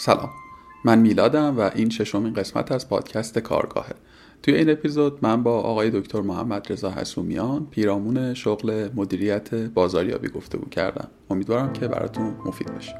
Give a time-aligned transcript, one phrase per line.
[0.00, 0.30] سلام.
[0.84, 3.94] من میلادم و این ششمین قسمت از پادکست کارگاهه.
[4.42, 10.68] توی این اپیزود من با آقای دکتر محمد رضا حسومیان پیرامون شغل مدیریت بازاریابی گفتگو
[10.68, 11.08] کردم.
[11.30, 12.94] امیدوارم که براتون مفید باشه.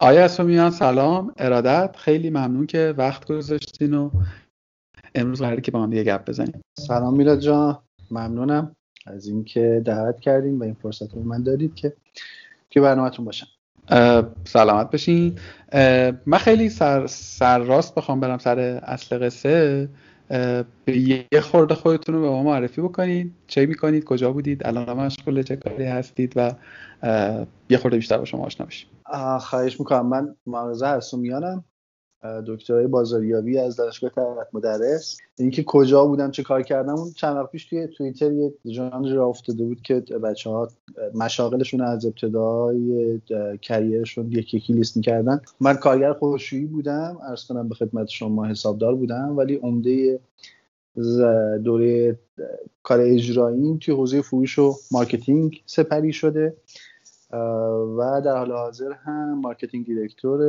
[0.00, 1.32] آیا حسومیان سلام.
[1.36, 4.10] ارادت؟ خیلی ممنون که وقت گذاشتین و
[5.14, 6.60] امروز قراره که با هم یه گپ بزنیم.
[6.78, 7.85] سلام میلاد جان.
[8.10, 11.92] ممنونم از اینکه دعوت کردیم و این فرصت رو من دادید که
[12.70, 13.46] که برنامهتون باشم.
[14.44, 15.38] سلامت بشین
[16.26, 19.88] من خیلی سر, سر راست بخوام برم سر اصل قصه.
[20.84, 20.98] به
[21.32, 23.34] یه خورده خودتون رو به ما معرفی بکنید.
[23.46, 26.52] چه می‌کنید؟ کجا بودید؟ الان مشغول چه کاری هستید؟ و
[27.70, 28.88] یه خورده بیشتر با شما آشنا بشیم.
[29.40, 30.06] خواهش می‌کنم.
[30.06, 31.64] من معرضه حسومیانم
[32.46, 35.16] دکترای بازاریابی از دانشگاه تربیت مدرس.
[35.38, 39.26] اینکه کجا بودم چه کار کردم اون چند وقت پیش توی توییتر یه ژانر راه
[39.26, 40.68] افتاده بود که بچه ها
[41.14, 43.20] مشاغلشون از ابتدای
[43.62, 45.40] career شون یکی یکی لیست می‌کردن.
[45.60, 50.20] من کارگر خشکشویی بودم عرض کنم به خدمت شما حسابدار بودم ولی عمده
[51.64, 52.18] دوره
[52.82, 56.56] کار اجراییم توی حوزه فروش و marketing سپری شده.
[57.32, 60.40] و در حال حاضر هم marketing director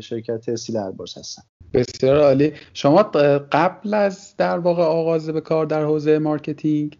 [0.00, 1.42] شرکت سیل البرز هستم
[1.74, 2.52] بسیار عالی.
[2.74, 3.02] شما
[3.52, 6.98] قبل از در واقع آغاز به کار در حوزه marketing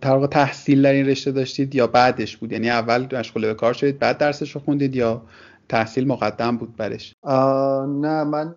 [0.00, 3.98] در تحصیل در این رشته داشتید یا بعدش بود؟ یعنی اول مشغول به کار شدید
[3.98, 5.22] بعد درسش رو خوندید یا
[5.68, 8.54] تحصیل مقدم بود برش؟ نه من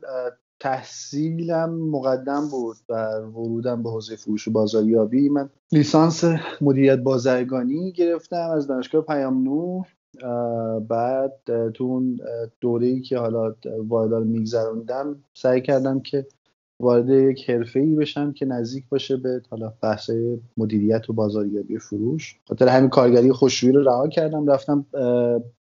[0.61, 5.29] تحصیلم مقدم بود و ورودم به حوزه فروش و بازاریابی.
[5.29, 6.23] من لیسانس
[6.61, 9.85] مدیریت بازرگانی گرفتم از دانشگاه پیام نور.
[10.87, 11.33] بعد
[11.73, 12.19] تو اون
[12.61, 13.55] دوره ای که حالا
[13.87, 16.27] وارد میگذروندم سعی کردم که
[16.79, 20.11] وارد یک حرفه ای بشم که نزدیک باشه به حالا بحث
[20.57, 22.39] مدیریت و بازاریابی فروش.
[22.47, 24.85] خاطر همین کارگری خوشرویی رو رها کردم رفتم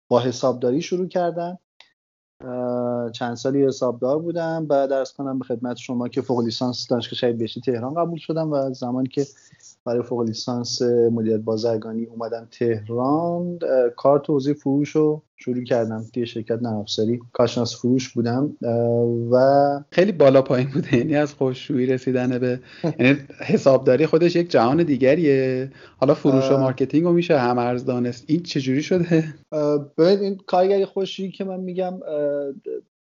[0.09, 1.59] با حسابداری شروع کردم.
[3.12, 7.38] چند سالی حسابدار بودم بعد درس کنم به خدمت شما که فوق لیسانس دانشگاه شهید
[7.38, 9.26] بهشتی تهران قبول شدم و زمانی که
[9.84, 13.59] برای فوق لیسانس مدیریت بازرگانی اومدم تهران.
[13.97, 16.04] کار توزیع فروش رو شروع کردم.
[16.15, 18.56] توی شرکت نرم‌افزاری کارشناس فروش بودم.
[19.31, 19.37] و
[19.91, 22.60] خیلی بالا پایین بوده یعنی از خشکشویی رسیدن به
[22.98, 25.71] یعنی حسابداری خودش یک جهان دیگریه.
[25.97, 28.25] حالا فروش و marketing رو میشه هم‌ارز دانست.
[28.26, 29.25] این چجوری شده؟
[29.98, 31.92] ببین این کارگری خشکشویی که من میگم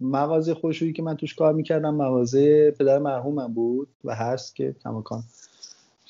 [0.01, 5.23] مغازه خشکشویی که من توش کار می‌کردم مغازه پدر مرحومم بود و هست که کماکان.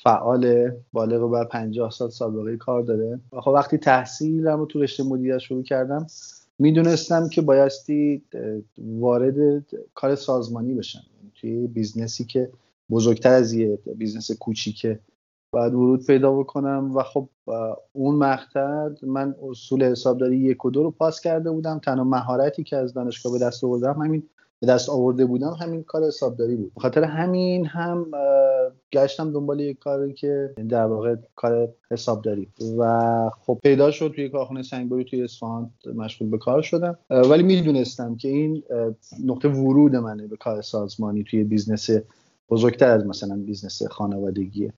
[0.05, 3.19] فعال بالغ بر 50 سال سابقه کار داره.
[3.39, 6.07] خب وقتی تحصیلم رو تو رشته مدیریت شروع کردم
[6.59, 8.23] می‌دونستم که بایستی
[8.77, 11.03] وارد کار سازمانی بشم.
[11.17, 12.49] یعنی توی business ی که
[12.91, 14.99] بزرگتر از یه business کوچیکه
[15.51, 16.91] باید ورود پیدا بکنم.
[16.95, 17.29] و خب
[17.93, 21.79] اون مقطع من اصول حسابداری یک و دو رو پاس کرده بودم.
[21.79, 24.23] تنها مهارتی که از دانشگاه به دست آوردم همین
[24.61, 26.71] به دست آورده بودم همین کار حسابداری بود.
[26.77, 28.11] خاطر همین هم
[28.91, 32.47] گشتم دنبال یک کاری که در واقع کار حسابداری.
[32.77, 36.97] و خب پیدا شد توی کارخونه سنگبری توی اصفهان مشغول به کار شدم.
[37.09, 38.63] ولی می‌دونستم که این
[39.25, 41.89] نقطه ورود منه به کار سازمانی توی business
[42.49, 44.73] بزرگتر از مثلا بیزنس خانوادگیه.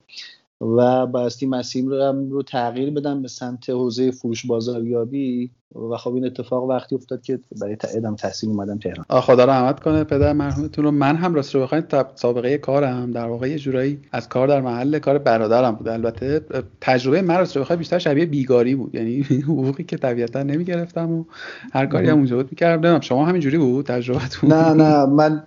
[0.60, 1.84] و بایستی مسیر
[2.30, 5.50] رو تغییر بدم به سمت حوزه فروش بازاریابی.
[5.74, 9.04] و خب این اتفاق وقتی افتاد که برای ادامه تحصیل اومدم تهران.
[9.20, 10.90] خدا رحمت کنه پدر مرحومتون رو.
[10.90, 13.10] من هم راست رو بخواید سابقه کارم.
[13.10, 15.88] در واقع یه جورایی از کار در محل کار برادرم بود.
[15.88, 16.40] البته
[16.80, 18.94] تجربه من راست رو بخواید بیشتر شبیه بیگاری بود.
[18.94, 21.24] یعنی حقوقی که طبیعتا نمی‌گرفتم و
[21.72, 23.00] هر کاری هم اونجا بود می‌کردم.
[23.00, 25.06] شما همین جوری بود تجربتون؟ نه نه.
[25.06, 25.42] من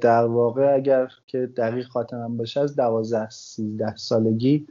[0.00, 4.66] در واقع اگر که دقیق خاطرم باشه از 12 13 سالگی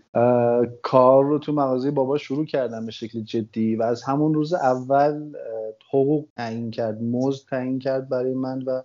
[0.82, 5.32] کار رو تو مغازه بابا شروع کردم به شکل جدی و از همون روز اول
[5.90, 8.82] حقوق تعیین کرد مزد تعیین کرد برای من و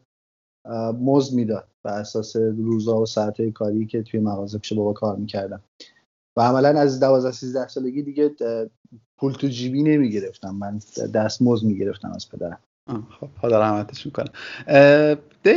[0.93, 5.61] مزد می‌داد بر اساس روزا و ساعت کاری که توی مغازه پیش بابا کار می‌کردم.
[6.37, 8.31] و عملا از 12 13 سالگی دیگه
[9.19, 10.55] پول تو جیبی نمی‌گرفتم.
[10.55, 10.81] من
[11.15, 12.59] دست مزد می‌گرفتم از پدرم.
[12.89, 14.29] خب حالا رحمتش می‌کنم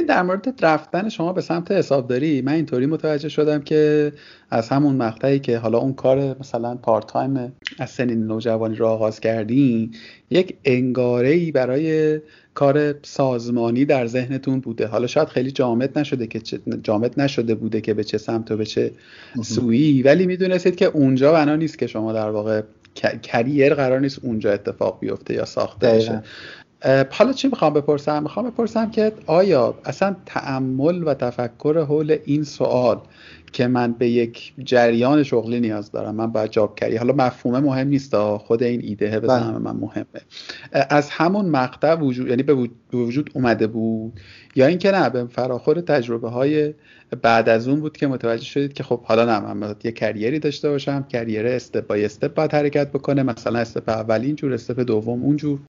[0.08, 4.12] در مورد رفتن شما به سمت حسابداری من اینطوری متوجه شدم که
[4.50, 9.20] از همون مقطعی که حالا اون کار مثلا پارت تایم از سنین نوجوانی رو آغاز
[9.20, 9.94] کردین
[10.30, 12.20] یک انگاره ای برای
[12.54, 14.88] کار سازمانی در ذهنتون بوده.
[14.88, 16.42] حالا شاید خیلی جامد نشده که
[16.84, 18.92] جامد نشده بوده که به چه سمت و به چه
[19.44, 22.62] سویی ولی می‌دونستید که اونجا بنا نیست که شما در واقع
[23.24, 26.24] کریر قرار نیست اونجا اتفاق بیفته یا ساخته بشه.
[27.12, 33.02] حالا چی می‌خوام بپرسم؟ می‌خوام بپرسم که آیا اصلا تعمل و تفکر حول این سوال
[33.56, 37.88] که من به یک جریان شغلی نیاز دارم من باید جاب کردی حالا مفهومه مهم
[37.88, 39.58] نیست خود این ایده به بله.
[39.58, 40.06] من مهمه.
[40.72, 44.20] از همون مقطع وجود یعنی به وجود اومده بود؟
[44.56, 46.74] یا اینکه نه به فراخور تجربه های
[47.22, 50.70] بعد از اون بود که متوجه شدید که خب حالا نه من یه کریری داشته
[50.70, 55.60] باشم کریر استپ بای استپ باید حرکت بکنه مثلا استپ اول اینجور استپ دوم اونجور.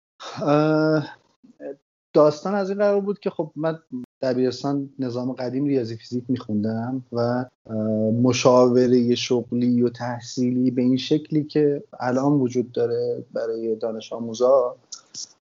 [2.13, 3.79] داستان از این قرار بود که خب من
[4.23, 7.45] دبیرستان نظام قدیم ریاضی فیزیک میخوندم و
[8.23, 14.77] مشاوره شغلی و تحصیلی به این شکلی که الان وجود داره برای دانش آموزا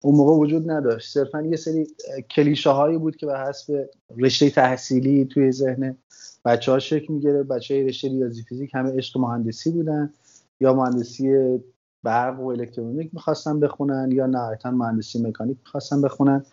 [0.00, 1.12] اون موقع وجود نداشت.
[1.12, 1.86] صرفا یه سری
[2.30, 3.88] کلیشه هایی بود که به حسب
[4.18, 5.96] رشته تحصیلی توی ذهن
[6.44, 10.12] بچه ها شکل می‌گیره بچه های رشته ریاضی فیزیک همه عشق مهندسی بودن
[10.60, 11.58] یا مهندسی
[12.04, 16.44] برق و الکترونیک می‌خواستن بخونن یا نهایتا مهندسی مکانیک می‌خواستن بخونن.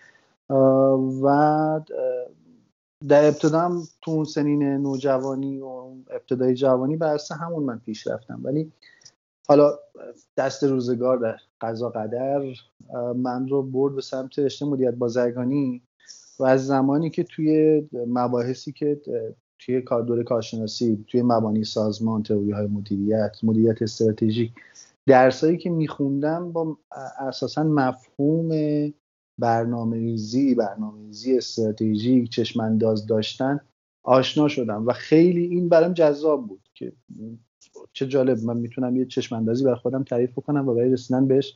[1.23, 1.81] و
[3.07, 5.67] در ابتدا هم تو اون سنین نوجوانی و
[6.11, 8.39] ابتدای جوانی بر همون من پیش رفتم.
[8.43, 8.71] ولی
[9.47, 9.79] حالا
[10.37, 12.41] دست روزگار در قضا قدر
[13.15, 15.81] من رو برد به سمت رشته مدیریت بازرگانی
[16.39, 19.01] و از زمانی که توی مباحثی که
[19.59, 24.51] توی کار کارشناسی توی مبانی سازمان تئوری های مدیریت مدیریت استراتژیک
[25.11, 26.77] درسایی که میخوندم با
[27.19, 28.49] اساسا مفهوم
[29.39, 33.59] برنامه ریزی برنامه ریزی استراتژیک چشمانداز داشتن
[34.03, 36.93] آشنا شدم و خیلی این برام جذاب بود که
[37.93, 41.55] چه جالب من می‌تونم یه چشماندازی بر خودم تعریف بکنم و برای رسیدن بهش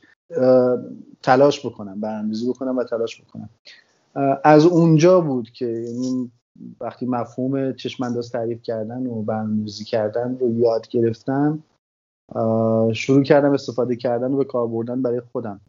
[1.22, 3.48] تلاش بکنم برنامه‌ریزی بکنم و تلاش بکنم.
[4.44, 6.30] از اونجا بود که یعنی
[6.80, 11.62] وقتی مفهوم چشمانداز تعریف کردن و برنامه‌ریزی کردن رو یاد گرفتم
[12.94, 15.60] شروع کردم استفاده کردن و به کار بردن برای خودم.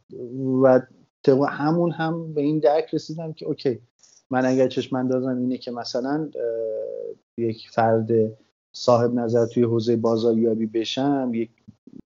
[1.27, 3.80] و همون هم به این درک رسیدم که اوکی
[4.30, 6.30] من اگر چشماندازم اینه که مثلا
[7.38, 8.09] یک فرد
[8.71, 11.50] صاحب نظر توی حوزه بازاریابی بشم یک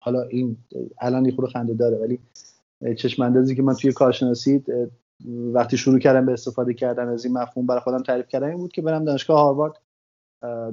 [0.00, 0.56] حالا این
[1.00, 2.20] الان یه خورده خنده داره ولی
[2.94, 4.64] چشماندازی که من توی کارشناسی
[5.28, 8.72] وقتی شروع کردم به استفاده کردن از این مفهوم برای خودم تعریف کردن این بود
[8.72, 9.74] که برم دانشگاه هاروارد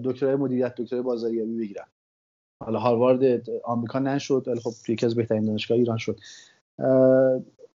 [0.04, 1.88] دکترای مدیریت دکترای بازاریابی بگیرم.
[2.60, 6.20] حالا هاروارد آمریکا نشد ولی خب یکی از بهترین دانشگاه ایران شد.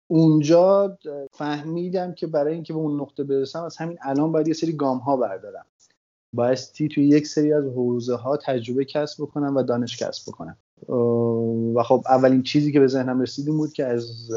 [0.08, 0.98] اونجا
[1.32, 4.98] فهمیدم که برای اینکه به اون نقطه برسم از همین الان باید یه سری گام
[4.98, 5.66] ها بردارم.
[6.32, 10.56] بایستی توی یک سری از حوزه ها تجربه کسب بکنم و دانش کسب بکنم.
[11.74, 14.30] و خب اولین چیزی که به ذهنم رسید بود که از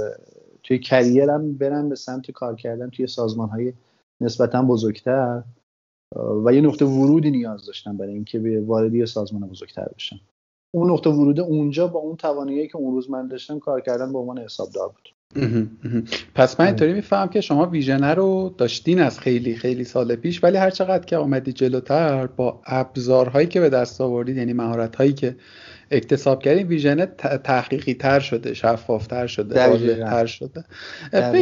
[0.64, 3.74] توی کریرم برم به سمت کار کردن توی سازمان های
[4.22, 5.44] نسبتا بزرگتر.
[6.46, 10.20] و یه نقطه ورودی نیاز داشتم برای اینکه به واردی سازمان بزرگتر بشم
[10.72, 14.20] اون نقطه ورود اونجا با اون توانایی که اون روز من داشتم کار کردن به
[14.20, 15.10] عنوان حسابدار بود.
[16.36, 20.58] پس من اینطوری میفهم که شما ویژنه رو داشتین از خیلی خیلی سال پیش ولی
[20.58, 25.36] هر چقدر که آمدی جلوتر با ابزارهایی که به دست آوردید یعنی مهارت هایی که
[25.92, 27.06] اکتساب کردین ویژنه
[27.44, 29.56] تحقیقی تر شده شفاف تر شده.
[29.96, 30.66] تر شده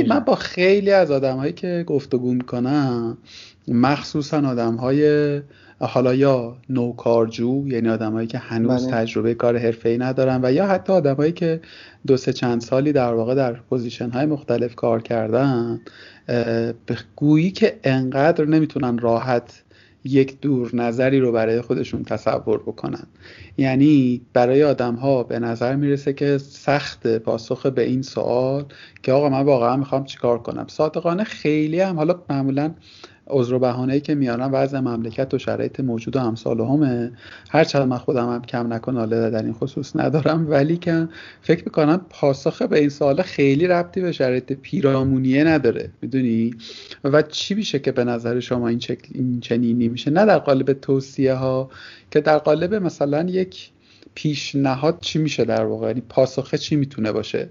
[0.07, 3.17] من با خیلی از آدم هایی که گفتگو می‌کنم
[3.67, 5.41] مخصوصا آدم های
[5.79, 8.91] حالا یا نوکارجو یعنی آدمایی که هنوز بله.
[8.91, 11.61] تجربه کار حرفه‌ای ندارن و یا حتی آدمایی که
[12.07, 15.81] دو سه چند سالی در واقع در پوزیشن های مختلف کار کردن
[16.85, 19.63] به گویی که انقدر نمی‌تونن راحت
[20.03, 23.03] یک دور نظری رو برای خودشون تصور بکنن
[23.57, 28.65] یعنی برای آدم ها به نظر می‌رسه که سخت پاسخ به این سوال
[29.03, 32.73] که آقا من واقعا می‌خوام چیکار کنم صادقانه خیلی هم حالا معمولا
[33.29, 37.11] عذر و بهانه‌ای که میارن وضع مملکت و شرایط موجود و همسال همه.
[37.49, 40.49] هر چند من خودم هم کم نکن حالا در این خصوص ندارم.
[40.49, 41.07] ولی که
[41.41, 45.89] فکر می‌کنم پاسخ به این سوال خیلی ربطی به شرایط پیرامونیه نداره.
[46.01, 46.55] می‌دونی؟
[47.03, 48.99] و چی میشه که به نظر شما این, چک...
[49.11, 51.69] این چنینی میشه نه در قالب توصیه ها
[52.11, 53.69] که در قالب مثلا یک
[54.15, 57.49] پیشنهاد چی میشه در واقع؟ یعنی پاسخه چی می‌تونه باشه؟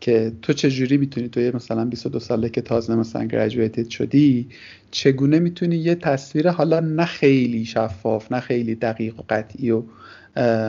[0.00, 4.48] که تو چجوری می‌تونی تو یه مثلا 22 ساله که تازه مثلا گریجویتد شدی
[4.90, 9.82] چگونه می‌تونی یه تصویر حالا نه خیلی شفاف نه خیلی دقیق و قطعی و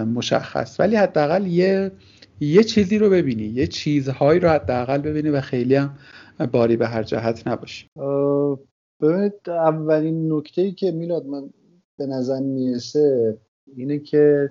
[0.05, 1.91] مشخص ولی حداقل یه
[2.39, 5.95] یه چیزی رو ببینی یه چیزهایی رو حداقل ببینی و خیلی هم
[6.51, 7.87] باری به هر جهت نباشی.
[9.01, 11.49] ببینید اولین نکته ای که میلاد من
[11.97, 13.37] به نظر می‌رسه
[13.75, 14.49] اینه که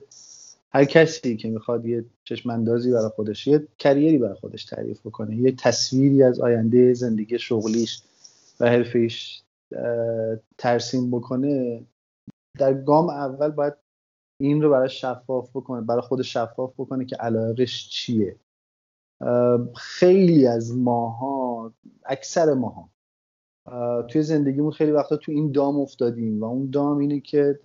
[0.73, 5.53] هر کسی که می‌خواد یه چشماندازی برای خودش یه کریری برای خودش تعریف بکنه یه
[5.53, 8.03] تصویری از آینده زندگی شغلیش
[8.61, 9.43] و حرفیش
[10.59, 11.85] ترسیم بکنه
[12.59, 13.75] در گام اول باید
[14.41, 18.37] این رو برای شفاف بکنه برای خود شفاف بکنه که علاقش چیه.
[19.77, 21.73] خیلی از ماها
[22.05, 22.91] اکثر ماها
[24.09, 27.61] توی زندگیمون خیلی وقتا تو این دام افتادیم و اون دام اینه که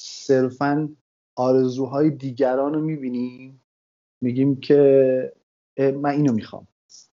[0.00, 0.88] صرفا
[1.38, 3.60] آرزوهای دیگران رو می‌بینیم
[4.20, 5.32] میگیم که
[5.78, 6.66] من اینو می‌خوام.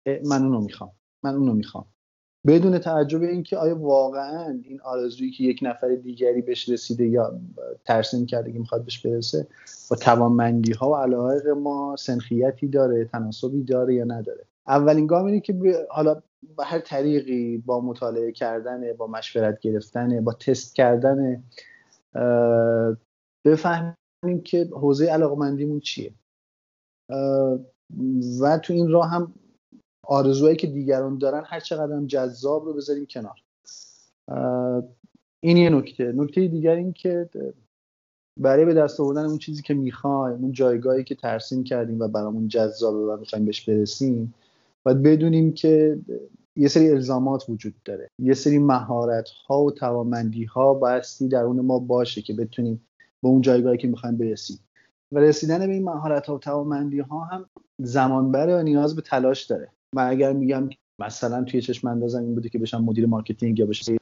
[0.06, 0.92] من اونو می‌خوام.
[1.22, 1.84] من اونو می‌خوام.
[2.46, 7.40] بدون توجه به اینکه آیا واقعا این آرزویی که یک نفر دیگری بهش رسیده یا
[7.84, 9.46] ترسیم کرده که می‌خواد بهش برسه
[9.90, 15.40] با توانمندی ها و علاقه ما سنخیتی داره تناسبی داره یا نداره؟ اولین گام اینه
[15.40, 16.22] که حالا
[16.56, 21.44] به هر طریقی با مطالعه کردن با مشورت گرفتن با تست کردن
[23.44, 23.94] بفهمیم
[24.40, 26.12] که حوزه علاقمندیمون چیه.
[28.40, 29.34] و تو این راه هم
[30.06, 33.42] آرزوهایی که دیگران دارن هر چقدر هم جذاب رو بذاریم کنار.
[35.42, 36.12] این یه نکته.
[36.12, 37.28] نکته دیگر این که
[38.40, 42.48] برای به دست آوردن اون چیزی که می‌خوایم اون جایگاهی که ترسیم کردیم و برامون
[42.48, 44.34] جذابه و می‌خوایم بهش برسیم
[44.86, 45.98] باید بدونیم که
[46.56, 48.10] یه سری الزامات وجود داره.
[48.18, 52.86] یه سری مهارت ها و توانمندی ها بایستی درون ما باشه که بتونیم
[53.22, 54.58] به اون جایگاهی که می‌خوایم برسیم.
[55.12, 57.46] و رسیدن به این مهارت ها و توانمندی ها هم
[57.78, 59.68] زمان بره و نیاز به تلاش داره.
[59.94, 60.68] من اگر میگم
[60.98, 63.96] مثلا توی چشم اندازم این بوده که بشم مدیر marketing یا بشه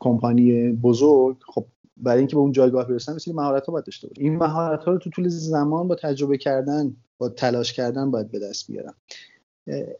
[0.00, 4.08] کمپانی بزرگ خب برای اینکه به اون جایگاه برسم یه سری مهارت ها باید داشته
[4.08, 4.22] باشم.
[4.22, 8.38] این مهارت ها رو تو طول زمان با تجربه کردن با تلاش کردن باید به
[8.38, 8.94] دست بیارم.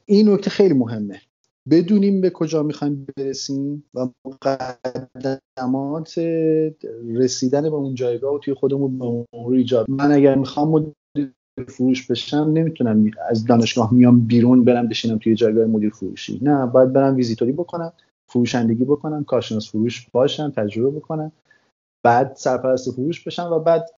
[0.04, 1.20] این نکته خیلی مهمه.
[1.70, 6.18] بدونیم به کجا می‌خوایم برسیم و مقدمات
[7.14, 9.90] رسیدن به اون جایگاه و توی خودمون به مرور ایجاد.
[9.90, 11.32] من اگر می‌خوام مدیر
[11.68, 16.40] فروش بشم نمی‌تونم از دانشگاه میام بیرون برم بشینم توی جایگاه مدیر فروشی.
[16.42, 17.92] نه باید برم ویزیتوری بکنم
[18.28, 21.32] فروشندگی بکنم کارشناس فروش باشم تجربه بکنم
[22.04, 23.90] بعد سرپرست فروش بشم و بعد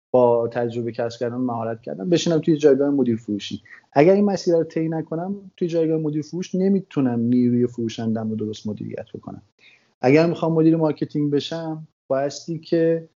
[0.52, 3.62] تجربه کسب کردن مهارت کردن بشینم توی جایگاه مدیر فروشی
[3.94, 8.68] اگر این مسیر رو طی نکنم توی جایگاه مدیر فروش نمی‌تونم نیروی فروشندم رو درست
[8.68, 9.42] مدیریت بکنم.
[10.02, 13.10] اگر می‌خوام مدیر marketing بشم بایستی که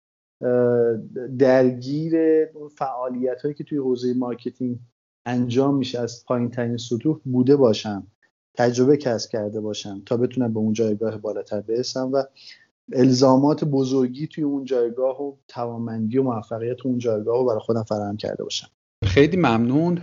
[1.37, 2.15] درگیر
[2.53, 4.79] اون فعالیت هایی که توی حوزه marketing
[5.25, 8.07] انجام میشه از پایین ترین سطوح بوده باشم
[8.53, 12.23] تجربه کسب کرده باشم تا بتونم به اون جایگاه بالاتر برسم و
[12.93, 18.17] الزامات بزرگی توی اون جایگاه و توانمندی و موفقیت اون جایگاه رو برای خودم فراهم
[18.17, 18.67] کرده باشم.
[19.05, 19.99] خیلی ممنون.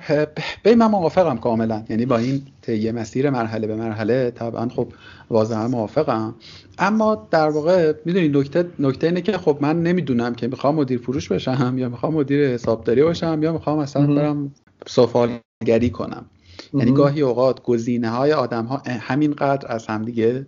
[0.62, 1.84] به من موافقم کاملا.
[1.88, 4.88] یعنی با این طی مسیر مرحله به مرحله طبعا خب
[5.30, 6.34] واضحا موافقم.
[6.78, 11.32] اما در واقع می‌دونی نکته نکته اینه که خب من نمی‌دونم که می‌خوام مدیر فروش
[11.32, 14.54] بشم یا می‌خوام مدیر حسابداری باشم یا می‌خوام مثلا برم
[14.86, 16.26] سفالگری کنم.
[16.74, 20.46] یعنی گاهی اوقات گزینه های آدم ها همینقدر از همدیگه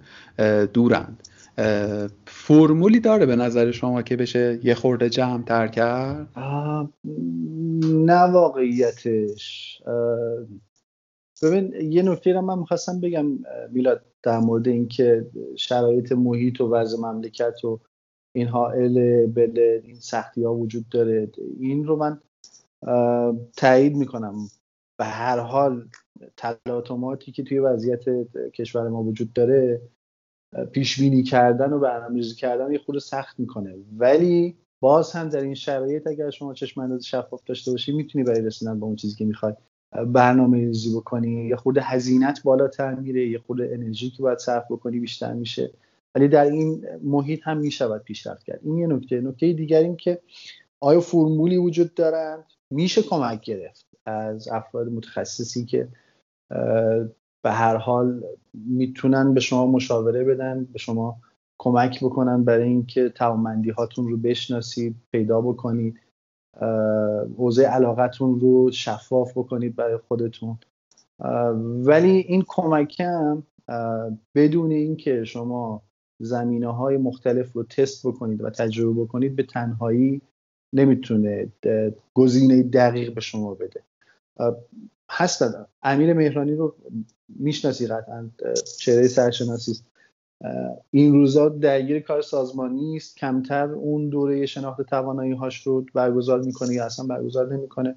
[0.72, 1.22] دورند.
[2.48, 6.28] فرمولی داره به نظر شما که بشه یه خورده جمع تر کرد؟
[7.84, 9.82] نه واقعیتش.
[11.42, 13.26] ببین یه نکته رو من می‌خواستم بگم
[13.70, 15.26] میلاد در مورد اینکه
[15.56, 17.80] شرایط محیط و وضع مملکت و
[18.34, 21.30] اینها ال بل این سختی ها وجود داره.
[21.60, 22.20] این رو من
[23.56, 24.34] تایید می‌کنم.
[24.98, 25.88] به هر حال
[26.36, 28.04] تلاطماتی که توی وضعیت
[28.54, 29.80] کشور ما وجود داره
[30.72, 33.74] پیش بینی کردن و برنامه‌ریزی کردن یه خود سخت می‌کنه.
[33.98, 38.42] ولی باز هم در این شرایط اگر شما چشم انداز شفاف داشته باشی می‌تونی برای
[38.42, 39.52] رسیدن به اون چیزی که می‌خوای
[40.06, 41.46] برنامه ریزی بکنی.
[41.46, 45.70] یه خود هزینت بالاتر میره یه خود انرژی که باید صرف بکنی بیشتر میشه.
[46.14, 48.60] ولی در این محیط هم می‌شود پیشرفت کرد.
[48.62, 49.20] این یه نکته.
[49.20, 50.18] نکته دیگر این که
[50.80, 55.88] آیا فرمولی وجود دارند؟ میشه کمک گرفت از افراد متخصصی که
[57.42, 58.22] به هر حال
[58.54, 61.16] می‌تونن به شما مشاوره بدن به شما
[61.58, 66.00] کمک بکنن برای اینکه توانمندی هاتون رو بشناسید پیدا بکنید
[67.36, 70.58] حوزه علاقتون رو شفاف بکنید برای خودتون.
[71.84, 73.42] ولی این کمکم
[74.34, 75.82] بدون اینکه شما
[76.20, 80.20] زمینه های مختلف رو تست بکنید و تجربه بکنید به تنهایی
[80.72, 81.48] نمی‌تونه
[82.14, 83.82] گزینه دقیق به شما بده.
[85.10, 85.44] هست
[85.82, 86.74] امیر مهرانی رو
[87.28, 88.30] می‌شناسی قطعا
[88.78, 89.84] چهره سرشناسی است.
[90.90, 93.16] این روزا درگیر کار سازمانی است.
[93.16, 97.96] کمتر اون دوره شناخت توانایی هاش رو برگزار می‌کنه یا اصلا برگزار نمی‌کنه.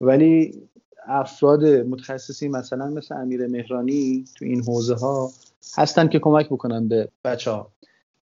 [0.00, 0.62] ولی
[1.06, 5.30] افراد متخصصی مثلا مثل امیر مهرانی تو این حوزه ها
[5.76, 7.72] هستن که کمک بکنن به بچه ها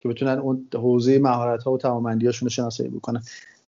[0.00, 3.22] که بتونن اون حوزه مهارت ها و توانمندی هاشون رو شناسایی بکنن.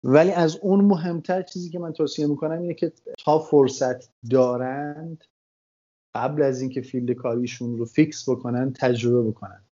[0.04, 2.92] ولی از اون مهمتر چیزی که من توصیه می‌کنم اینه که
[3.24, 5.24] تا فرصت دارند
[6.14, 9.64] قبل از اینکه field کاریشون رو fix بکنن تجربه بکنن.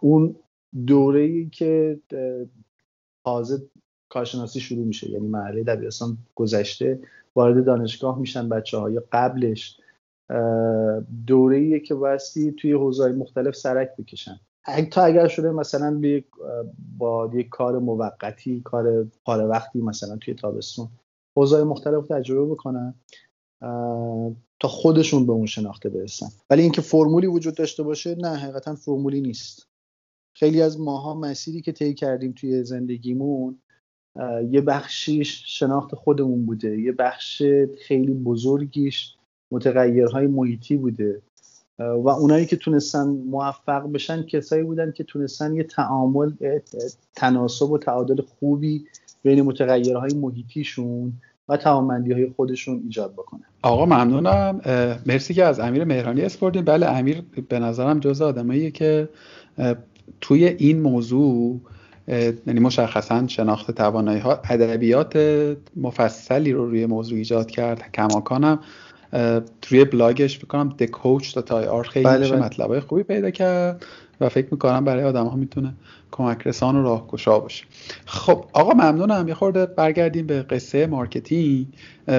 [0.00, 0.36] اون
[0.86, 2.00] دوره ای که
[3.24, 3.62] تازه
[4.08, 7.00] کارشناسی شروع میشه یعنی مرحله دبیرستان گذشته
[7.34, 9.80] وارد دانشگاه میشن بچه ها یا قبلش
[11.26, 14.40] دوره ایه که بایستی توی حوزه مختلف سرک بکشن.
[14.90, 16.00] تا اگر شده مثلا
[16.98, 20.88] با یک کار موقتی کار پاره وقتی مثلا توی تابستون
[21.36, 22.94] حوزه مختلف تجربه بکنن
[24.60, 26.26] تا خودشون به اون شناخته برسن.
[26.50, 29.68] ولی اینکه فرمولی وجود داشته باشه نه حقیقتا فرمولی نیست.
[30.36, 33.62] خیلی از ماها مسیری که طی کردیم توی زندگیمون
[34.50, 36.80] یه بخشیش شناخت خودمون بوده.
[36.80, 37.42] یه بخش
[37.78, 39.16] خیلی بزرگیش
[39.52, 41.22] متغیرهای محیطی بوده.
[41.78, 46.30] و اونایی که تونستن موفق بشن کسایی بودن که تونستن یه تعامل
[47.16, 48.84] تناسب و تعادل خوبی
[49.22, 51.12] بین متغیرهای محیطیشون
[51.48, 53.44] و توانمندی های خودشون ایجاد بکنن.
[53.62, 54.60] آقا ممنونم.
[55.06, 59.08] مرسی که از امیر مهرانی اسپردیم بله امیر به نظرم جز آدماییه که
[60.20, 61.60] توی این موضوع
[62.46, 65.16] یعنی مشخصا شناخت توانایی ها ادبیات
[65.76, 67.92] مفصلی رو روی موضوع ایجاد کرد.
[67.94, 68.60] کماکانم.
[69.62, 72.42] توی بلاگش بکنم coach dot ir خیلی بله بله.
[72.42, 73.86] مطلب خوبی پیدا کرد
[74.20, 75.74] و فکر می‌کنم برای آدم ها می‌تونه
[76.10, 77.64] کمک رسان و راهگشا باشه.
[78.06, 79.28] خب آقا ممنونم.
[79.28, 81.66] یه خورده برگردیم به قصه marketing.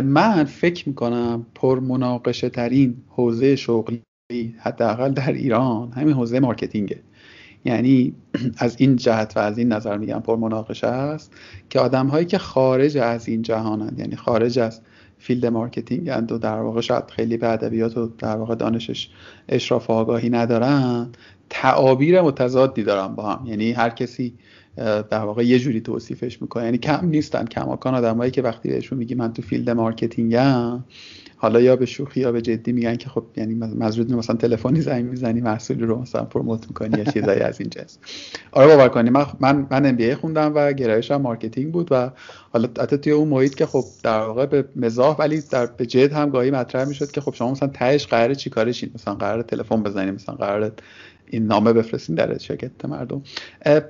[0.04, 4.02] من فکر می‌کنم پر مناقشه ترین حوزه شغلی
[4.60, 7.00] حداقل در ایران همین حوزه marketing ه.
[7.66, 8.14] یعنی
[8.58, 11.34] از این جهت و از این نظر میگم پر مناقشه است
[11.70, 14.82] که آدم هایی که خارج از این جهانند یعنی خارج از
[15.20, 19.10] field marketing و در واقع شاید خیلی به ادبیات و در واقع دانشش
[19.50, 21.10] اشراف و آگاهی ندارن
[21.50, 23.46] تعابیر متضادی دارن با هم.
[23.46, 24.34] یعنی هر کسی
[25.10, 26.64] در واقع یه جوری توصیفش می‌کنه.
[26.64, 27.46] یعنی کم نیستن.
[27.46, 30.84] کماکان آدمایی که وقتی بهشون میگی من تو field marketing م
[31.42, 35.06] حالا یا به شوخی یا به جدی میگن که خب یعنی مزرود مثلا تلفنی زنگ
[35.06, 37.98] می‌زنی محصولی رو مثلا پروموت می‌کنی یا چیزایی از این جنس
[38.52, 39.10] آره باور کنی.
[39.10, 42.12] من من من بی خوندم و گرایشم مارکتینگ بود و
[42.54, 46.14] حالا حتی توی اون محیط که خب در واقع به مزاح ولی در به جد
[46.14, 49.84] هم گاهی مطرح می‌شد که خب شما مثلا تهش قراره چیکاره شین مثلا قراره تلفن
[49.84, 50.72] بزنید مثلا قراره
[51.28, 53.22] این نامه بفرستین در شرکت مردم.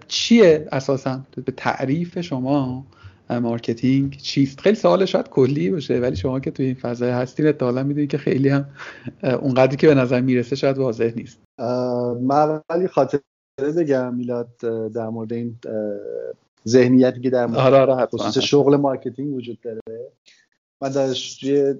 [0.08, 2.86] چیه اساسا؟ به تعریف شما
[3.30, 7.84] marketing چیست خیلی سوال شاید کلی باشه ولی شما که توی این فضای هستین احتمالا
[7.84, 8.66] می‌دونید که خیلی هم
[9.24, 11.40] اونقدری که به نظر می‌رسه شاید واضح نیست.
[12.22, 13.22] من ولی خاطره
[13.78, 14.50] بگم میلاد
[14.94, 15.60] در مورد این
[16.68, 19.82] ذهنیتی که در مورد آره آره خصوص شغل marketing وجود داره.
[20.82, 21.76] من دانشجوی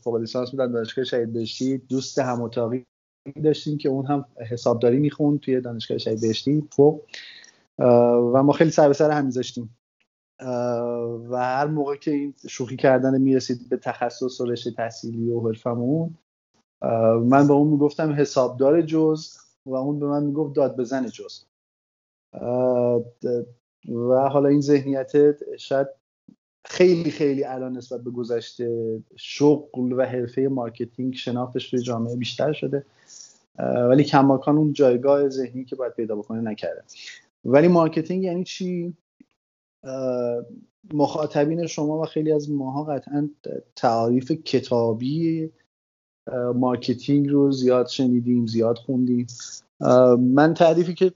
[0.00, 1.78] فوق لیسانس بودم دانشگاه شهید بهشتی.
[1.78, 2.84] دوست هم اتاقی
[3.44, 6.62] داشتیم که اون هم حسابداری می‌خوند توی دانشگاه شهید بهشتی.
[6.70, 7.00] فوق
[8.34, 9.76] و ما خیلی سر به سر هم میذاشتیم.
[11.30, 16.14] و هر موقع که این شوخی کردن می‌رسید به تخصص و رشته تحصیلی و حرفمون
[17.24, 21.44] من به اون می‌گفتم حسابدار جزء و اون به من می‌گفت داد بزن جزء.
[23.88, 25.12] و حالا این ذهنیت
[25.56, 25.86] شاید
[26.64, 32.86] خیلی خیلی الان نسبت به گذشته شغل و حرفه marketing شناختش توی جامعه بیشتر شده.
[33.58, 36.82] ولی کماکان اون جایگاه ذهنی که باید پیدا بکنه نکرده.
[37.44, 38.94] ولی marketing یعنی چی؟
[40.94, 43.30] مخاطبین شما و خیلی از ماها قطعا
[43.76, 45.50] تعریف کتابی
[46.54, 49.26] marketing رو زیاد شنیدیم زیاد خوندیم.
[50.18, 51.12] من تعریفی که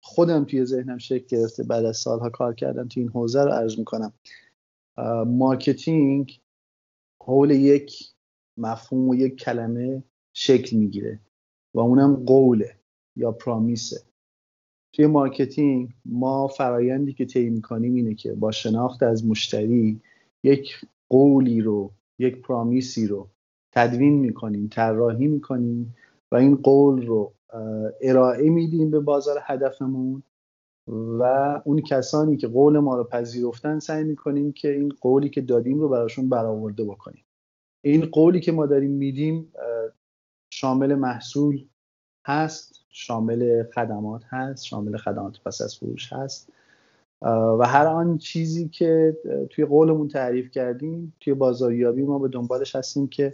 [0.00, 3.78] خودم توی ذهنم شکل گرفته بعد از سالها کار کردم توی این حوزه رو عرض
[3.78, 4.12] می‌کنم.
[5.26, 6.40] marketing
[7.20, 8.14] حول یک
[8.56, 11.20] مفهوم و یک کلمه شکل می‌گیره
[11.74, 12.76] و اونم قوله
[13.16, 14.00] یا promise ه.
[14.94, 20.00] توی marketing ما فرایندی که طی می‌کنیم اینه که با شناخت از مشتری
[20.44, 23.28] یک قولی رو یک promise ی رو
[23.72, 25.94] تدوین می‌کنیم طراحی می‌کنیم
[26.32, 27.32] و این قول رو
[28.00, 30.22] ارائه میدیم به بازار هدفمون
[30.88, 31.22] و
[31.64, 35.88] اون کسانی که قول ما رو پذیرفتن سعی می‌کنیم که این قولی که دادیم رو
[35.88, 37.24] براشون برآورده بکنیم.
[37.84, 39.52] این قولی که ما داریم میدیم
[40.50, 41.64] شامل محصول
[42.26, 46.48] هست شامل خدمات هست شامل خدمات پس از فروش هست.
[47.58, 49.16] و هر آن چیزی که
[49.50, 53.32] توی قولمون تعریف کردیم توی بازاریابی ما به دنبالش هستیم که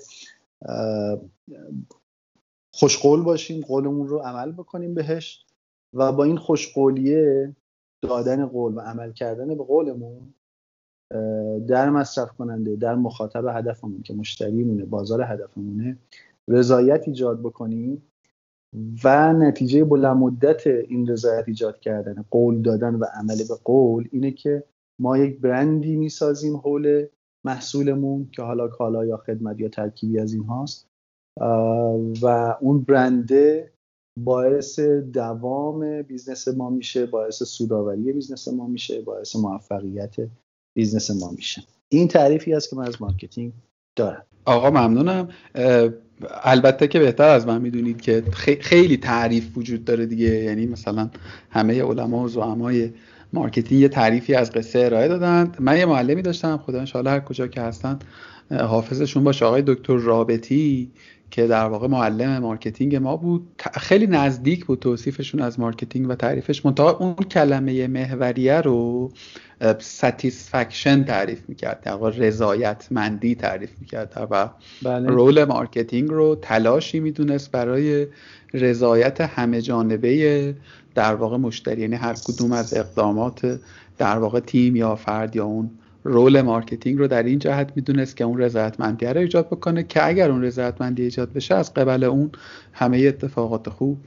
[2.75, 5.45] خوشقول باشیم قولمون رو عمل بکنیم بهش
[5.95, 7.57] و با این خوشقولیه
[8.03, 10.35] دادن قول و عمل کردن به قولمون
[11.69, 15.99] در مصرف کننده در مخاطب هدفمون که مشتریمونه بازار هدفمونه
[16.49, 18.03] رضایت ایجاد بکنیم.
[19.05, 24.31] و نتیجه بلند مدت این رضایت ایجاد کردن قول دادن و عمل به قول اینه
[24.31, 24.65] که
[25.01, 27.07] ما یک برندی می‌سازیم حول
[27.45, 30.87] محصولمون که حالا کالا یا خدمت یا ترکیبی از این هاست.
[32.23, 33.73] و اون برنده
[34.25, 40.17] باعث دوام business ما میشه باعث سودآوری business ما میشه باعث موفقیت
[40.77, 41.63] business ما میشه.
[41.89, 43.53] این تعریفی است که من از مارکتینگ
[43.97, 44.27] دارم.
[44.45, 45.29] آقا ممنونم.
[46.43, 48.23] البته که بهتر از من می‌دونید که
[48.61, 50.29] خیلی تعریف وجود داره دیگه.
[50.29, 51.11] یعنی مثلا
[51.51, 52.91] همه علما و زعمای
[53.33, 55.53] marketing یه تعریفی از قصه ارائه دادن.
[55.61, 57.99] من یه معلمی داشتم خدا ان هر کجا که هستن
[58.51, 59.45] حافظشون باشه.
[59.45, 60.91] آقای دکتر رابطی
[61.31, 63.63] که در واقع معلم marketing ما بود.
[63.73, 66.67] خیلی نزدیک بود توصیفشون از marketing و تعریفش.
[66.67, 69.11] منتها اون کلمه محوریه رو
[69.79, 71.81] satisfaction تعریف می‌کرد.
[71.83, 74.29] در واقع رضایتمندی تعریف می‌کرد.
[74.31, 74.49] و
[74.83, 75.09] بله.
[75.09, 78.07] role marketing رو تلاشی می‌دونست برای
[78.55, 80.55] رضایت همه جانبه
[80.95, 81.81] در واقع مشتری.
[81.81, 83.61] یعنی هر کدوم از اقدامات
[83.99, 85.71] در واقع تیم یا فرد یا اون
[86.05, 90.31] role marketing رو در این جهت می‌دونست که اون رضایتمندی رو ایجاد بکنه که اگر
[90.31, 92.31] اون رضایتمندی ایجاد بشه از قبل اون
[92.73, 93.99] همه اتفاقات خوب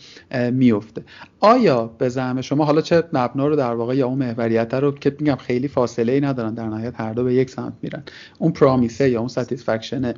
[0.51, 1.03] میفته
[1.39, 5.15] آیا به زعم شما حالا چه مبنا رو در واقع یا اون محوریت رو که
[5.19, 8.03] میگم خیلی فاصله ای ندارن در نهایت هر دو به یک سمت میرن
[8.39, 10.13] اون promise ه یا اون satisfaction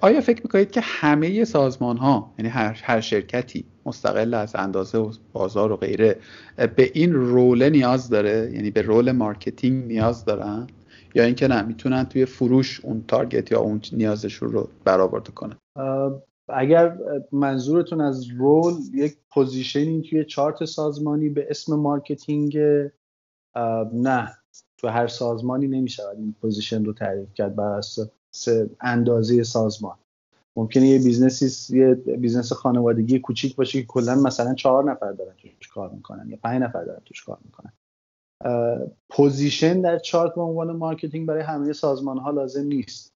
[0.00, 5.12] آیا فکر می‌کنید که همه سازمان ها یعنی هر, هر شرکتی مستقل از اندازه و
[5.32, 6.16] بازار و غیره
[6.56, 10.66] به این role نیاز داره؟ یعنی به role marketing نیاز دارن؟
[11.16, 15.56] یا اینکه نه می‌تونن توی فروش اون target یا اون نیازشون رو برآورده کنن.
[16.48, 16.98] اگر
[17.32, 22.58] منظورتون از role یک position ی توی چارت سازمانی به اسم marketing
[23.92, 24.36] نه
[24.78, 28.48] تو هر سازمانی نمیشه این position رو تعریف کرد بر اساس
[28.80, 29.96] اندازه سازمان.
[30.56, 35.32] ممکنه یه business ی یه business خانوادگی کوچیک باشه که کلا مثلا چهار نفر دارن
[35.60, 37.72] توش کار می‌کنن یا پنج نفر دارن توش کار می‌کنن.
[39.10, 43.12] position در چارت به عنوان marketing برای همه سازمان ها لازم نیست.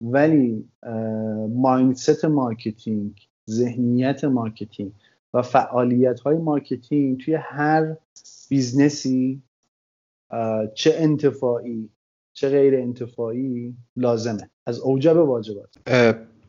[0.00, 0.68] ولی
[1.48, 4.92] mindset marketing ذهنیت marketing
[5.34, 7.96] و فعالیت های marketing توی هر
[8.48, 9.42] business ی
[10.74, 11.88] چه انتفاعی
[12.32, 14.50] چه غیر انتفاعی لازمه.
[14.66, 15.74] از اوجب واجبات.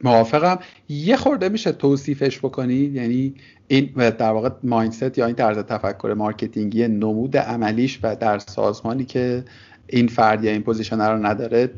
[0.04, 0.60] موافقم.
[0.90, 3.36] یه خورده میشه توصیفش بکنی؟ یعنی
[3.68, 9.06] این در واقع mindset یا این طرز تفکر marketing ی نمود عملیش و در سازمانی
[9.06, 9.44] که
[9.88, 11.70] این فرد یا این position رو نداره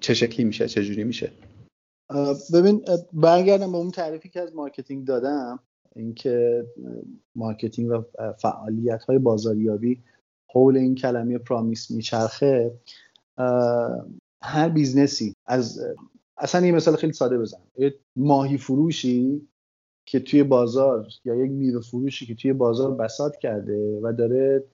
[0.00, 1.32] چه شکلی میشه؟ چه جوری میشه؟
[2.54, 5.58] ببین برگردم به اون تعریفی که از marketing دادم
[5.96, 6.66] اینکه
[7.36, 8.02] مارکتینگ و
[8.38, 10.02] فعالیت های بازاریابی
[10.50, 12.72] حول این کلمه promise میچرخه.
[14.42, 15.80] هر business ی از
[16.42, 17.58] اصلا یه مثال خیلی ساده بزن
[18.16, 19.48] ماهی فروشی
[20.06, 24.64] که توی بازار یا یک میوه فروشی که توی بازار بساط کرده و داره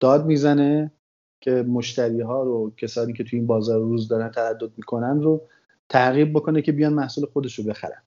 [0.00, 0.92] داد می‌زنه
[1.40, 5.42] که مشتری ها رو کسانی که توی این بازار روز دارن تردد می‌کنن رو
[5.88, 8.02] تعقیب بکنه که بیان محصول خودش رو بخرن.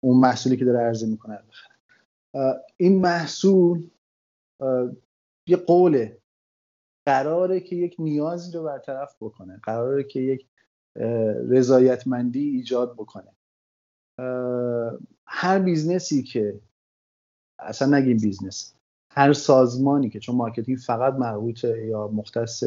[0.00, 1.76] اون محصولی که داره عرضه می‌کنه بخرن.
[2.76, 3.90] این محصول
[5.46, 6.18] یه قوله.
[7.06, 9.60] قراره که یک نیازی رو برطرف بکنه.
[9.62, 10.46] قراره که یک
[11.48, 13.32] رضایتمندی ایجاد بکنه.
[15.26, 16.60] هر بیزنسی که
[17.58, 18.74] اصلا نگیم business
[19.12, 22.64] هر سازمانی که چون marketing فقط مربوط یا مختص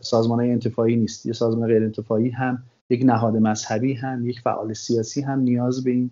[0.00, 4.72] سازمان های انتفاعی نیست یه سازمان غیر انتفاعی هم یک نهاد مذهبی هم یک فعال
[4.72, 6.10] سیاسی هم نیاز به این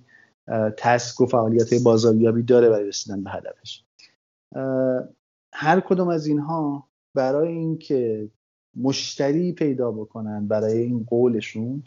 [0.76, 3.84] task و فعالیت بازاریابی داره برای رسیدن به هدفش.
[5.54, 8.30] هر کدوم از اینها برای اینکه
[8.76, 11.82] مشتری پیدا بکنن برای این قولشون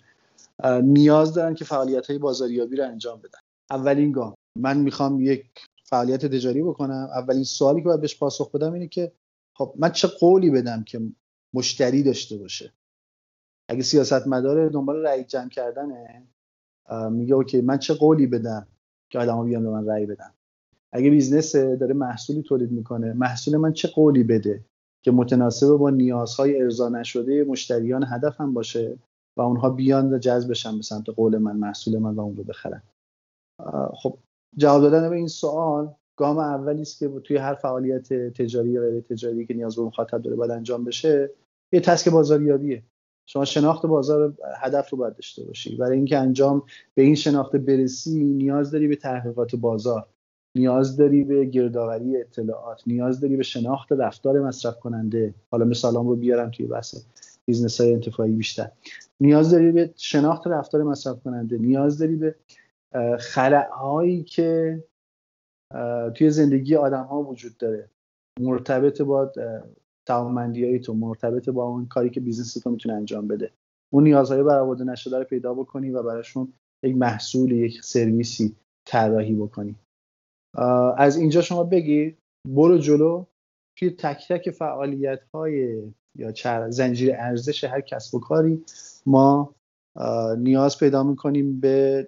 [0.84, 3.40] نیاز دارن که فعالیت های بازاریابی رو انجام بدن.
[3.70, 4.34] اولین گام.
[4.60, 5.46] من می‌خوام یک
[5.84, 7.10] فعالیت تجاری بکنم.
[7.16, 9.12] اولین سوالی که باید بهش پاسخ بدم اینه که
[9.54, 11.02] خب من چه قولی بدم که
[11.54, 12.74] مشتری داشته باشه؟
[13.70, 16.28] اگه سیاست مدار دنبال رأی جمع کردنه
[17.12, 18.68] میگه okay من چه قولی بدم
[19.10, 20.32] که آدما بیان به من رأی بدن؟
[20.92, 24.66] اگه business داره محصولی تولید می‌کنه محصول من چه قولی بده؟
[25.06, 28.98] که متناسب با نیازهای ارضا نشده مشتریان هدفم باشه
[29.38, 32.44] و اونها بیان و جذب بشن به سمت قول من محصول من و اون رو
[32.44, 32.82] بخرن.
[33.94, 34.18] خب
[34.58, 39.02] جواب دادن به این سوال گام اولی است که توی هر فعالیت تجاری یا غیر
[39.02, 41.30] تجاری که نیاز به مخاطب داره باید انجام بشه
[41.74, 42.84] یه تسک بازاریابیه.
[43.28, 45.76] شما شناخت بازار هدف رو باید داشته باشی.
[45.76, 46.64] برای اینکه انجام
[46.96, 50.08] به این شناخت برسی نیاز داری به تحقیقات بازار.
[50.56, 55.34] نیاز داری به گردآوری اطلاعات نیاز داری به شناخت رفتار مصرف کننده.
[55.52, 57.06] حالا مثالام رو بیارم توی بحث
[57.46, 58.72] business های انتفاعی بیشتر.
[59.20, 61.58] نیاز داری به شناخت رفتار مصرف کننده.
[61.58, 62.36] نیاز داری به
[63.72, 64.84] هایی که
[66.16, 67.90] توی زندگی آدم ها وجود داره.
[68.40, 69.32] مرتبط با
[70.08, 73.52] توانمندی های تو مرتبط با اون کاری که business تو می‌تونه انجام بده.
[73.94, 79.76] اون نیازهای برآورده نشده رو پیدا بکنی و براشون یک محصول یک سرویسی طراحی بکنی.
[80.98, 82.16] از اینجا شما بگیر
[82.48, 83.26] برو جلو
[83.78, 85.84] توی تک تک فعالیت های
[86.16, 86.34] یا
[86.70, 88.64] زنجیره ارزش هر کسب و کاری
[89.06, 89.56] ما
[90.38, 92.08] نیاز پیدا می‌کنیم به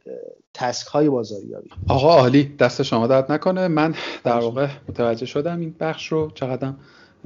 [0.53, 1.69] task های بازاریابی.
[1.89, 3.67] آقا عالی دست شما درد نکنه.
[3.67, 6.79] من در واقع متوجه شدم این بخش رو چقدرم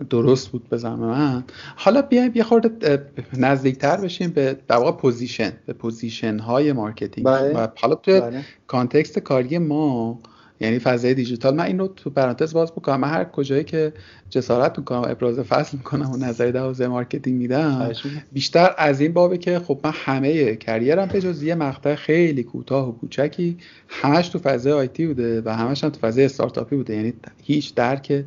[0.09, 1.43] درست بود به من.
[1.75, 3.05] حالا بیایم یه خورده
[3.37, 7.27] نزدیکتر بشیم به در واقع position به position های marketing.
[7.27, 7.57] بله.
[7.57, 8.41] و حالا تو بله.
[8.67, 10.19] context کاری ما
[10.61, 11.55] یعنی فضای دیجیتال.
[11.55, 13.93] من این رو تو پرانتز باز بکنم من هر کجایی که
[14.29, 17.91] جسارت می‌کنم ابراز فضل می‌کنم و نظری در marketing میدم
[18.31, 22.43] بیشتر از این بابه که خب من همه career م به جز یه مقطع خیلی
[22.43, 26.95] کوتاه و کوچکی همش تو فضای IT بوده و همش هم تو فضای استارتاپی بوده.
[26.95, 28.23] یعنی هیچ درک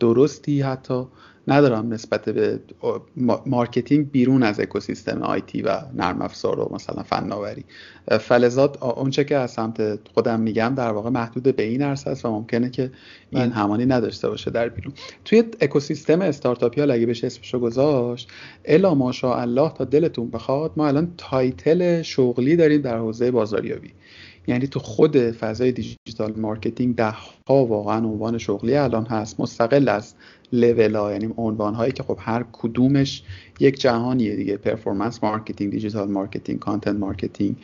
[0.00, 1.06] درستی حتی
[1.50, 2.60] ندارم نسبت به
[3.46, 7.64] marketing بیرون از اکوسیستم IT و نرم افزار و مثلا فناوری.
[8.20, 12.30] فلذا اونچه که از سمت خودم میگم در واقع محدود به این عرصه است و
[12.30, 12.90] ممکنه که
[13.30, 13.54] این بله.
[13.54, 14.94] این‌همانی نداشته باشه در بیرون.
[15.24, 18.28] توی اکوسیستم استارتاپی ها اگه بشه اسمشو گذاشت
[18.64, 23.92] الا ماشاءالله تا دلتون بخواد ما الان title شغلی داریم در حوزه بازاریابی.
[24.46, 27.14] یعنی تو خود فضای digital marketing ده
[27.48, 29.40] ها واقعا عنوان شغلی الان هست.
[29.40, 30.14] مستقل از
[30.52, 33.22] لول ها یعنی عنوان هایی که خب هر کدومش
[33.60, 34.56] یک جهانیه دیگه.
[34.56, 37.56] performance marketing digital marketing content marketing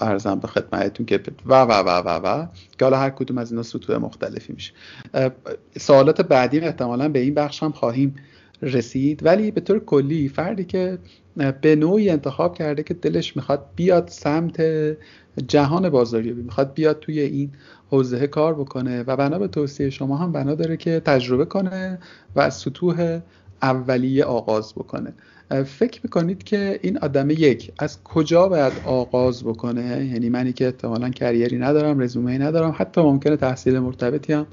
[0.00, 2.46] عرضم به خدمتتون که و و و و و
[2.78, 4.72] که حالا هر کدوم از اینا سطوح مختلفی میشه.
[5.78, 8.14] سوالات بعدی احتمالا به این بخش هم خواهیم
[8.64, 9.26] رسید.
[9.26, 10.98] ولی به طور کلی فردی که
[11.60, 14.62] به نوعی انتخاب کرده که دلش می‌خواد بیاد سمت
[15.48, 17.50] جهان بازاریابی می‌خواد بیاد توی این
[17.90, 21.98] حوزه کار بکنه و بنا به توصیه شما هم بنا داره که تجربه کنه
[22.36, 23.20] و از سطوح
[23.62, 25.12] اولیه آغاز بکنه.
[25.64, 31.10] فکر می‌کنید که این آدم یک از کجا باید آغاز بکنه؟ یعنی منی که احتمالا
[31.10, 34.46] کریری ندارم رزومه ندارم حتی ممکنه تحصیل مرتبطی هم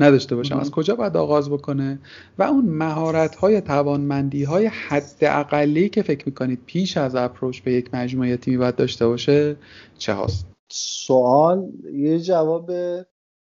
[0.00, 0.58] نداشته باشم.
[0.58, 1.98] از کجا باید آغاز بکنه؟
[2.38, 7.72] و اون مهارت های توانمندی های حد اقلی که فکر می‌کنید پیش از اپروچ به
[7.72, 9.56] یک مجموعه تیمی باید داشته باشه
[9.98, 12.70] چه هاست؟ سوال یه جواب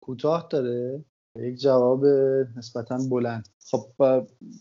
[0.00, 1.04] کوتاه داره.
[1.36, 2.06] یک جواب
[2.56, 3.48] نسبتا بلند.
[3.70, 3.86] خب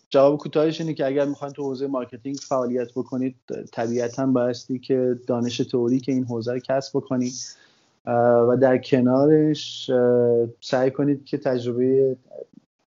[0.10, 3.36] جواب کوتاهش اینه که اگر می‌خواین تو حوزه marketing فعالیت بکنید
[3.74, 7.34] طبیعتا بایستی که دانش تئوری که این حوزه رو کسب بکنید
[8.06, 9.92] و در کنارش
[10.62, 12.18] سعی کنید که تجربه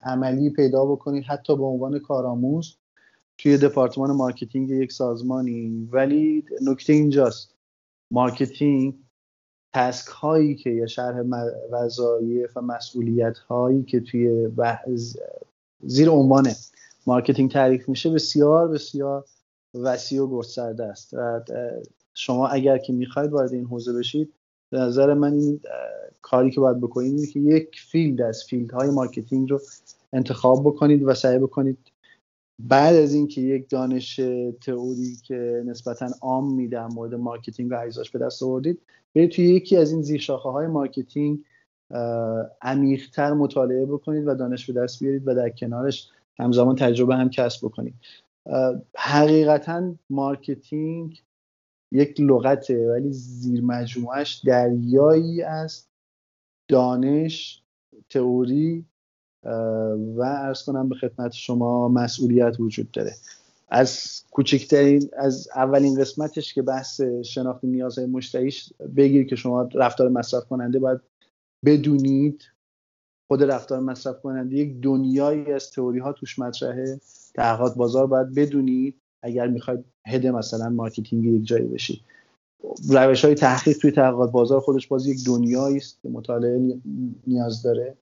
[0.01, 2.77] عملی پیدا بکنید حتی به عنوان کارآموز
[3.37, 5.89] توی دپارتمان marketing یک سازمانی.
[5.91, 7.55] ولی نکته اینجاست
[8.11, 8.95] marketing
[9.73, 11.23] task هایی که یا شرح
[11.71, 14.49] وظایف و مسئولیت هایی که توی
[15.83, 16.47] زیر عنوان
[17.07, 19.25] marketing تعریف میشه بسیار بسیار
[19.73, 21.13] وسیع و گسترده است.
[22.13, 24.33] شما اگر که می‌خواید وارد این حوزه بشید
[24.69, 25.61] به نظر من این
[26.21, 29.59] کاری که باید بکنید اینه که یک field از field های marketing رو
[30.13, 31.91] انتخاب بکنید و سعی بکنید
[32.59, 34.15] بعد از اینکه یک دانش
[34.61, 38.81] تئوریک نسبتا عامی در مورد marketing و اجزاش به دست آوردید
[39.15, 41.39] برید توی یکی از این زیرشاخه های marketing
[42.61, 47.65] عمیقتر مطالعه بکنید و دانش به دست بیارید و در کنارش همزمان تجربه هم کسب
[47.65, 47.93] بکنید.
[48.97, 51.23] حقیقتا marketing
[51.91, 55.87] یک لغته ولی زیر مجموعش دریایی از
[56.67, 57.63] دانش
[58.09, 58.85] تئوری
[60.15, 63.15] و عرض کنم به خدمت شما مسئولیت وجود داره.
[63.69, 70.45] از کوچکترین از اولین قسمتش که بحث شناخت نیازهای مشتریش بگیر که شما رفتار مصرف
[70.45, 70.99] کننده باید
[71.65, 72.43] بدونید.
[73.27, 76.99] خود رفتار مصرف کننده یک دنیایی از تئوری ها توش مطرحه.
[77.35, 79.01] تحقیقات بازار باید بدونید.
[79.25, 82.01] اگر می‌خواید head مثلا marketing یک جایی بشید
[82.89, 86.77] روش های تحقیق توی تحقیقات بازار خودش باز یک دنیایی است که مطالعه
[87.27, 87.97] نیاز داره.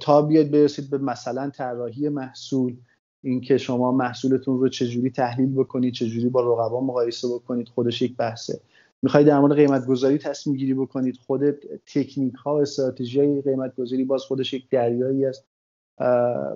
[0.00, 2.76] تا بیاید برسید به مثلا طراحی محصول
[3.24, 8.60] اینکه شما محصولتون رو چجوری تحلیل بکنید چجوری با رقبا مقایسه بکنید خودش یک بحثه.
[9.02, 11.50] می‌خواید در مورد قیمت گذاری تصمیم گیری بکنید خود
[11.86, 15.44] تکنیک ها و استراتژی های قیمت گذاری باز خودش یک دریایی است.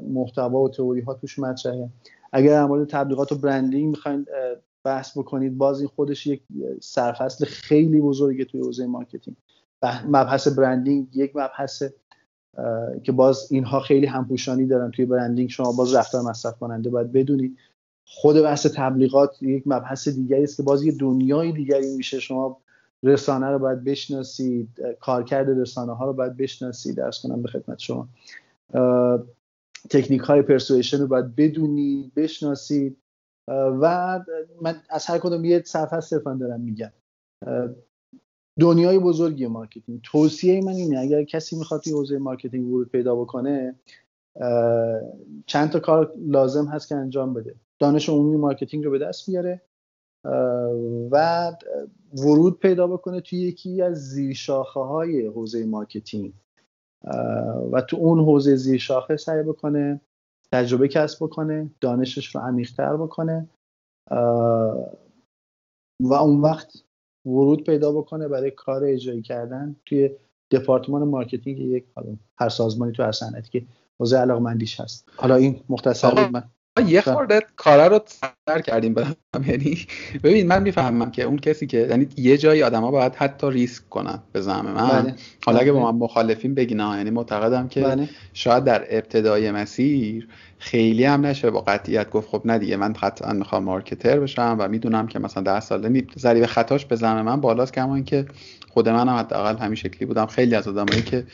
[0.03, 1.89] محتوا و تئوری ها توش مطرحه.
[2.33, 4.29] اگر در مورد تبلیغات و برندینگ می‌خواید
[4.85, 6.43] بحث بکنید باز این خودش یک
[6.81, 9.37] سرفصل خیلی بزرگه توی حوزه marketing.
[10.09, 11.83] مبحث branding یک مبحث
[13.03, 17.59] که باز اینها خیلی همپوشانی دارن توی branding شما باز رفتار مصرف کننده باید بدونید.
[18.05, 22.21] خود بحث تبلیغات یک مبحث دیگری است که باز یه دنیای دیگری میشه.
[22.21, 22.59] شما
[23.03, 24.69] رسانه رو باید بشناسید
[25.01, 26.97] کارکرد رسانه ها رو باید بشناسید.
[26.97, 28.09] عرض کنم به خدمت شما.
[29.91, 32.97] تکنیک های persuasion رو باید بدونید بشناسید.
[33.49, 34.21] و
[34.63, 36.93] من از هر کدوم یه صفحه صرفا دارم میگم.
[38.61, 40.01] دنیای بزرگیه marketing.
[40.03, 43.75] توصیه من اینه اگر کسی می‌خواد توی حوزه marketing ورود پیدا بکنه
[45.47, 47.55] چند تا کار لازم هست که انجام بده.
[47.79, 49.63] دانش عمومی marketing رو به دست بیاره
[51.11, 51.53] و
[52.13, 56.33] ورود پیدا بکنه توی یکی از زیرشاخه های حوزه marketing.
[57.73, 60.01] و تو اون حوزه زیرشاخه سعی بکنه
[60.53, 63.49] تجربه کسب بکنه دانشش رو عمیقتر بکنه
[66.01, 66.83] و اون وقت
[67.27, 70.11] ورود پیدا بکنه برای کار اجرایی کردن توی
[70.51, 71.85] دپارتمان marketing یک
[72.39, 73.67] هر سازمانی تو هر صنعتی که
[74.01, 75.09] حوزه علاقمندیش هست.
[75.17, 76.45] حالا این مختصر بود من
[76.83, 78.01] یه خورده کارا رو
[78.47, 79.07] سر کردیم به
[79.49, 79.87] یعنی
[80.23, 84.23] ببین من می‌فهمم که اون کسی که یعنی یه جایی آدما باید حتی ریسک کنن
[84.33, 85.15] به زعم من بله.
[85.47, 85.93] حالا اگه با بله.
[85.93, 88.09] من مخالفین بگین یعنی معتقدم که بله.
[88.33, 93.33] شاید در ابتدای مسیر خیلی هم نشه با قطعیت گفت خب نه دیگه من قطعا
[93.33, 97.73] می‌خوام مارکتر بشم و می‌دونم که مثلا ده سال ضریب خطاش به زعم من بالاست
[97.73, 98.27] کما اینکه
[98.69, 101.25] خود منم حداقل همین شکلی بودم خیلی از آدمایی که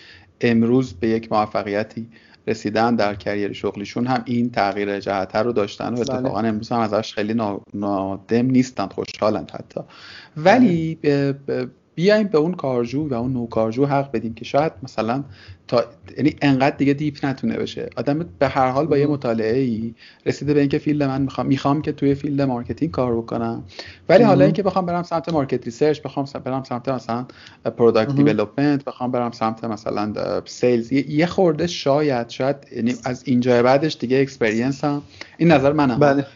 [0.40, 2.06] امروز به یک موفقیتی
[2.46, 6.00] رسیدن در کریر شغلیشون هم این تغییر جهته رو داشتن و بله.
[6.00, 7.34] اتفاقا امروز هم ازش خیلی
[7.74, 9.80] نادم نیستن خوشحالند حتی
[10.36, 11.68] ولی بله.
[11.94, 15.24] بیایم به اون کارجو و اون نوکارجو حق بدیم که شاید مثلا
[15.72, 15.84] تا
[16.16, 17.90] یعنی انقدر دیگه deep نتونه بشه.
[17.96, 19.94] آدم به هر حال با یه مطالعه ای
[20.26, 23.62] رسیده به اینکه field من می‌خوام می‌خوام که توی field marketing کار بکنم.
[24.08, 27.26] ولی حالا اینکه بخوام برم سمت market research بخوام برم سمت مثلا
[27.76, 30.12] product development بخوام برم سمت مثلا
[30.44, 35.02] sales یه خورده شاید شاید یعنی از اینجا بعدش دیگه experience هم
[35.38, 35.98] این نظر منم.
[35.98, 36.26] بله.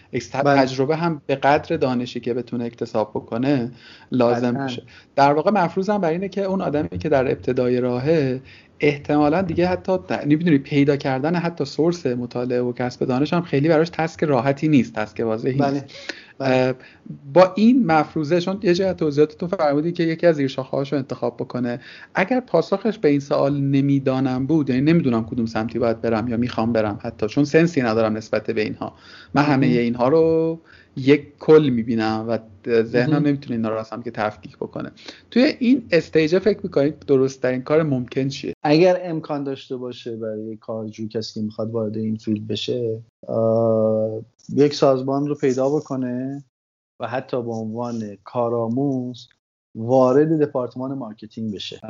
[0.44, 0.56] بله.
[0.56, 3.70] تجربه هم به قدر دانشی که بتونه اکتساب بکنه
[4.12, 4.82] لازم میشه.
[5.16, 8.40] در واقع مفروضم بر اینه که اون آدمی که در ابتدای راهه
[8.80, 13.90] احتمالا دیگه حتی نمی‌دونی پیدا کردن حتی سورس مطالعه و کسب دانش هم خیلی براش
[13.90, 15.84] تسک راحتی نیست تسک واضحی بله.
[16.38, 16.74] بله.
[17.32, 21.80] با این مفروضه چون یه جای توضیحاتتون فرمودی که یکی از زیرشاخه رو انتخاب بکنه
[22.14, 26.72] اگر پاسخش به این سوال نمی‌دانم بود یعنی نمی‌دونم کدوم سمتی باید برم یا می‌خوام
[26.72, 28.92] برم حتی چون سنسی ندارم نسبت به اینها
[29.34, 30.60] من همه اینها رو
[30.96, 32.38] یک کل می‌بینم و
[32.82, 34.92] ذهنم نمی‌تونه اینا رو اصلا که تفکیک بکنه.
[35.30, 40.56] توی این stage فکر می‌کنید درست ترین کار ممکن چیه؟ اگر امکان داشته باشه برای
[40.56, 43.02] کارجو کسی که می‌خواد وارد این field بشه
[44.54, 46.44] یک سازمان رو پیدا بکنه
[47.00, 49.28] و حتی به عنوان کارآموز
[49.74, 51.80] وارد دپارتمان marketing بشه.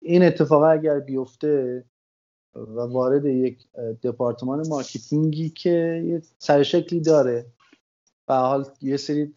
[0.00, 1.84] این اتفاق اگر بیفته
[2.54, 3.58] و وارد یک
[4.02, 7.46] دپارتمان marketing ی که یه سر و شکلی داره
[8.28, 9.34] و حال یه سری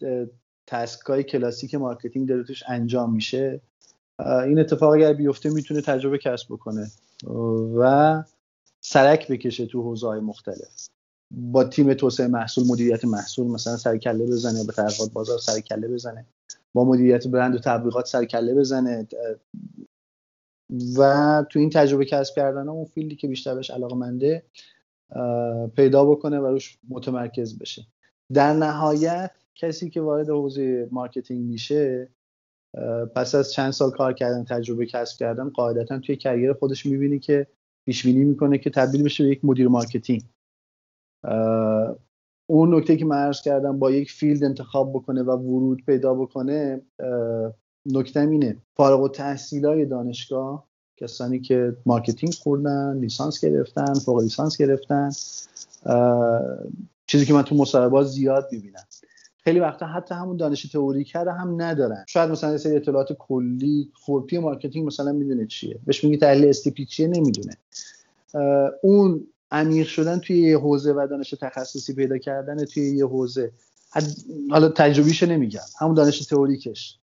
[0.66, 3.60] task ای کلاسیک marketing داره توش انجام میشه.
[4.46, 6.90] این اتفاق اگر بیفته می‌تونه تجربه کسب بکنه
[7.76, 8.24] و
[8.80, 10.86] سرک بکشه تو حوزه های مختلف.
[11.30, 15.53] با تیم توسعه محصول مدیریت محصول مثلا سر و کله بزنه با تحقیقات بازار سر
[15.53, 16.26] و کله بزنه.
[16.74, 19.08] با مدیریت برند و تبلیغات سر و کله بزنه.
[20.98, 24.42] و تو این تجربه کسب کردن اون field ی که بیشتر بهش علاقه
[25.76, 27.86] پیدا بکنه و روش متمرکز بشه.
[28.32, 32.08] در نهایت کسی که وارد حوزه marketing میشه
[33.14, 37.46] پس از چند سال کار کردن تجربه کسب کردن قاعدتا توی career خودش می‌بینی که
[37.86, 40.22] پیش بینی می‌کنه که تبدیل بشه به یک مدیر marketing.
[42.50, 46.80] اون نکته که من عرض کردم باید یک field انتخاب بکنه و ورود پیدا بکنه
[47.86, 48.56] نکته اینه.
[48.76, 55.10] فارغ التحصیل های دانشگاه کسانی که marketing خوندن لیسانس گرفتن فوق لیسانس گرفتن
[57.10, 58.84] چیزی که من تو مصاحبه زیاد می‌بینم.
[59.38, 62.04] خیلی وقتا حتی همون دانش تئوریک رو هم ندارن.
[62.08, 65.78] شاید مثلا سری اطلاعات کلی four P marketing مثلا می‌دونه چیه.
[65.86, 67.56] بهش میگی تحلیل STP چیه؟ نمی‌دونه.
[68.82, 73.52] اون عمیق شدن توی یه حوزه و دانش تخصصی پیدا کردن توی یه حوزه.
[74.50, 75.60] حالا تجربیشو نمیگم.
[75.80, 76.98] همون دانش تئوریکش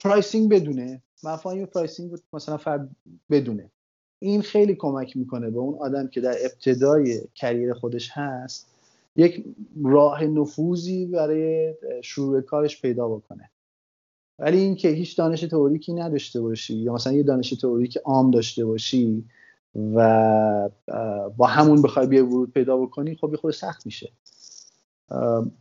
[0.00, 1.02] pricing بدونه.
[1.24, 2.90] مفاهیم pricing مثلا فرد
[3.30, 3.70] بدونه.
[4.18, 8.71] این خیلی کمک می‌کنه به اون آدم که در ابتدای career خودش هست
[9.16, 9.44] یک
[9.84, 13.50] راه نفوذی برای شروع کارش پیدا بکنه.
[14.38, 19.24] ولی اینکه هیچ دانش تئوریکی نداشته باشی یا مثلا یه دانش تئوریک عام داشته باشی
[19.74, 20.70] و
[21.36, 24.12] با همون بخوای بیای ورود پیدا بکنی خب یه خورده سخت میشه.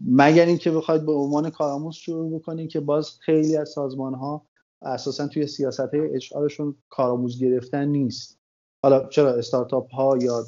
[0.02, 4.46] مگر اینکه بخواید به عنوان کارآموز شروع بکنی که باز خیلی از سازمان ها
[4.82, 8.40] اساسا توی سیاست های اشعارشون کارآموز گرفتن نیست.
[8.84, 10.46] حالا چرا استارتاپ ها یا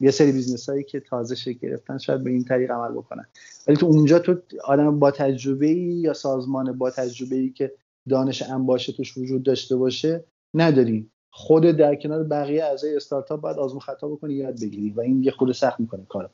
[0.00, 3.26] یه سری business هایی که تازه شکل گرفتن شاید به این طریق عمل بکنن.
[3.66, 7.72] ولی تو اونجا تو آدم با تجربه ای یا سازمان با تجربه ای که
[8.08, 10.24] دانش انباشه توش وجود داشته باشه
[10.54, 11.10] نداری.
[11.30, 15.30] خود در کنار بقیه اعضای استارتاپ باید آزمون خطا بکنی یاد بگیری و این یه
[15.30, 16.28] خود سخت می‌کنه کارو.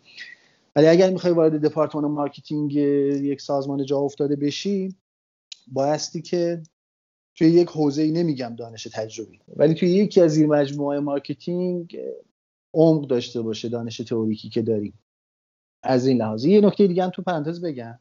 [0.77, 4.95] ولی اگر می‌خوای وارد دپارتمان marketing یک سازمان جا افتاده بشی
[5.73, 6.63] بایستی که
[7.35, 11.99] توی یک حوزه ای نمیگم دانش تجربی ولی توی یکی از این مجموعه marketing
[12.75, 14.99] عمق داشته باشه دانش تئوریکی که داریم.
[15.83, 16.45] از این لحاظ.
[16.45, 17.99] یه نکته دیگه هم تو پرانتز بگم.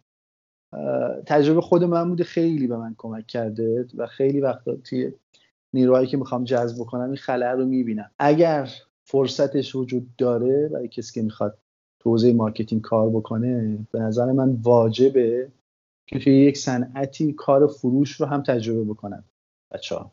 [1.25, 5.13] تجربه خود من بوده خیلی به من کمک کرده و خیلی وقتا توی
[5.73, 8.11] نیروهایی که می‌خوام جذب کنم این خلأ رو می‌بینم.
[8.19, 8.69] اگر
[9.03, 11.57] فرصتش وجود داره برای کسی که می‌خواد
[11.99, 15.51] تو حوزه marketing کار بکنه به نظر من واجبه
[16.07, 19.23] که توی یک صنعتی کار فروش رو هم تجربه بکنن
[19.71, 20.11] بچه ها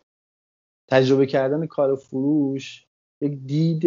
[0.89, 2.86] تجربه کردن کار فروش
[3.21, 3.85] یک دید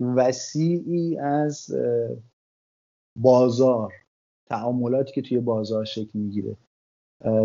[0.00, 1.74] وسیعی از
[3.18, 3.92] بازار
[4.46, 6.56] تعاملاتی که توی بازار شکل می‌گیره.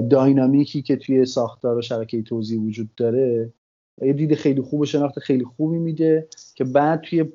[0.09, 3.53] dynamic ی که توی ساختار و شبکه توزیع وجود داره
[4.01, 7.25] یه دید خیلی خوب و شناخت خیلی خوبی میده که بعد توی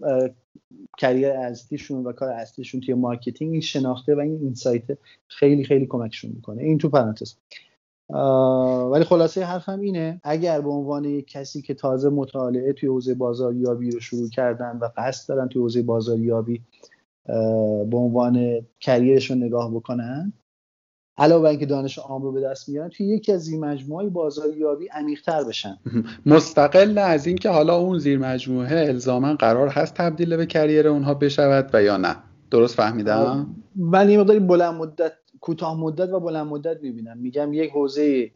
[0.99, 4.83] career اصلیشون و کار اصلیشون توی marketing این شناخت و این insight
[5.29, 6.63] خیلی خیلی کمکشون می‌کنه.
[6.63, 7.35] این تو پرانتز.
[8.93, 13.91] ولی خلاصه حرفم اینه اگر به عنوان یک کسی که تازه مطالعه توی حوزه بازاریابی
[13.91, 16.63] رو شروع کردن و قصد دارن توی حوزه بازاریابی
[17.91, 20.33] به عنوان career شون نگاه بکنن
[21.19, 25.45] علاوه اینکه دانش عام رو به دست میارن توی یکی از زیر مجموعه بازاریابی عمیق‌تر
[25.45, 25.77] بشن.
[26.27, 31.71] مستقل از اینکه حالا اون زیر مجموعه الزاما قرار هست تبدیل به career اونها بشود
[31.73, 32.17] و یا نه.
[32.51, 33.47] درست فهمیدم؟
[33.77, 37.19] این مقداری بلند مدت کوتاه مدت و بلند مدت می‌بینم.
[37.19, 38.31] میگم یک حوزه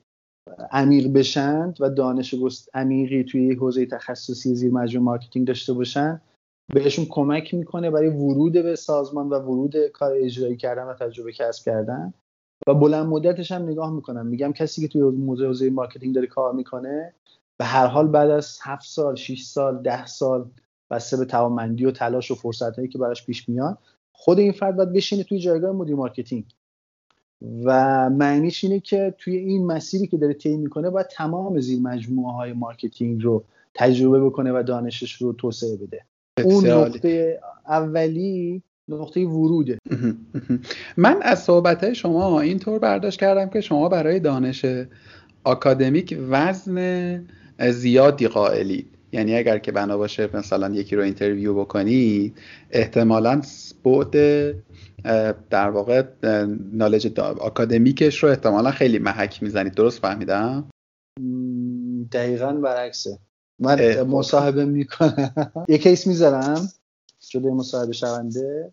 [0.71, 2.35] عمیق بشند و دانش
[2.75, 6.21] عمیقی توی یک حوزه تخصصی زیر مجموعه marketing داشته باشن
[6.75, 11.65] بهشون کمک می‌کنه برای ورود به سازمان و ورود کار اجرایی کردن و تجربه کسب
[11.65, 12.15] کردن.
[12.69, 14.27] و بلند مدتش هم نگاه می‌کنم.
[14.27, 17.15] میگم کسی که توی موزه حوزه marketing داره کار می‌کنه
[17.59, 20.51] به هر حال بعد از 7 سال 6 سال 10 سال
[20.91, 23.79] بسته به توانمندی و تلاش و فرصت هایی که براش پیش میاد
[24.13, 26.45] خود این فرد باید بشینه توی جایگاه مدیر marketing.
[27.65, 32.35] و معنیش اینه که توی این مسیری که داره طی می‌کنه باید تمام زیر مجموعه
[32.35, 36.05] های marketing رو تجربه بکنه و دانشش رو توسعه بده.
[36.45, 39.79] اون نقطه اولی نقطه وروده
[40.97, 44.65] من از صحبت شما اینطور برداشت کردم که شما برای دانش
[45.45, 47.27] آکادمیک وزن
[47.71, 48.87] زیادی قائلید.
[49.13, 52.39] یعنی اگر که بنا باشه مثلا یکی رو interview بکنید
[52.71, 53.43] احتمالا
[53.85, 54.15] بعد
[55.51, 56.03] در واقع
[56.73, 60.71] knowledge آکادمیکش رو احتمالا خیلی محک می‌زنید درست فهمیدم؟
[62.13, 63.19] دقیقا برعکسه.
[63.59, 65.33] من مصاحبه می‌کنم.
[65.69, 66.69] یه case می‌ذارم
[67.29, 68.73] جلوی مصاحبه شونده.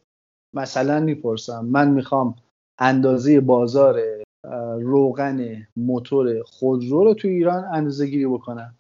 [0.54, 2.36] مثلا می‌پرسم من می‌خوام
[2.80, 4.02] اندازه بازار
[4.80, 8.76] روغن موتور خودرو رو تو ایران اندازه گیری بکنم.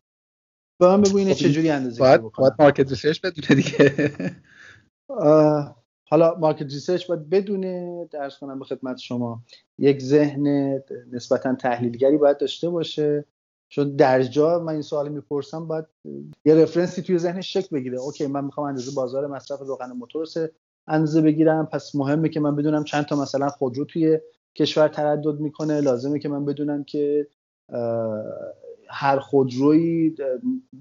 [0.80, 2.44] به من بگو اینه خب، چجوری اندازه گیری بکنم.
[2.44, 4.16] باید market research بدونه دیگه.
[6.12, 9.42] حالا market research باید بدونه عرض کنم به خدمت شما.
[9.78, 10.80] یک ذهن
[11.12, 13.26] نسبتا تحلیلگری باید داشته باشه.
[13.70, 15.86] چون در جا من این سوال می‌پرسم باید
[16.46, 18.00] یه رفرنسی توی ذهنش شکل بگیره.
[18.00, 20.28] اوکی من می‌خوام اندازه بازار مصرف روغن موتور
[20.88, 21.66] اندازه بگیرم.
[21.66, 24.20] پس مهمه که من بدونم چند تا مثلا خودرو توی
[24.56, 25.82] کشور تردد می‌کنه.
[25.82, 27.28] لازمه که من بدونم که
[28.90, 30.16] هر خودروی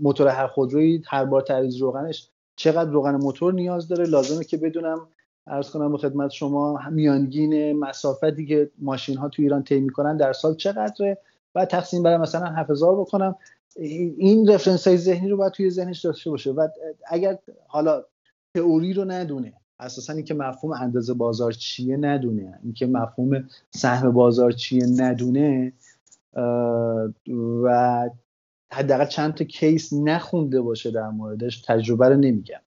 [0.01, 4.05] موتور هر خودروی هر بار تعریض روغنش چقدر روغن موتور نیاز داره.
[4.05, 5.09] لازمه که بدونم
[5.47, 10.33] ارز کنم به خدمت شما میانگین مسافتی که ماشین ها تو ایران طی می‌کنن در
[10.33, 11.19] سال چقدره؟
[11.55, 13.35] و تقسیم بر مثلا 7000 بکنم.
[13.77, 16.51] این رفرنس های ذهنی رو باید توی ذهنش داشته باشه.
[16.51, 16.69] و
[17.07, 18.05] اگر حالا
[18.55, 24.87] تئوری رو ندونه اساسا اینکه مفهوم اندازه بازار چیه ندونه اینکه مفهوم سهم بازار چیه
[24.87, 25.73] ندونه
[27.63, 28.11] و
[28.73, 32.61] حداقل چند تا کیس نخونده باشه در موردش تجربه رو نمیگم.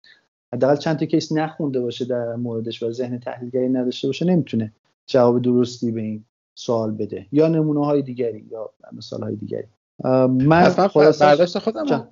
[0.54, 4.74] حداقل چند تا کیس نخونده باشه در موردش و ذهن تحلیلگری نداشته باشه نمی‌تونه
[5.08, 6.24] جواب درستی به این
[6.56, 7.26] سوال بده.
[7.32, 9.64] یا نمونه های دیگری یا مثال های دیگری
[10.28, 10.74] من
[11.20, 12.08] برداشت خودم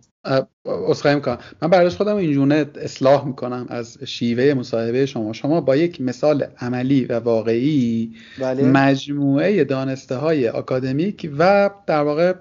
[0.65, 1.37] اصخایی می‌کنم.
[1.61, 5.33] من برداشت خودم اینجونه اصلاح می‌کنم از شیوه مصاحبه شما.
[5.33, 8.63] شما با یک مثال عملی و واقعی بله.
[8.63, 12.33] مجموعه دانسته های اکادمیک و در واقع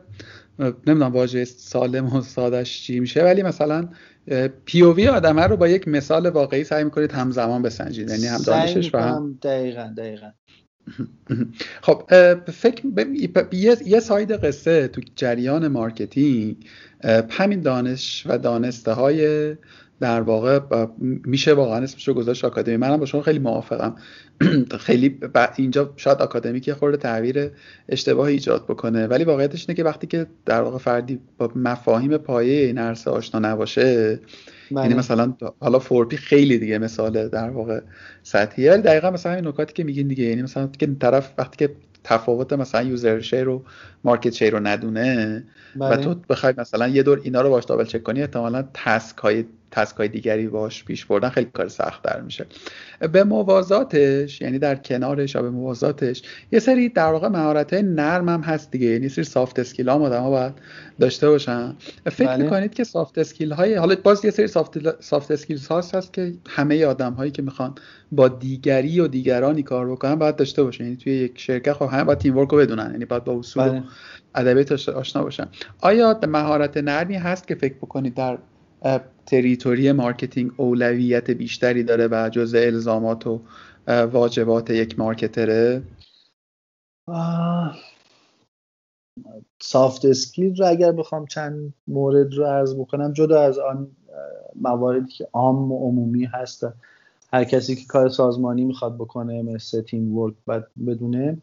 [0.59, 3.89] نمی‌دونم واژه سالم و سادش چی میشه ولی مثلا
[4.65, 8.43] پی او وی آدمه رو با یک مثال واقعی سعی می‌کنید همزمان بسنجید یعنی هم
[8.43, 9.39] دانشش و هم.
[9.43, 10.31] دقیقا دقیقا.
[11.87, 12.03] خب
[12.51, 12.83] فکر
[13.53, 16.57] یه،, یه side قصه تو جریان marketing
[17.31, 19.57] همین دانش و دانسته های
[20.01, 20.61] در واقع
[21.01, 23.95] میشه واقعا اسمش رو گذاشت آکادمیک منم با شما خیلی موافقم
[24.87, 25.19] خیلی
[25.57, 27.51] اینجا شاید آکادمیک یه خورده تعبیر
[27.89, 32.67] اشتباه ایجاد بکنه ولی واقعیتش اینه که وقتی که در واقع فردی با مفاهیم پایه
[32.67, 34.21] این عرصه آشنا نباشه
[34.71, 34.95] یعنی بله.
[34.95, 37.81] مثلا حالا four P خیلی دیگه مثال در واقع
[38.23, 41.75] سطحیه ولی دقیقا مثلا این نکاتی که میگین دیگه یعنی مثلا که طرف وقتی که
[42.05, 43.63] تفاوت مثلا user share و
[44.05, 45.45] market share رو ندونه
[45.77, 45.97] و بله.
[45.97, 50.01] تو بخوای مثلا یه دور اینا رو باش double check کنی احتمالا task های task
[50.01, 52.47] ای دیگری باش پیش بردن خیلی کار سخت‌تر میشه.
[53.13, 58.29] به موازاتش یعنی در کنارش یا به موازاتش یه سری در واقع مهارت های نرم
[58.29, 58.87] هم هست دیگه.
[58.87, 60.53] یعنی سری soft skill ها آدم ها باید
[61.01, 61.77] داشته باشن.
[62.07, 62.45] فکر بله.
[62.45, 66.33] می‌کنید که soft skill های حالا باز یه سری soft, soft skills هاست هست که
[66.49, 67.75] همه آدم هایی که می‌خوان
[68.13, 70.85] با دیگری و دیگرانی کار بکنن باید داشته باشن.
[70.85, 72.91] یعنی توی یک شرکت خب همه باید teamwork رو بدونن.
[72.93, 73.83] یعنی باید با اصول بله.
[74.35, 75.47] ادبیات آشنا باشن.
[75.81, 78.39] آیا مهارت نرمی هست که فکر بکنید در
[79.27, 83.41] territory marketing اولویت بیشتری داره و جزء الزامات و
[83.89, 85.83] واجبات یک marketer ه.
[89.63, 93.91] soft skill رو اگر بخوام چند مورد رو عرض بکنم جدا از آن
[94.55, 96.67] مواردی که عام و عمومی هست
[97.33, 100.35] هر کسی که کار سازمانی می‌خواد بکنه مثل تیم ورک
[100.87, 101.43] بدونه.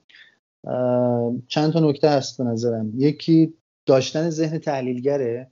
[1.48, 2.92] چند تا نکته هست به نظرم.
[2.96, 3.54] یکی
[3.86, 5.52] داشتن ذهن تحلیلگره.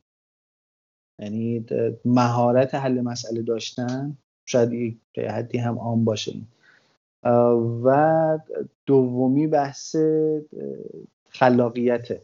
[1.19, 1.65] یعنی
[2.05, 6.33] مهارت حل مسئله داشتن شاید به حدی هم عام باشه.
[7.83, 8.39] و
[8.85, 9.95] دومی بحث
[11.29, 12.21] خلاقیته.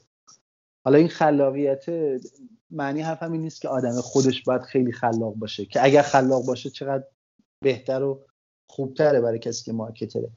[0.86, 1.86] حالا این خلاقیت
[2.72, 6.70] معنی حرفم این نیست که آدم خودش باید خیلی خلاق باشه که اگر خلاق باشه
[6.70, 7.04] چقدر
[7.64, 8.20] بهتر و
[8.68, 10.30] خوبتره برای کسی که marketer ه.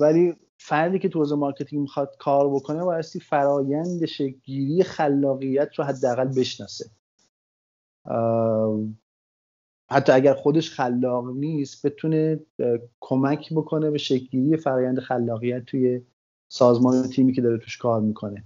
[0.00, 6.28] ولی فردی که تو حوزه marketing می‌خواد کار بکنه بایستی فرایند شکلگیری خلاقیت رو حداقل
[6.28, 6.84] بشناسه.
[9.90, 12.40] حتی اگر خودش خلاق نیست بتونه
[13.00, 16.00] کمک بکنه به شکلگیری فرایند خلاقیت توی
[16.48, 18.44] سازمان تیمی که داره توش کار می‌کنه.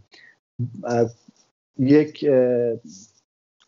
[1.79, 2.27] یک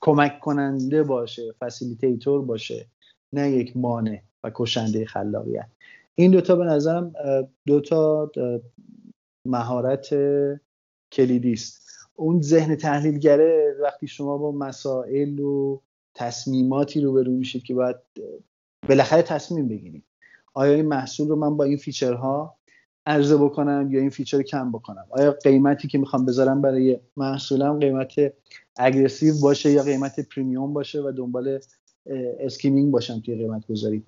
[0.00, 2.86] کمک کننده باشه فسیلیتیتور باشه
[3.32, 5.68] نه یک مانع و کشنده خلاقیت.
[6.14, 7.12] این دوتا به نظرم
[7.66, 8.30] دوتا
[9.46, 10.14] مهارت
[11.12, 11.79] کلیدی است.
[12.20, 15.80] اون ذهن تحلیلگره وقتی شما با مسائل و
[16.14, 17.96] تصمیماتی رو برو میشید که باید
[18.88, 20.04] بالاخره تصمیم بگیرید.
[20.54, 22.56] آیا این محصول رو من با این feature ها
[23.06, 28.32] عرضه بکنم یا این feature کم بکنم؟ آیا قیمتی که می‌خوام بذارم برای محصولم قیمت
[28.76, 31.60] aggressive باشه یا قیمت premium باشه و دنبال
[32.40, 34.02] skimming باشم توی قیمت گذاری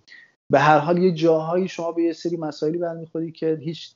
[0.51, 3.95] به هر حال یه جاهایی شما به یه سری مسائلی برمیخوری که هیچ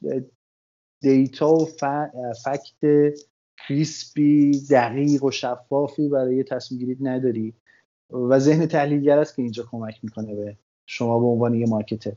[1.01, 1.67] data و
[2.45, 3.13] fact
[3.69, 7.55] crisp ی دقیق و شفافی برای تصمیم گیری نداری.
[8.11, 12.13] و ذهن تحلیلگر است که اینجا کمک می‌کنه به شما به عنوان یه مارکتر.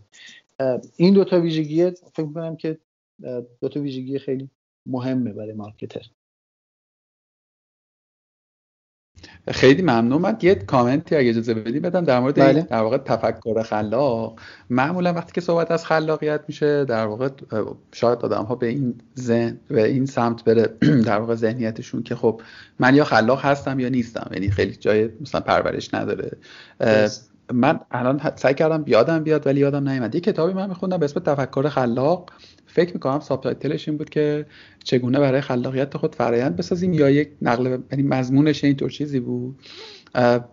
[0.97, 2.77] این دوتا ویژگی فکر می‌کنم که
[3.61, 4.49] دوتا ویژگی خیلی
[4.85, 6.05] مهمه برای مارکتر.
[9.49, 10.21] خیلی ممنون.
[10.21, 12.61] من یه کامنتی اگه اجازه بدی بدم در مورد بله.
[12.61, 14.39] در واقع تفکر خلاق.
[14.69, 17.29] معمولا وقتی که صحبت از خلاقیت میشه در واقع
[17.91, 20.67] شاید آدم ها به این ذهن به این سمت بره
[21.07, 22.41] در واقع ذهنیتشون که خب
[22.79, 24.29] من یا خلاق هستم یا نیستم.
[24.33, 26.37] یعنی خیلی جای مثلا پرورش نداره.
[27.53, 30.15] من الان سعی کردم بیادم بیاد ولی یادم نیومد.
[30.15, 32.29] یه کتابی من میخوندم به اسم تفکر خلاق.
[32.65, 34.45] فکر می‌کنم سابتایتلش این بود که
[34.83, 39.59] چگونه برای خلاقیت خود فرایند بسازیم یا یک نقل یعنی مضمونش اینطور چیزی بود.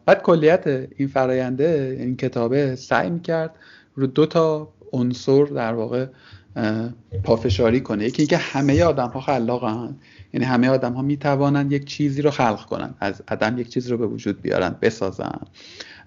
[0.07, 0.67] بعد کلیت
[0.97, 3.55] این فراینده این کتابه سعی می‌کرد
[3.95, 6.07] رو دو تا عنصر در واقع
[7.25, 8.05] پافشاری کنه.
[8.05, 9.97] یکی اینکه همه آدم ها خلاقن.
[10.37, 13.99] یعنی همه آدم ها می‌توانند یک چیزی رو خلق کنن از عدم یک چیز رو
[13.99, 15.39] به وجود بیارن بسازن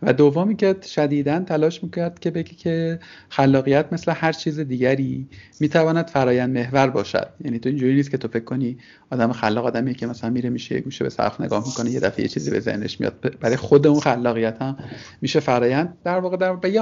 [0.02, 3.00] و دومی که شدیدا تلاش می‌کرد که بگی که
[3.30, 5.28] خلاقیت مثل هر چیز دیگری
[5.60, 7.28] می‌تواند فرایند محور باشد.
[7.46, 8.78] یعنی تو اینجوری نیست که تو فکر کنی
[9.12, 12.22] آدم خلاق آدمیه که مثلا میره میشه یه گوشه به سقف نگاه می‌کنه یه دفعه
[12.22, 13.36] یه چیزی به ذهنش میاد.
[13.40, 14.78] برای خود اون خلاقیت هم
[15.22, 15.98] میشه فرایند.
[16.04, 16.82] در واقع در به یه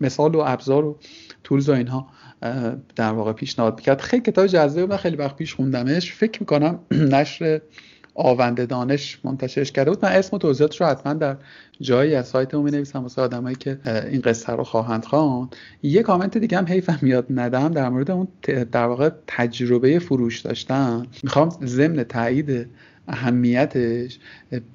[0.00, 0.98] مثال و ابزار و
[1.44, 2.08] تولز و اینها.
[2.96, 4.00] در واقع پیشنهاد می‌کرد.
[4.00, 6.12] خیلی کتاب جذابه من خیلی وقت پیش خوندمش.
[6.12, 6.78] فکر می‌کنم
[7.14, 7.60] نشر
[8.14, 10.04] آونده دانش منتشرش کرده بود.
[10.04, 11.36] من اسم و توضیحاتش رو حتما در
[11.80, 13.78] جایی از سایتمون نویسم واسه آدمایی که
[14.10, 15.56] این قصه رو خواهند خواند.
[15.82, 17.68] یه کامنت دیگه هم حیفم میاد ندم.
[17.68, 18.28] در مورد اون
[18.72, 21.06] در واقع تجربه فروش داشتن.
[21.22, 22.66] می‌خوام ضمن تایید
[23.08, 24.18] اهمیتش.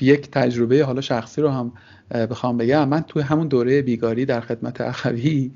[0.01, 1.71] یک تجربه حالا شخصی رو هم
[2.11, 2.89] بخوام بگم.
[2.89, 5.51] من توی همون دوره بیگاری در خدمت اخوی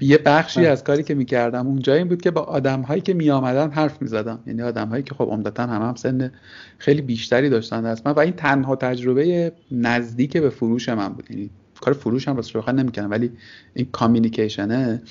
[0.00, 0.66] یه بخشی.
[0.66, 4.38] از کاری که می‌کردم اونجا این بود که با آدم هایی که میآمدن حرف می‌زدم.
[4.46, 6.30] یعنی آدم هایی که خب عمدتا هم هم سن
[6.78, 11.30] خیلی بیشتری داشتن از من و این تنها تجربه نزدیک به فروش من بود.
[11.30, 11.50] یعنی
[11.80, 13.30] کار فروش هم راستش بخوام نمی‌کنم ولی
[13.74, 15.02] این کامیونیکیشنه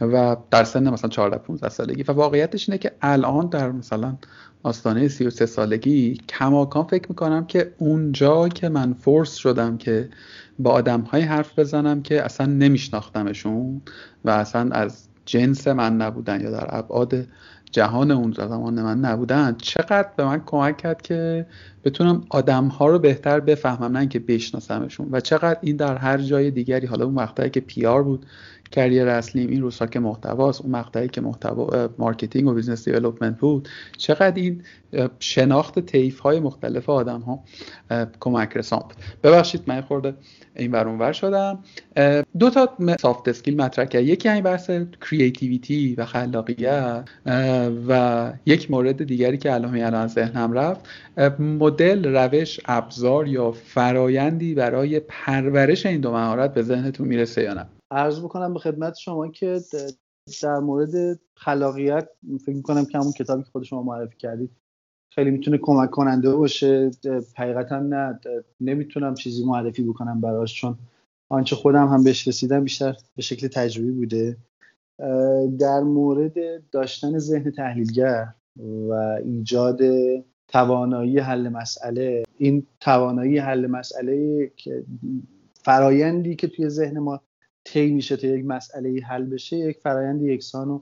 [0.00, 2.02] و در سن مثلا 14 15 سالگی.
[2.02, 4.16] و واقعیتش اینه که الان در مثلا
[4.62, 10.08] آستانه 33 سالگی کماکان فکر می‌کنم که اونجا که من فورس شدم که
[10.58, 13.82] با آدم های حرف بزنم که اصلا نمیشناختمشون
[14.24, 17.26] و اصلا از جنس من نبودن یا در ابعاد
[17.72, 19.56] جهان اون زمان من نبودن.
[19.58, 21.46] چقدر به من کمک کرد که
[21.84, 25.08] بتونم آدم ها رو بهتر بفهمم نه اینکه بشناسمشون.
[25.10, 28.26] و چقدر این در هر جای دیگری حالا اون مقطعی که PR بود
[28.72, 33.68] career اصلیم این روزها که محتواست اون مقطعی که محتوا marketing و business development بود.
[33.96, 34.62] چقدر این
[35.18, 37.44] شناخت طیف های مختلف آدم ها
[38.20, 40.14] کمک رسان بود ببخشید من خورده
[40.56, 41.58] این بر ور شدم.
[42.38, 44.70] دو تا soft skill مطرح کرد یکی این بحث
[45.10, 47.08] creativity و خلاقیت
[47.88, 50.80] و یک مورد دیگری که الان الان ذهنم رفت
[51.38, 57.66] مدل روش ابزار یا فرایندی برای پرورش این دو مهارت به ذهنتون می‌رسه یا نه.
[57.92, 59.60] عرض بکنم به خدمت شما که
[60.42, 62.08] در مورد خلاقیت
[62.44, 64.50] فکر می‌کنم که همون کتابی که خود شما معرفی کردید
[65.14, 66.90] خیلی می‌تونه کمک کننده باشه.
[67.36, 68.20] حقیقتا نه
[68.60, 70.78] نمی‌تونم چیزی معرفی بکنم براش چون
[71.30, 74.36] آنچه خودم هم بهش رسیدم بیشتر به شکل تجربی بوده.
[75.58, 76.34] در مورد
[76.70, 78.34] داشتن ذهن تحلیلگر
[78.88, 78.92] و
[79.24, 79.80] ایجاد
[80.48, 84.84] توانایی حل مسئله این توانایی حل مسئله که
[85.64, 87.20] فرایندی که توی ذهن ما
[87.64, 90.80] طی میشه تا یک مسئله حل بشه یک فرایند یکسان و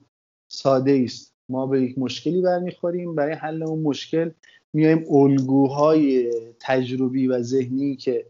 [0.48, 4.30] ساده است ما به یک مشکلی برمیخوریم برای حل اون مشکل
[4.72, 8.26] میایم الگوهای تجربی و ذهنی که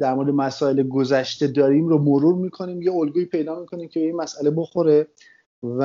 [0.00, 4.50] در مورد مسائل گذشته داریم رو مرور می‌کنیم یه الگوی پیدا می‌کنیم که این مسئله
[4.50, 5.06] بخوره
[5.62, 5.82] و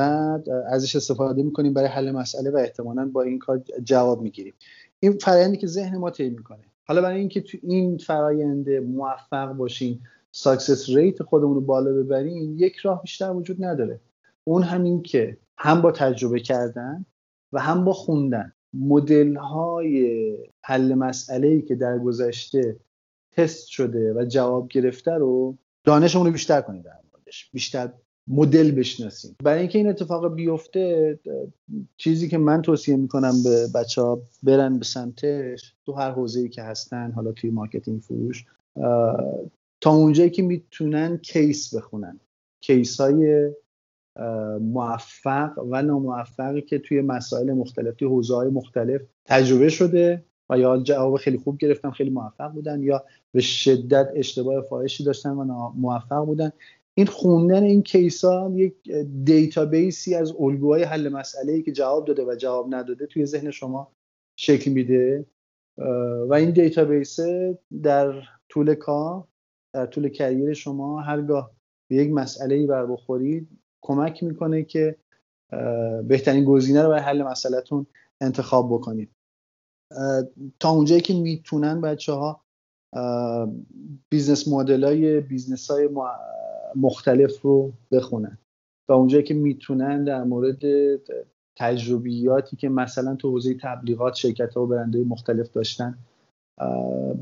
[0.67, 4.53] ازش استفاده می‌کنیم برای حل مسئله و احتمالا با این کار جواب می‌گیریم.
[4.99, 6.63] این فرایندی که ذهن ما طی می‌کنه.
[6.85, 12.75] حالا برای اینکه تو این فرایند موفق باشیم success rate خودمون رو بالا ببریم یک
[12.77, 13.99] راه بیشتر وجود نداره.
[14.43, 17.05] اون همین که هم با تجربه کردن
[17.53, 18.53] و هم با خوندن.
[18.73, 22.75] مدل های حل مسئله ای که در گذشته
[23.31, 27.49] تست شده و جواب گرفته رو دانشمون رو بیشتر کنیم در موردش.
[27.53, 27.89] بیشتر
[28.27, 29.35] مدل بشناسیم.
[29.43, 31.19] برای اینکه این اتفاق بیفته
[31.97, 36.63] چیزی که من توصیه می‌کنم به بچه ها برن به سمتش تو هر حوزه‌ای که
[36.63, 38.45] هستن حالا توی marketing فروش
[39.81, 42.19] تا اونجایی که می‌تونن case بخونن.
[42.61, 43.51] case های
[44.61, 50.77] موفق و ناموفقی که توی مسائل مختلف توی حوزه های مختلف تجربه شده و یا
[50.77, 56.25] جواب خیلی خوب گرفتن خیلی موفق بودن یا به شدت اشتباه فاحشی داشتن و موفق
[56.25, 56.51] بودن.
[56.93, 58.23] این خوندن این case
[58.53, 58.73] یک
[59.23, 63.51] database ی از الگوهای حل مسئله ای که جواب داده و جواب نداده توی ذهن
[63.51, 63.91] شما
[64.35, 65.25] شکل میده.
[66.27, 67.19] و این database
[67.83, 68.13] در
[68.49, 69.27] طول کار
[69.73, 71.51] در طول career شما هرگاه
[71.89, 73.49] به یک مسئله ای بر بخورید
[73.81, 74.95] کمک می‌کنه که
[76.07, 77.85] بهترین گزینه رو برای حل مسئلهتون
[78.21, 79.09] انتخاب بکنید.
[80.59, 82.41] تا اونجایی که می‌تونن بچه ها
[84.09, 85.89] business model های business های
[86.75, 88.37] مختلف رو بخونن.
[88.87, 90.61] تا اونجایی که می‌تونن در مورد
[91.57, 95.97] تجربیاتی که مثلا تو حوزه تبلیغات شرکت ها و برندهای مختلف داشتن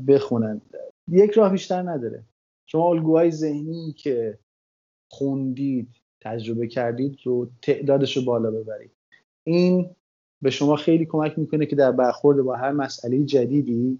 [0.08, 0.60] بخونن.
[1.08, 2.22] یک راه بیشتر نداره.
[2.66, 4.38] شما الگوهای ذهنی که
[5.08, 5.88] خوندید
[6.20, 8.90] تجربه کردید رو تعدادش رو بالا ببرید.
[9.44, 9.90] این
[10.42, 13.98] به شما خیلی کمک می‌کنه که در برخورد با هر مسئله جدیدی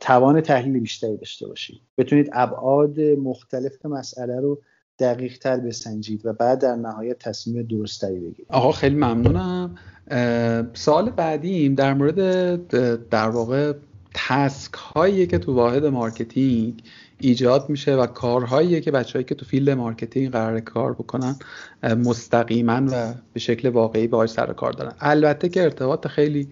[0.00, 1.80] توان تحلیل بیشتری داشته باشید.
[1.98, 4.62] بتونید ابعاد مختلف مسئله رو
[4.98, 8.46] دقیق تر بسنجید و بعد در نهایت تصمیم درستری بگیرید.
[8.48, 9.74] آقا خیلی ممنونم.
[10.72, 12.18] سوال بعدیم در مورد
[13.08, 13.72] در واقع
[14.14, 16.82] task هایی که تو واحد marketing
[17.20, 21.36] ایجاد میشه و کارهایی که بچههایی که تو field marketing قرار کار بکنن
[21.82, 24.92] مستقیما و به شکل واقعی باهاش سر کار دارن.
[25.00, 26.48] البته که ارتباط خیلی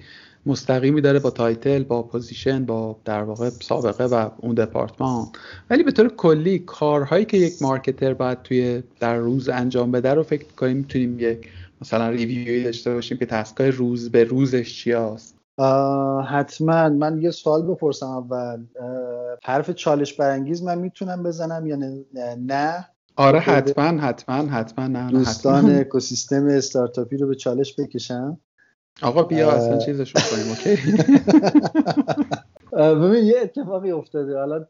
[0.47, 5.27] مستقیمی داره با title با position با در واقع سابقه و اون دپارتمان.
[5.71, 10.23] ولی به طور کلی کارهایی که یک مارکتر باید توی در روز انجام بده رو
[10.23, 11.49] فکر کنیم می‌تونیم یک
[11.81, 15.38] مثلا ریویوی داشته باشیم که تسکای روز به روزش چی هست
[16.29, 16.89] حتما.
[16.89, 18.65] من یه سوال بپرسم اول.
[19.45, 21.77] حرف چالش برانگیز من می‌تونم بزنم یا
[22.37, 24.87] نه؟ آره حتما حتما حتما.
[24.87, 28.41] نه دوستان اکوسیستم استارتاپی رو به چالش بکشم.
[29.03, 30.77] آقا بیا اصلا چیزش کنیم اوکی؟
[33.03, 34.39] ببین یه اتفاقی افتاده.
[34.39, 34.67] حالا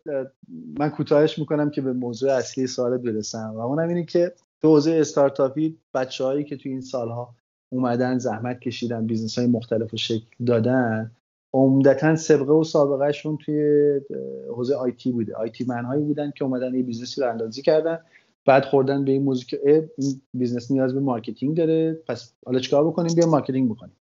[0.78, 3.52] من کوتاهش می‌کنم که به موضوع اصلی سوالت برسم.
[3.54, 4.32] و اونم اینه که
[4.62, 7.34] تو حوزه استارتاپی بچههایی که تو این سالها
[7.72, 11.10] اومدن زحمت کشیدن business های مختلف رو شکل دادن.
[11.54, 14.00] عمدتا صبغه و سابقهشون توی
[14.48, 15.34] حوزه IT بوده.
[15.34, 17.98] IT man هایی بودن که اومدن یه business ی رو اندازی کردن.
[18.46, 21.92] بعد خوردن به این موضوع که این business نیاز به marketing داره.
[21.92, 23.96] پس حالا چیکار بکنیم؟ بیا marketing بکنیم.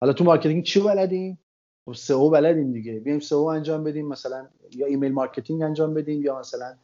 [0.00, 1.38] حالا تو marketing چی بلدیم؟
[1.86, 3.00] خب SEO بلدیم دیگه.
[3.00, 6.74] بیایم SEO انجام بدیم مثلا یا email marketing انجام بدیم یا مثلا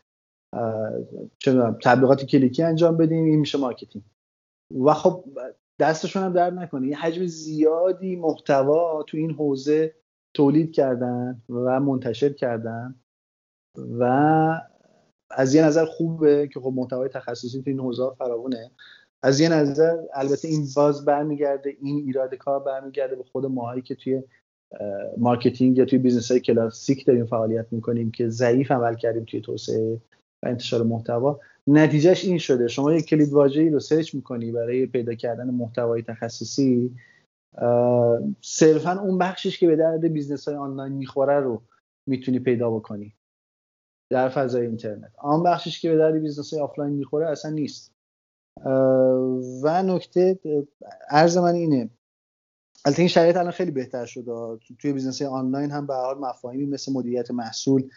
[1.39, 1.53] چه
[1.83, 4.05] تبلیغات کلیکی انجام بدیم این میشه marketing.
[4.85, 5.25] و خب
[5.83, 6.89] دستشون هم درد نکنه.
[6.89, 9.95] یه حجم زیادی محتوا تو این حوزه
[10.35, 12.95] تولید کردن و منتشر کردن
[13.99, 14.05] و
[15.31, 18.71] از یه نظر خوبه که خب محتوای تخصصی تو این حوزه فراونه
[19.23, 23.95] از یه نظر البته این باز برمیگرده این ایراد کار برمیگرده به خود ماهایی که
[23.95, 24.23] توی
[25.19, 30.01] marketing یا توی business های کلاسیک داریم فعالیت می‌کنیم که ضعیف عمل کردیم توی توسعه
[30.43, 31.41] و انتشار محتوا.
[31.67, 32.69] نتیجهش این شده.
[32.69, 36.97] شما یک کلید واژه‌ای رو search می‌کنی برای پیدا کردن محتوای تخصصی
[38.41, 41.63] صرفا اون بخشش که به درد business های آنلاین می‌خوره رو
[42.07, 43.15] می‌تونی پیدا بکنی
[44.11, 45.13] در فضای اینترنت.
[45.19, 47.93] آن بخشش که به درد business های آفلاین می‌خوره اصلا نیست.
[49.63, 50.39] و نکته
[51.09, 51.91] عرض من اینه
[52.85, 54.33] البته این شرایط الان خیلی بهتر شده
[54.79, 57.91] توی business آنلاین هم به حال مفاهیمی مثل مدیریت محصول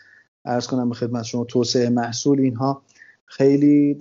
[0.46, 2.82] عرض کنم به خدمت شما توسعه محصول اینها
[3.26, 3.98] خیلی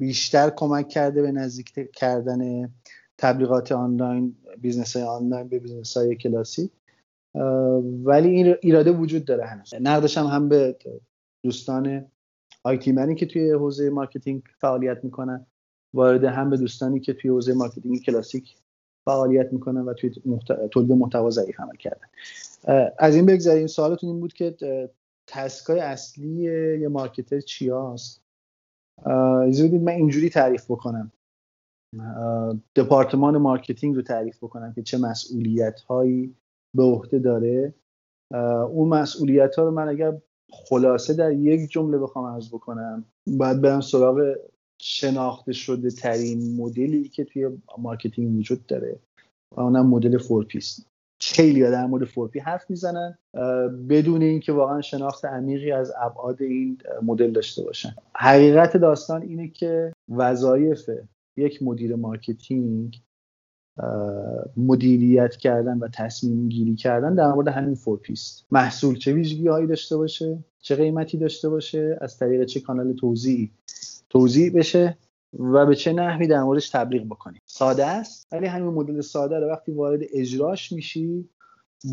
[0.00, 2.72] بیشتر کمک کرده به نزدیک کردن
[3.18, 6.70] تبلیغات آنلاین business های آنلاین به business های کلاسیک
[8.04, 9.74] ولی این ایراده وجود داره هنوز.
[9.80, 10.76] نقدش هم هم به
[11.44, 12.06] دوستان
[12.64, 15.46] IT man ی که توی حوزه marketing فعالیت می‌کنن
[15.94, 18.54] وارد هم به دوستانی که توی حوزه marketing کلاسیک
[19.04, 20.10] فعالیت می‌کنن و توی
[20.70, 22.06] تولید محتوا ضعیف عمل کردن.
[22.98, 24.56] از این بگذاریم سوالتون این بود که
[25.26, 26.42] task ای اصلی
[26.80, 28.22] یه marketer چی هست.
[29.82, 31.12] من اینجوری تعریف بکنم.
[32.76, 36.34] دپارتمان marketing رو تعریف بکنم که چه مسئولیت هایی
[36.76, 37.74] به عهده داره.
[38.68, 40.18] اون مسئولیت ها رو من اگر
[40.52, 44.34] خلاصه در یک جمله بخوام عرض بکنم باید برم سراغ
[44.82, 48.98] شناخته شده ترین مدلی که توی marketing وجود داره.
[49.56, 50.86] و اونم مدل four P ست
[51.24, 53.18] خیلی در مورد four P حرف می‌زنن
[53.88, 57.94] بدون اینکه واقعا شناخت عمیقی از ابعاد این مدل داشته باشن.
[58.16, 60.90] حقیقت داستان اینه که وظایف
[61.36, 63.00] یک مدیر marketing
[64.56, 69.48] مدیریت کردن و تصمیم گیری کردن در مورد همین four P ست محصول چه ویژگی
[69.48, 73.50] هایی داشته باشه؟ چه قیمتی داشته باشه؟ از طریق چه کانال توزیعی
[74.10, 74.98] توزیع بشه؟
[75.38, 77.40] و به چه نحوی در موردش تبلیغ بکنیم.
[77.46, 81.28] ساده است ولی همین مدل ساده رو وقتی وارد اجراش میشی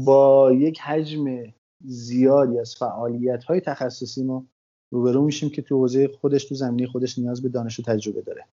[0.05, 1.25] با یک حجم
[1.85, 4.45] زیادی از فعالیت های تخصصی ما
[4.91, 8.45] روبرو میشیم که تو حوزه خودش تو زمینه خودش نیاز به دانش و تجربه داره.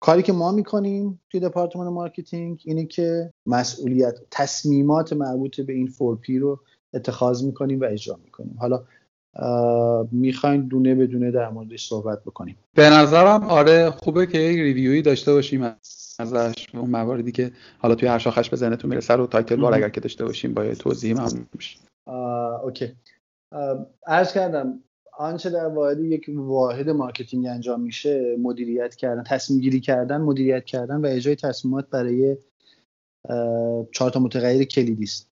[0.00, 6.28] کاری که ما می‌کنیم توی دپارتمان marketing اینه که مسئولیت تصمیمات مربوط به این four
[6.28, 6.60] P رو
[6.94, 8.56] اتخاذ می‌کنیم و اجرا می‌کنیم.
[8.60, 8.84] حالا
[10.10, 12.56] می‌خواین دونه به دونه در موردش صحبت بکنیم.
[12.74, 15.74] به نظرم آره خوبه که یک review ی داشته باشیم
[16.18, 19.88] ازش اون مواردی که حالا توی هر شاخش به ذهنتون می‌رسه رو تایتل بار اگر
[19.88, 21.78] که داشته باشیم با توضیح ممنون میشم.
[22.64, 22.92] OK.
[24.06, 24.80] عرض کردم
[25.18, 30.96] آنچه در واحد یک واحد marketing انجام میشه مدیریت کردن تصمیم گیری کردن مدیریت کردن
[30.96, 32.36] و اجرای تصمیمات برای
[33.92, 35.30] چهار تا متغیر کلیدی است.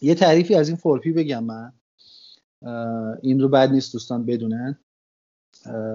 [0.00, 1.72] یه تعریفی از این four P بگم من.
[3.22, 4.78] این رو بد نیست دوستان بدونن.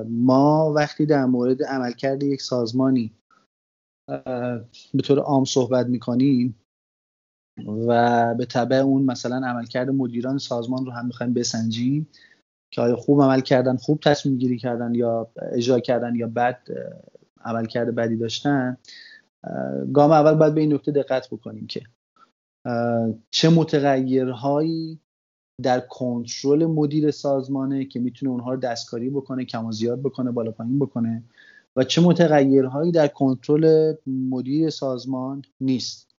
[0.08, 3.14] ما وقتی در مورد عملکرد یک سازمانی
[4.94, 6.56] به طور عام صحبت می‌کنیم
[7.88, 12.08] و به تبع اون مثلا عملکرد مدیران سازمان رو هم می‌خوایم بسنجیم
[12.74, 16.68] که آیا خوب عمل کردن خوب تصمیم گیری کردن یا اجرا کردن یا بد
[17.42, 18.78] عملکرد بدی داشتن
[19.94, 21.82] گام اول باید به این نکته دقت بکنیم که
[23.30, 25.00] چه متغیرهایی
[25.64, 30.52] در کنترل مدیر سازمانه که می‌تونه اونها رو دستکاری بکنه کم و زیاد بکنه بالا
[30.52, 31.24] پایین بکنه.
[31.76, 36.14] و چه متغیرهایی در کنترل مدیر سازمان نیست.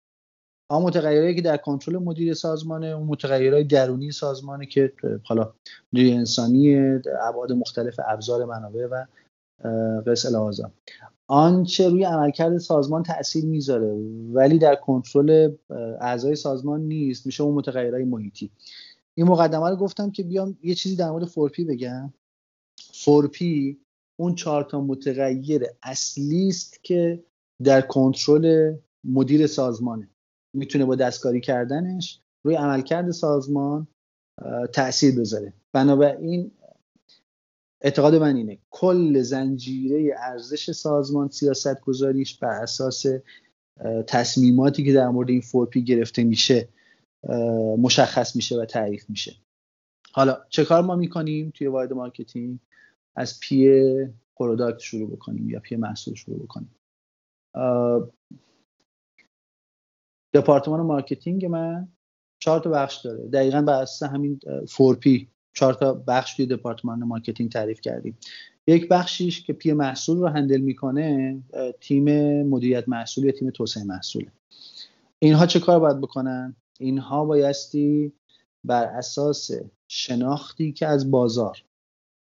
[0.70, 4.92] آن متغیرهایی که در کنترل مدیر سازمانه اون متغیرهای درونی سازمانه که
[5.22, 5.52] حالا
[5.92, 6.76] مدیر انسانی
[7.22, 9.04] ابعاد مختلف ابزار منابع و
[10.06, 10.72] قص آن
[11.26, 13.92] آنچه روی عملکرد سازمان تاثیر می‌ذاره
[14.32, 15.52] ولی در کنترل
[16.00, 17.26] اعضای سازمان نیست.
[17.26, 18.50] میشه اون متغیرهای محیطی.
[19.16, 22.12] این مقدمه رو گفتم که بیام یه چیزی در مورد four P بگم.
[22.92, 23.78] four P
[24.20, 27.24] اون چهار تا متغیر اصلی است که
[27.64, 30.08] در کنترل مدیر سازمانه.
[30.54, 33.86] می‌تونه با دستکاری کردنش روی عملکرد سازمان
[34.72, 35.52] تاثیر بذاره.
[35.72, 36.50] بنابراین
[37.80, 43.06] اعتقاد من اینه کل زنجیره ارزش سازمان سیاست گذاریش بر اساس
[44.06, 46.68] تصمیماتی که در مورد این four P گرفته میشه
[47.78, 49.36] مشخص میشه و تعریف میشه.
[50.12, 52.58] حالا چه کار ما می‌کنیم توی واحد marketing؟
[53.16, 53.70] از P
[54.36, 56.74] product شروع بکنیم یا P محصول شروع بکنیم.
[60.34, 61.88] دپارتمان marketing من
[62.38, 63.28] چهار تا بخش داره.
[63.28, 68.18] دقیقا بر اساس همین four P چهار تا بخش توی دپارتمان marketing تعریف کردیم.
[68.66, 71.42] یک بخشیش که P محصول رو handle می‌کنه
[71.80, 72.04] تیم
[72.42, 74.32] مدیریت محصول یا تیم توسعه محصوله.
[75.18, 78.12] اینها چه کار باید بکنن؟ اینها بایستی
[78.64, 79.50] بر اساس
[79.88, 81.64] شناختی که از بازار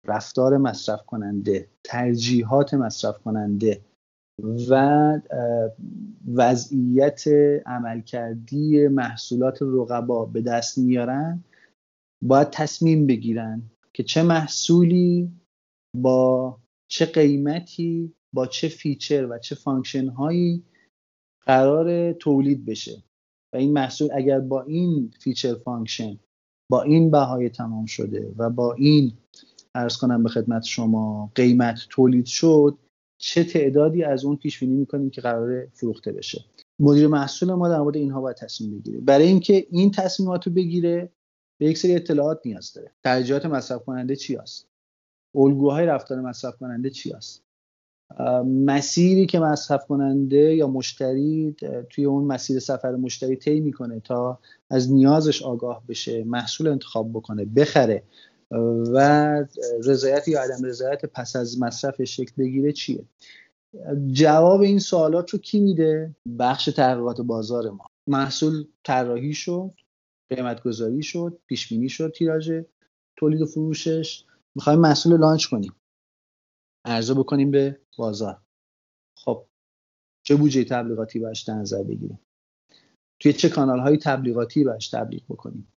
[0.06, 3.84] رفتار مصرف کننده ترجیحات مصرف کننده
[4.68, 4.74] و
[6.34, 7.24] وضعیت
[7.66, 11.44] عملکردی محصولات رقبا به دست میارن
[12.22, 15.32] باید تصمیم بگیرن که چه محصولی
[15.96, 20.64] با چه قیمتی با چه feature و چه function هایی
[21.46, 23.02] قرار تولید بشه.
[23.52, 26.18] و این محصول اگر با این feature function
[26.70, 29.12] با این بهای تمام شده و با این
[29.74, 32.78] ارز کنم به خدمت شما قیمت تولید شد
[33.18, 36.44] چه تعدادی از اون پیش بینی می‌کنیم که قرار فروخته بشه؟
[36.80, 39.00] مدیر محصول ما در مورد اینها باید تصمیم بگیره.
[39.00, 41.12] برای اینکه این تصمیمات رو بگیره
[41.60, 42.92] به یک سری اطلاعات نیاز داره.
[43.04, 44.68] ترجیحات مصرف کننده چی است؟
[45.34, 47.42] الگوهای رفتار مصرف کننده چی است؟
[48.46, 51.56] مسیری که مصرف کننده یا مشتری
[51.90, 54.38] توی اون مسیر سفر مشتری طی می‌کنه تا
[54.70, 58.02] از نیازش آگاه بشه محصول انتخاب بکنه بخره.
[58.92, 59.36] و
[59.84, 63.04] رضایت یا عدم رضایت پس از مصرفش شکل بگیره چیه؟
[64.12, 67.86] جواب این سوالات رو کی میده؟ بخش تحقیقات بازار ما.
[68.06, 69.70] محصول طراحی شد
[70.30, 72.52] قیمت گذاری شد پیش بینی شد تیراژ
[73.16, 74.24] تولید و فروشش.
[74.54, 75.72] می‌خوایم محصول لانچ کنیم.
[76.84, 78.40] عرضه بکنیم به بازار.
[79.18, 79.46] خب
[80.26, 82.20] چه بودجه تبلیغاتی باش در نظر بگیریم؟
[83.20, 85.68] توی چه کانال های تبلیغاتی باش تبلیغ بکنیم؟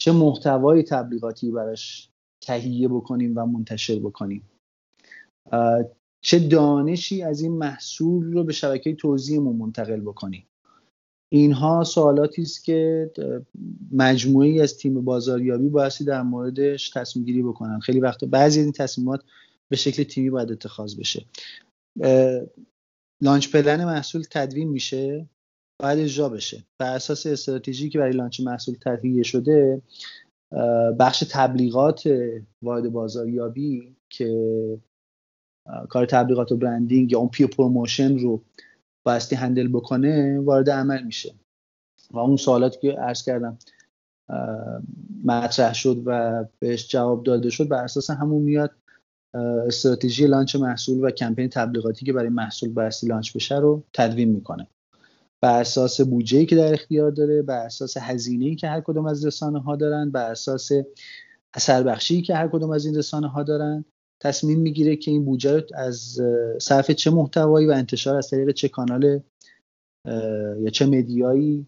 [0.00, 2.08] چه محتوای تبلیغاتی براش
[2.40, 4.50] تهیه بکنیم و منتشر بکنیم؟
[6.20, 10.46] چه دانشی از این محصول رو به شبکه توضیحمون منتقل بکنیم؟
[11.32, 13.10] اینها سوالاتی است که
[13.92, 17.80] مجموعی از تیم بازاریابی بایستی در موردش تصمیم گیری بکنن.
[17.80, 19.24] خیلی وقت بعضی از این تصمیمات
[19.72, 21.26] به شکل تیمی باید اتخاذ بشه.
[23.22, 25.28] لانچ پلن محصول تدوین میشه
[25.82, 26.64] باید اجرا بشه.
[26.80, 29.82] بر اساس استراتژی که برای launch محصول تهیه شده
[30.98, 32.02] بخش تبلیغات
[32.62, 34.28] واحد بازاریابی که
[35.88, 38.42] کار تبلیغات و branding یا اون P promotion رو
[39.06, 41.34] بایستی handle بکنه وارد عمل میشه.
[42.10, 43.58] و اون سوالاتی که عرض کردم
[45.24, 48.81] مطرح شد و بهش جواب داده شد بر اساس همون میاد
[49.34, 54.66] استراتژی launch محصول و کمپین تبلیغاتی که برای محصول بایستی launch بشه رو تدوین می‌کنه.
[55.40, 59.60] بر اساس بودجه که در اختیار داره بر اساس هزینه که هر کدوم از رسانه
[59.60, 60.70] ها دارن بر اساس
[61.54, 63.84] اثر بخشی که هر کدوم از این رسانه ها دارن
[64.20, 66.20] تصمیم می‌گیره که این بودجه رو از
[66.60, 69.20] صرف چه محتوایی و انتشار از طریق چه کانال
[70.60, 71.66] یا چه مدیایی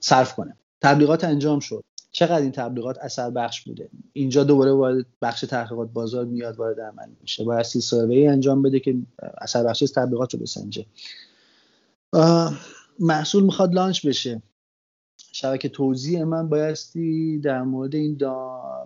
[0.00, 0.56] صرف کنه.
[0.80, 1.84] تبلیغات انجام شد.
[2.14, 7.08] چقدر این تبلیغات اثر بخش بوده؟ اینجا دوباره وارد بخش تحقیقات بازار میاد وارد عمل
[7.20, 7.44] میشه.
[7.44, 8.96] باید سی سروی انجام بده که
[9.40, 10.86] اثر بخشی از تبلیغات رو بسنجه.
[12.98, 14.42] محصول می‌خواد لانچ بشه.
[15.32, 18.18] شبکه توضیح من بایستی در مورد این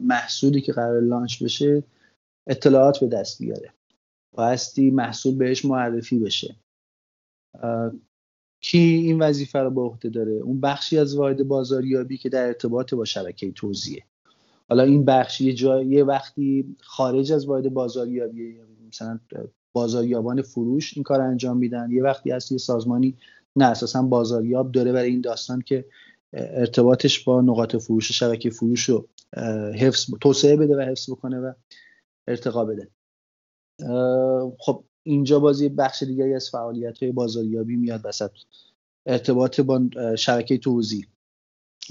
[0.01, 1.83] محصولی که قرار لانچ بشه
[2.47, 3.73] اطلاعات به دست بیاره.
[4.33, 6.57] بایستی محصول بهش معرفی بشه.
[8.61, 12.95] کی این وظیفه رو به عهده داره؟ اون بخشی از واحد بازاریابی که در ارتباط
[12.95, 14.03] با شبکه توزیعه.
[14.69, 18.57] حالا این بخش یه جای یه وقتی خارج از واحد بازاریابی
[18.89, 19.21] مثلا
[19.73, 23.17] بازاریابان فروش این کار انجام میدن یه وقتی هست یه سازمانی
[23.57, 25.85] نه اساسا بازاریاب داره برای این داستان که
[26.33, 29.09] ارتباطش با نقاط فروش شبکه فروش رو
[29.75, 31.53] حفظ توسعه بده و حفظ بکنه و
[32.29, 32.89] ارتقا بده.
[34.59, 38.31] خب اینجا بازی بخش دیگری از فعالیت های بازاریابی میاد وسط
[39.07, 39.81] ارتباط با
[40.19, 41.05] شبکه توزیع.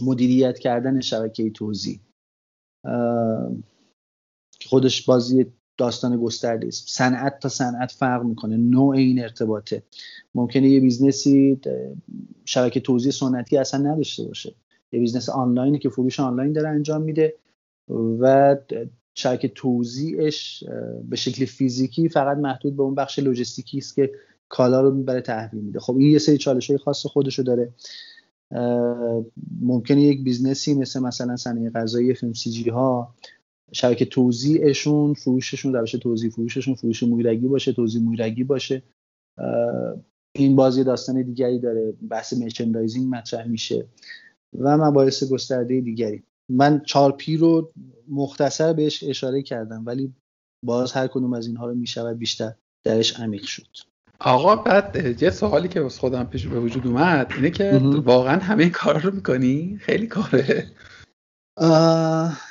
[0.03, 1.99] مدیریت کردن شبکه توزیع.
[4.65, 5.45] خودش باز یه
[5.77, 6.89] داستان گسترده است.
[6.89, 8.57] صنعت تا صنعت فرق می‌کنه.
[8.57, 9.83] نوع این ارتباطه.
[10.35, 11.59] ممکنه یه business ی
[12.45, 14.55] شبکه توزیع سنتی اصلا نداشته باشه.
[14.91, 17.35] یه business آنلاینی که فروش آنلاین داره انجام میده
[18.19, 18.55] و
[19.17, 20.63] شبکه توزیعش
[21.09, 24.11] به شکل فیزیکی فقط محدود به اون بخش لوجستیکی است که
[24.49, 25.79] کالا رو برای تحویل میده.
[25.79, 27.73] خب این یه سری چالش های خاص خودشو داره.
[29.61, 33.15] ممکنه یک business ی مثل مثلا صنایع غذایی FMCG ها
[33.71, 38.83] شبکه توزیعشون فروششون روش توزیع فروششون فروش مویرگی باشه توزیع مویرگی باشه.
[40.35, 43.85] این بازی داستان دیگری داره بحث مرچندایزینگ مطرح میشه
[44.59, 46.23] و مباحث گسترده دیگری.
[46.49, 47.71] من چارپی رو
[48.09, 50.13] مختصر بهش اشاره کردم ولی
[50.65, 53.67] باز هر کدوم از اینها رو می‌شود بیشتر درش عمیق شد.
[54.19, 58.63] آقا بعد یه سوالی که از خودم پیش به وجود اومد اینه که واقعا همه
[58.63, 60.71] این کار رو می‌کنی؟ خیلی کاره.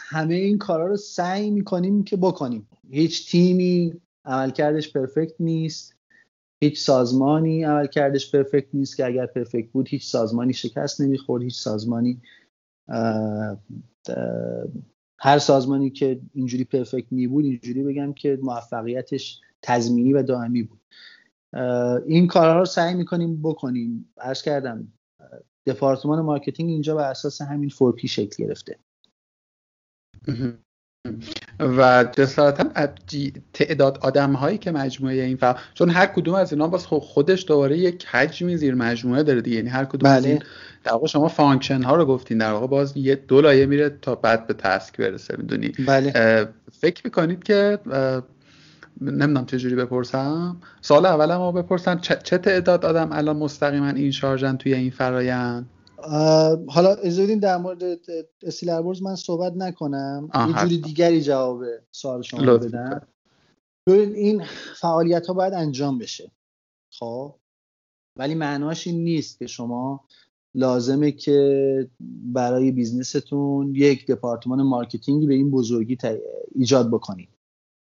[0.08, 2.68] همه این کارا رو سعی می‌کنیم که بکنیم.
[2.90, 5.94] هیچ تیمی عملکردش پرفکت نیست.
[6.60, 12.20] هیچ سازمانی عملکردش پرفکت نیست که اگر پرفکت بود هیچ سازمانی شکست نمی‌خورد هیچ سازمانی
[15.18, 20.80] هر سازمانی که اینجوری پرفکت می بود اینجوری بگم که موفقیتش تضمینی و دائمی بود.
[22.06, 24.12] این کارها رو سعی می‌کنیم بکنیم.
[24.18, 24.92] عرض کردم
[25.66, 28.78] دپارتمان marketing اینجا بر اساس همین four P شکل گرفته.
[31.60, 32.64] و جسارتا
[33.52, 37.78] تعداد آدم هایی که مجموعه این فهم چون هر کدوم از اینا باز خودش دوباره
[37.78, 39.56] یک حجمی زیر مجموعه داره دیگه.
[39.56, 40.16] یعنی هر کدوم بله.
[40.18, 40.42] از این
[40.84, 42.38] در واقع شما function ها رو گفتین.
[42.38, 46.48] در واقع باز یه دو لایه میره تا بعد به task برسه می‌دونی؟ بله.
[46.80, 47.78] فکر می‌کنید که
[49.00, 50.56] نمی‌دونم چجوری بپرسم.
[50.80, 55.66] سوال اولمو بپرسم چه تعداد آدم الان مستقیما این شارژن توی این فرایند؟
[56.68, 57.82] حالا اجازه در مورد
[58.42, 60.28] استیلر من صحبت نکنم.
[60.48, 63.06] یه جوری دیگری جواب سوال شما بدم.
[63.88, 64.44] ببین این
[64.80, 66.30] فعالیت ها باید انجام بشه.
[66.92, 67.34] خب؟
[68.18, 70.04] ولی معناش این نیست که شما
[70.54, 71.90] لازمه که
[72.24, 75.96] برای business تون یک دپارتمان marketing ی به این بزرگی
[76.54, 77.33] ایجاد بکنید.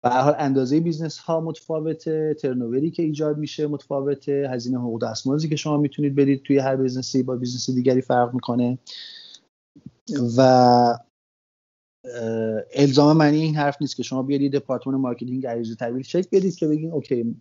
[0.04, 5.04] به هر حال اندازه business ها متفاوته turnover ی که ایجاد میشه متفاوته هزینه حقوق
[5.04, 8.78] دستمزدی که شما می‌تونید بدید توی هر business ی با business دیگری فرق می‌کنه.
[10.38, 10.42] و
[12.74, 16.56] الزام معنی این حرف نیست که شما بیارید دپارتمان marketing عریض و طویل شکل بدید
[16.56, 17.36] که بگین OK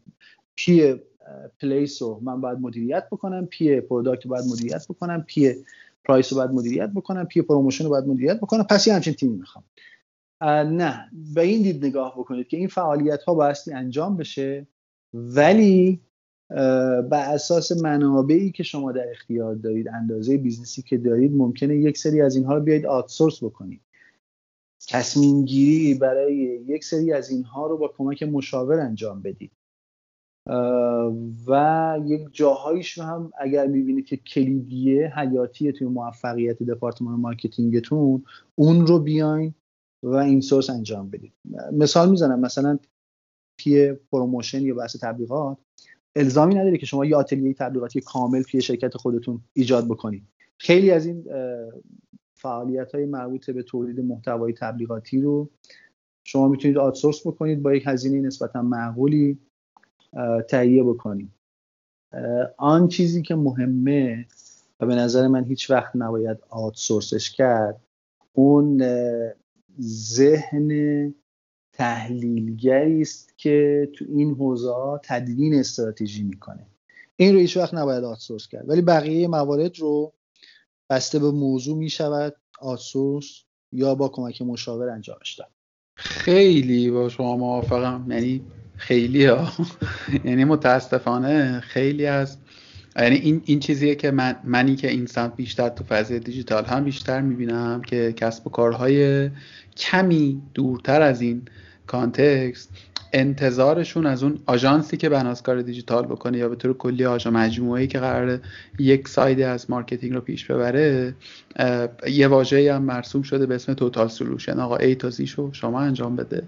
[0.57, 0.95] P
[1.61, 5.55] place رو من باید مدیریت بکنم P product رو باید مدیریت بکنم P
[6.05, 8.63] price رو باید مدیریت بکنم P promotion رو باید مدیریت بکنم.
[8.63, 9.65] پس یه همچین تیمی می‌خوام.
[10.43, 11.11] نه.
[11.35, 14.67] به این دید نگاه بکنید که این فعالیت ها بایستی انجام بشه
[15.15, 16.01] ولی
[17.11, 21.99] بر اساس منابعی که شما در اختیار دارید اندازه business ی که دارید ممکنه یک
[21.99, 23.81] سری از اینها رو بیاید outsource بکنید.
[24.89, 26.35] تصمیم گیری برای
[26.67, 29.51] یک سری از اینها رو با کمک مشاور انجام بدید.
[31.47, 38.25] و یک جاهایش رو هم اگر می‌بینید که کلیدیه حیاتیه توی موفقیت دپارتمان marketing تون
[38.55, 39.55] اون رو بیاین
[40.03, 41.33] و in-source انجام بدید.
[41.73, 42.79] مثال می‌زنم مثلا
[43.61, 45.59] P promotion یا بحث تبلیغات
[46.17, 50.23] الزامی نداره که شما یه آتلیه تبلیغاتی کامل توی شرکت خودتون ایجاد بکنید.
[50.59, 51.25] خیلی از این
[52.35, 55.51] فعالیت های مربوط به تولید محتوای تبلیغاتی رو
[56.25, 59.39] شما می‌تونید آتسورس بکنید با یک هزینه نسبتا معقولی
[60.49, 61.31] تهیه بکنید.
[62.59, 64.27] آن چیزی که مهمه
[64.81, 67.81] و به نظر من هیچ وقت نباید آتسورسش کرد
[68.33, 68.83] اون
[69.81, 71.15] ذهن
[71.73, 76.67] تحلیلگری است که تو این حوزه تدوین استراتژی می‌کنه.
[77.17, 78.69] این رو هیچ وقت نباید آتسورس کرد.
[78.69, 80.13] ولی بقیه موارد رو
[80.91, 85.51] بسته به موضوع می‌شود آتسورس یا با کمک مشاور انجامش داد.
[85.97, 88.07] خیلی با شما موافقم.
[88.11, 88.45] یعنی
[88.77, 89.53] خیلی ها
[90.25, 92.37] یعنی متاسفانه خیلی از
[92.99, 96.85] یعنی این, این چیزیه که من منی که این سمت بیشتر تو فضای دیجیتال هم
[96.85, 99.31] بیشتر می‌بینم که کسب و کارهای
[99.77, 101.43] کمی دورتر از این
[101.87, 102.71] کانتکست
[103.13, 107.87] انتظارشون از اون آژانسی که بناس کار دیجیتال بکنه یا به طور کلی آژا مجموعه‌ای
[107.87, 108.41] که قراره
[108.79, 111.15] یک side از marketing رو پیش ببره
[112.11, 115.81] یه واژه‌ای هم مرسوم شده به اسم total solution آقا A تا Z شو شما
[115.81, 116.43] انجام بده.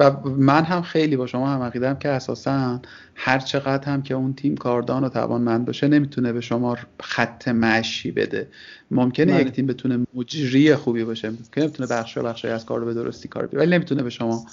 [0.00, 2.80] و من هم خیلی با شما هم عقیدم که اساسا
[3.14, 8.10] هر چقدر هم که اون تیم کاردان و توانمند باشه نمی‌تونه به شما خط مشی
[8.10, 8.48] بده.
[8.90, 9.50] ممکنه یک بله.
[9.50, 13.46] تیم بتونه مجری خوبی باشه ممکنه بتونه بخش بخش از کار رو به درستی کار
[13.46, 14.46] بیاره ولی نمی‌تونه به شما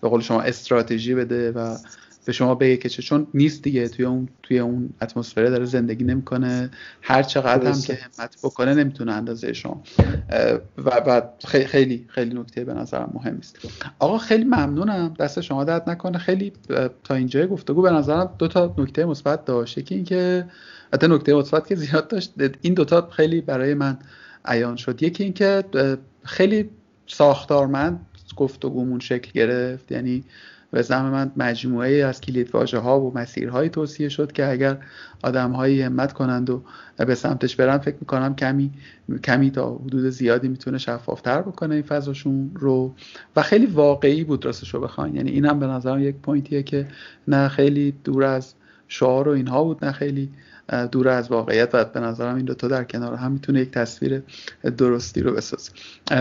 [0.00, 1.76] به قول شما استراتژی بده و
[2.24, 6.70] به شما بگه که چون نیست دیگه توی اون توی اون اتمسفر داره زندگی نمی‌کنه.
[7.02, 9.82] هر چقدر هم که همت بکنه نمی‌تونه اندازه شما.
[10.78, 13.58] و بعد خیلی خیلی خیلی نکته به نظرم مهم است
[13.98, 15.14] آقا خیلی ممنونم.
[15.18, 16.18] دست شما درد نکنه.
[16.18, 16.52] خیلی
[17.04, 19.78] تا اینجای گفتگو به نظرم دو تا نکته مثبت داشت.
[19.78, 20.44] یکی اینکه
[20.92, 22.32] حتی نکته مثبت که زیاد داشت.
[22.60, 23.98] این دوتا خیلی برای من
[24.44, 25.02] عیان شد.
[25.02, 25.64] یکی اینکه
[26.24, 26.70] خیلی
[27.06, 28.06] ساختارمند
[28.36, 29.92] گفتگومون شکل گرفت.
[29.92, 30.24] یعنی
[30.70, 34.78] به زعم من مجموعه از کلید واژه ها و مسیرهایی توصیه شد که اگر
[35.22, 36.62] آدم هایی همت کنند و
[36.98, 38.70] به سمتش برن فکر می‌کنم کمی
[39.24, 42.94] کمی تا حدود زیادی می‌تونه شفافتر بکنه این فضاشون رو.
[43.36, 45.16] و خیلی واقعی بود راستش رو بخواین.
[45.16, 46.86] یعنی این هم به نظرم یک پوینتیه که
[47.28, 48.54] نه خیلی دور از
[48.88, 50.30] شعار و اینها بود نه خیلی
[50.92, 54.22] دور از واقعیت و به نظرم این دوتا در کنار هم می‌تونه یک تصویر
[54.76, 55.70] درستی رو بسازه.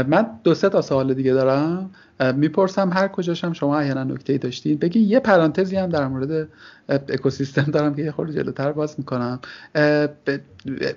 [0.08, 1.89] من دو سه تا سوال دیگه دارم.
[2.36, 4.80] می‌پرسم هر کجاشم شما احیانا نکته داشتید.
[4.80, 6.48] بگین یه پرانتزی هم در مورد
[6.89, 9.39] اکوسیستم دارم که یه خورده جلوتر باز می‌کنم.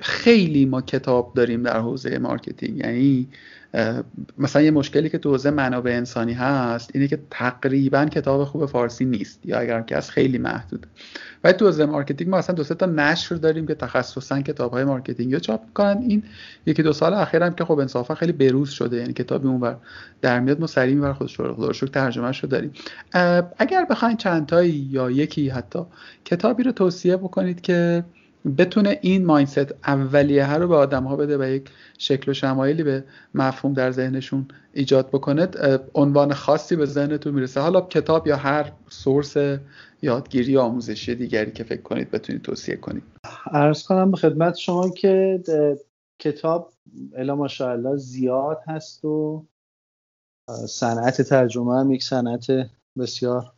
[0.01, 2.79] خیلی ما کتاب داریم در حوزه marketing.
[2.79, 3.29] یعنی
[4.39, 9.05] مثلا یه مشکلی که تو حوزه منابع انسانی هست اینه که تقریبا کتاب خوب فارسی
[9.05, 9.41] نیست.
[9.45, 10.87] یا اگر که از خیلی محدود.
[11.45, 15.33] و تو حوزه marketing ما اصلا دو تا نشر داریم که تخصصا کتاب های marketing
[15.33, 15.99] رو چاپ می‌کنن.
[16.09, 16.23] این
[16.67, 19.77] یکی دو سال اخیرم که خب انصافا خیلی بروز شده یعنی کتابی اونور
[20.21, 21.39] در میاد ما سریع میبر خودش
[21.83, 22.73] رو ترجمه رو داریم.
[23.59, 25.79] اگر بخواین چند تایی یا یکی حتی
[26.25, 28.05] کتابی رو توصیه بکنید که
[28.59, 33.05] بتونه این ماینست اولیه رو به آدم ها بده و یک شکل و شمایلی به
[33.35, 35.49] مفهوم در ذهنشون ایجاد بکنه
[35.95, 37.61] عنوان خاصی به ذهنتون می‌رسه.
[37.61, 39.37] حالا کتاب یا هر سورس
[40.03, 43.03] یادگیری یا آموزشی دیگری که فکر کنید بتونید توصیه کنید.
[43.53, 45.43] عرض کنم به خدمت شما که
[46.19, 46.73] کتاب
[47.17, 49.47] الا ماشاءالله زیاد هست و
[50.69, 52.47] صنعت ترجمه هم یک صنعت
[52.99, 53.53] بسیار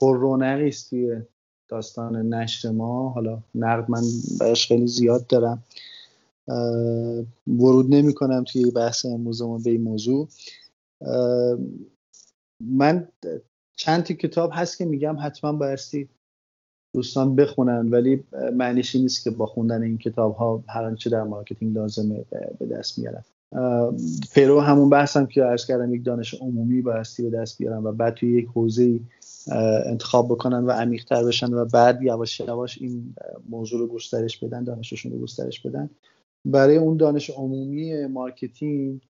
[0.00, 1.22] پر رونقی است توی
[1.68, 3.08] داستان نشر ما.
[3.08, 4.02] حالا نقد من
[4.38, 5.62] بهش خیلی زیاد دارم.
[7.46, 10.28] ورود نمی کنم توی بحث امروزمون به این موضوع.
[12.60, 13.08] من
[13.76, 16.08] چند تا کتاب هست که میگم حتما بایستی
[16.94, 21.76] دوستان بخونن ولی معنیش نیست که با خوندن این کتاب ها هر آنچه در marketing
[21.76, 22.24] لازمه
[22.58, 23.24] به دست میارن
[24.34, 28.14] پیرو همون بحثم که عرض کردم یک دانش عمومی بایستی به دست بیارن و بعد
[28.14, 29.00] توی یک حوزه
[29.86, 33.14] انتخاب بکنن و عمیقتر بشن و بعد یواش یواش این
[33.48, 35.90] موضوع رو گسترش بدن دانششون رو گسترش بدن.
[36.44, 39.08] برای اون دانش عمومی marketing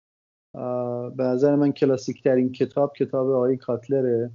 [1.16, 4.32] به نظر من کلاسیک ترین کتاب کتاب آقای کاتلره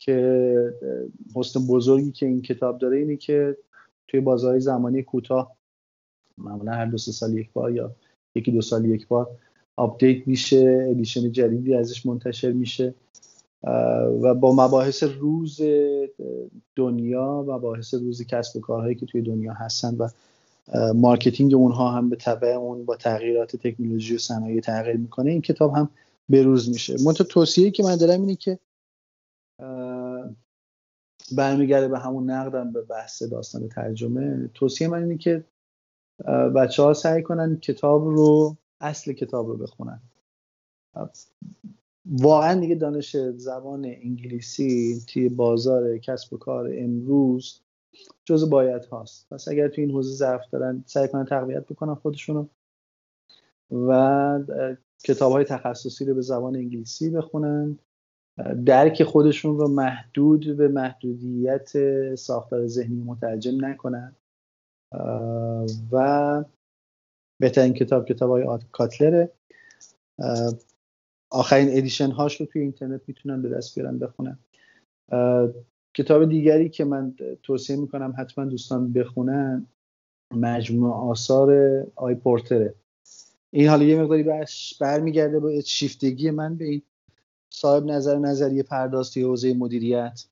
[0.00, 0.74] که
[1.36, 3.56] حسن بزرگی که این کتاب داره اینه که
[4.08, 5.56] توی بازه‌های زمانی کوتاه
[6.38, 7.96] معمولا هر دو سه سال یک بار یا
[8.34, 9.38] یکی دو سال یک بار
[9.76, 12.94] update میشه edition جدیدی ازش منتشر میشه.
[14.22, 15.60] و با مباحث روز
[16.76, 20.08] دنیا و مباحث روز کسب و کارهایی که توی دنیا هستن و
[20.94, 25.74] marketing اونها هم به تبع اون با تغییرات تکنولوژی و صنایع تغییر می‌کنه این کتاب
[25.74, 25.90] هم
[26.28, 26.96] بروز میشه.
[27.04, 28.58] منتها توصیه که من دارم اینه که
[31.36, 34.50] برمیگرده به همون نقدم به بحث داستان ترجمه.
[34.54, 35.44] توصیه من اینه که
[36.56, 40.00] بچه ها سعی کنن کتاب رو اصل کتاب رو بخونن.
[42.06, 47.60] واقعا دیگه دانش زبان انگلیسی توی بازار کسب و کار امروز
[48.24, 49.26] جز باید هاست.
[49.30, 52.46] پس اگر توی این حوزه ضعف دارن سعی کنن تقویت بکنن خودشونو
[53.70, 54.40] و
[55.04, 57.78] کتاب های تخصصی رو به زبان انگلیسی بخونن
[58.66, 61.70] درک خودشون رو محدود به محدودیت
[62.14, 64.16] ساختار ذهنی مترجم نکنن.
[65.92, 66.44] و
[67.40, 69.30] بهترین کتاب کتاب های کاتلره.
[71.34, 74.38] آخرین ادیشن هاش رو توی اینترنت می‌تونن به دست بیارن بخونن.
[75.94, 79.66] کتاب دیگری که من توصیه می‌کنم حتما دوستان بخونن
[80.34, 82.74] مجموع آثار آقای پورتره
[83.50, 84.24] این حالا یه مقداری
[84.80, 86.82] برمیگرده با شیفتگی من به این
[87.50, 90.24] صاحب نظر نظریه پرداز توی حوزه مدیریت.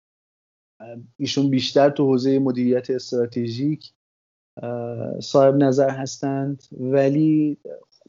[1.17, 3.93] ایشون بیشتر تو حوزه مدیریت استراتژیک
[5.21, 7.59] صاحب نظر هستند ولی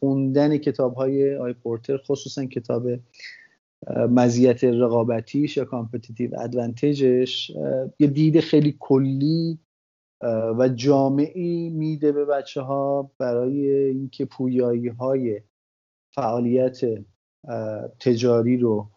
[0.04, 2.88] خوندن کتاب های آقای پورتر خصوصا کتاب
[4.10, 7.50] مزیت رقابتیش یا competitive advantage ش
[8.00, 9.60] یه دید خیلی کلی
[10.60, 15.42] و جامعی میده به بچه ها برای اینکه پویایی های
[16.16, 16.80] فعالیت
[18.00, 18.90] تجاری رو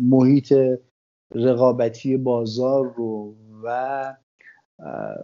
[0.00, 0.54] محیط
[1.34, 3.34] رقابتی بازار رو
[3.64, 4.14] و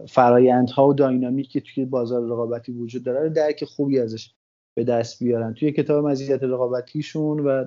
[0.07, 4.33] فرایندها و داینامیک که توی بازار رقابتی وجود داره درک خوبی ازش
[4.75, 5.53] به دست بیارن.
[5.53, 7.65] توی کتاب مزیت رقابتیشون و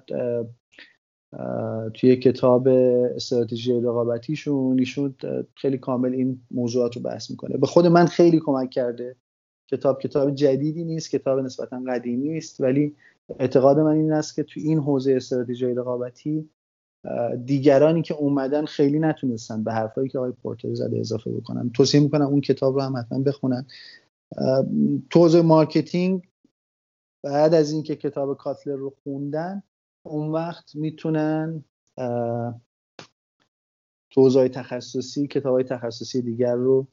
[1.95, 5.15] توی کتاب استراتژی رقابتیشون ایشون
[5.55, 7.57] خیلی کامل این موضوعات رو بحث می‌کنه.
[7.57, 9.17] به خود من خیلی کمک کرده.
[9.71, 12.95] کتاب کتاب جدیدی نیست کتاب نسبتا قدیمی است ولی
[13.39, 16.49] اعتقاد من این است که توی این حوزه استراتژی رقابتی
[17.45, 21.71] دیگرانی که اومدن خیلی نتونستن به حرفایی که آقای پورتر زده اضافه بکنن.
[21.71, 23.67] توصیه می‌کنم اون کتاب رو هم حتما بخونن.
[25.11, 26.23] تو marketing
[27.27, 29.63] بعد از اینکه کتاب کاتلر رو خوندن
[30.03, 31.65] اون وقت می‌تونن
[34.11, 36.87] توضای تخصصی کتاب تخصصی دیگر رو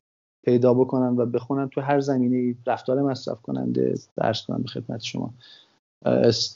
[0.43, 1.69] پیدا بکنن و بخونن.
[1.69, 5.33] تو هر زمینه رفتار مصرف کننده درس کنن به خدمت شما.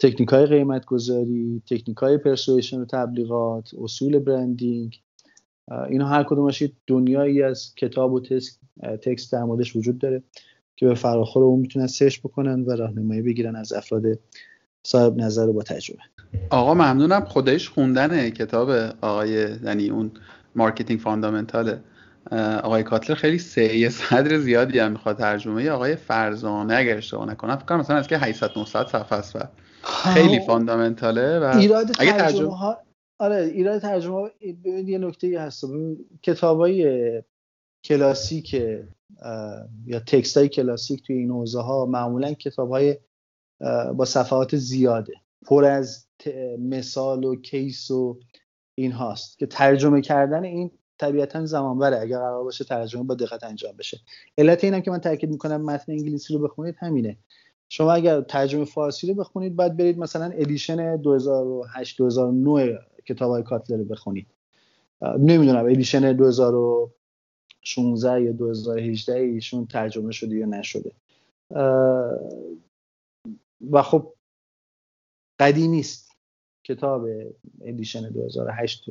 [0.01, 5.01] تکنیک های قیمت گذاری تکنیک های پرسویشن و تبلیغات اصول برندینگ
[5.89, 8.19] اینا هر کدومش دنیایی از کتاب و
[9.01, 10.23] text در موردش وجود داره.
[10.77, 14.03] که به فراخور اون می‌تونن search بکنن و راهنمایی بگیرن از افراد
[14.83, 16.01] صاحب نظر با تجربه.
[16.49, 18.69] آقا ممنونم خودش خوندن کتاب
[19.01, 19.29] آقای
[19.63, 20.11] یعنی اون
[20.55, 21.77] marketing fundamental
[22.63, 27.55] آقای کاتلر خیلی سعه صدر زیادی هم می‌خواد ترجمه آقای فرزانه اگر اشتباه نکنم.
[27.55, 29.39] فکر کنم مثلا از که 800 900 صفحه است و
[29.83, 32.77] خیلی fundamental ه و ایراد ترجمه ها
[33.19, 34.31] آره ایراد ترجمه
[34.85, 35.65] یه نکته هست.
[36.23, 37.23] کتابای
[37.87, 38.53] کلاسیک
[39.85, 42.97] یا text های کلاسیک توی این حوزه ها معمولا کتاب های
[43.95, 45.13] با صفحات زیاده.
[45.45, 46.07] پر از
[46.59, 48.19] مثال و case و
[48.75, 53.43] این هاست که ترجمه کردن این طبیعتا زمان بره اگر قرار باشه ترجمه با دقت
[53.43, 53.99] انجام بشه.
[54.37, 57.17] علت اینم که من تاکید می‌کنم متن انگلیسی رو بخونید همینه.
[57.69, 63.77] شما اگر ترجمه فارسی رو بخونید باید برید مثلا edition 2008 2009 کتاب های کاتلر
[63.77, 64.27] رو بخونید.
[65.01, 66.13] نمی‌دونم ادیشن
[67.75, 70.91] 2016 یا 2018 ایشون ترجمه شده یا نشده.
[73.71, 74.13] و خب
[75.39, 76.11] قدیمی است.
[76.63, 77.07] کتاب
[77.61, 78.89] ادیشن 2008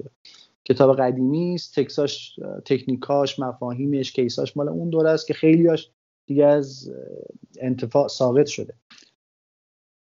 [0.65, 1.75] کتاب قدیمی است.
[1.75, 5.91] تکساش تکنیکاش مفاهیمش کیساش مال اون دوره است که خیلیاش
[6.27, 6.93] دیگه از
[7.61, 8.75] انتفاع ساقط شده.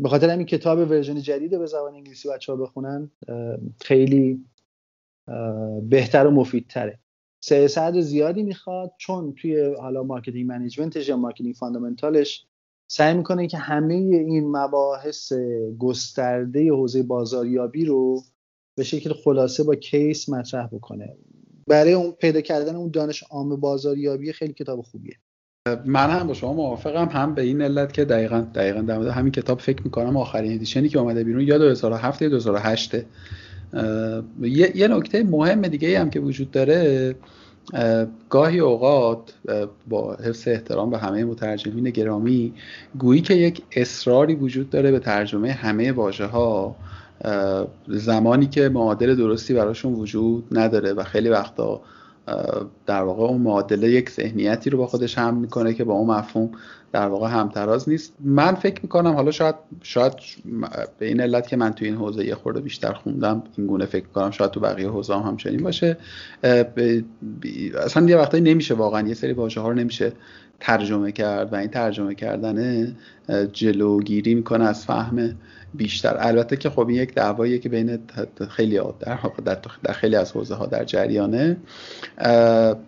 [0.02, 3.10] به خاطر همین کتاب version جدید به زبان انگلیسی بچه ها بخونن
[3.80, 4.44] خیلی
[5.82, 6.98] بهتر و مفیدتره.
[7.46, 12.46] سعه زیادی می‌خواد چون توی حالا marketing management ش یا marketing fundamental ش
[12.90, 15.32] سعی می‌کنه که همه این مباحث
[15.78, 18.22] گسترده حوزه بازاریابی رو
[18.78, 21.16] به شکل خلاصه با case مطرح بکنه.
[21.68, 25.14] برای اون پیدا کردن اون دانش عام بازاریابی خیلی کتاب خوبیه.
[25.86, 29.60] من هم با شما موافقم هم به این علت که دقیقا دقیقا در همین کتاب
[29.60, 32.96] فکر می‌کنم آخرین ادیشنی که اومده بیرون یا 2007 یا 2008
[34.42, 37.14] یه, نکته مهم دیگه هم که وجود داره
[38.30, 39.34] گاهی اوقات
[39.88, 42.52] با حفظ احترام به همه مترجمین گرامی
[42.98, 46.76] گویی که یک اصراری وجود داره به ترجمه همه واژه ها
[47.88, 51.80] زمانی که معادل درستی براشون وجود نداره و خیلی وقتا
[52.86, 56.50] در واقع اون معادله یک ذهنیتی رو با خودش هم می‌کنه که با اون مفهوم
[56.92, 58.14] در واقع همتراز نیست.
[58.20, 60.12] من فکر می‌کنم حالا شاید شاید
[60.98, 64.04] به این علت که من تو این حوزه یه خورده بیشتر خوندم این گونه فکر
[64.04, 65.96] می‌کنم شاید تو بقیه حوزه هم همچنین باشه.
[67.84, 70.12] اصلا یه وقتایی نمیشه واقعا یه سری واژه ها رو نمیشه
[70.60, 72.96] ترجمه کرد و این ترجمه کردن
[73.52, 75.34] جلوگیری می‌کنه از فهم
[75.74, 76.16] بیشتر.
[76.18, 77.98] البته که خب این یک دعواییه که بین
[78.48, 79.18] خیلی در,
[79.82, 81.56] در خیلی از حوزه ها در جریانه.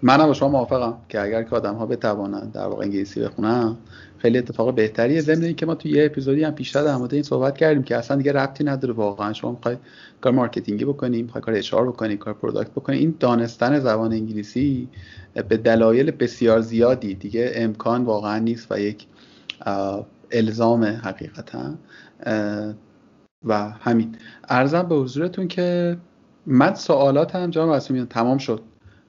[0.02, 3.76] منم با شما موافقم که اگر که آدم ها بتوانند در واقع انگلیسی بخونن
[4.18, 5.20] خیلی اتفاق بهتریه.
[5.20, 8.16] ضمن که ما تو یه اپیزودی هم پیشتر در مورد این صحبت کردیم که اصلا
[8.16, 9.32] دیگه ربطی نداره واقعا.
[9.32, 9.78] شما می‌خواید
[10.20, 14.88] کار marketing ی بکنیم می‌خواید کار HR بکنید کار product بکنید این دانستن زبان انگلیسی
[15.48, 19.06] به دلایل بسیار زیادی دیگه امکان واقعا نیست و یک
[20.30, 21.74] الزام حقیقتا.
[23.44, 24.16] و همین.
[24.48, 25.96] ارزم به حضورتون که
[26.46, 28.62] من سوالاتم جا مسئولیت تمام شد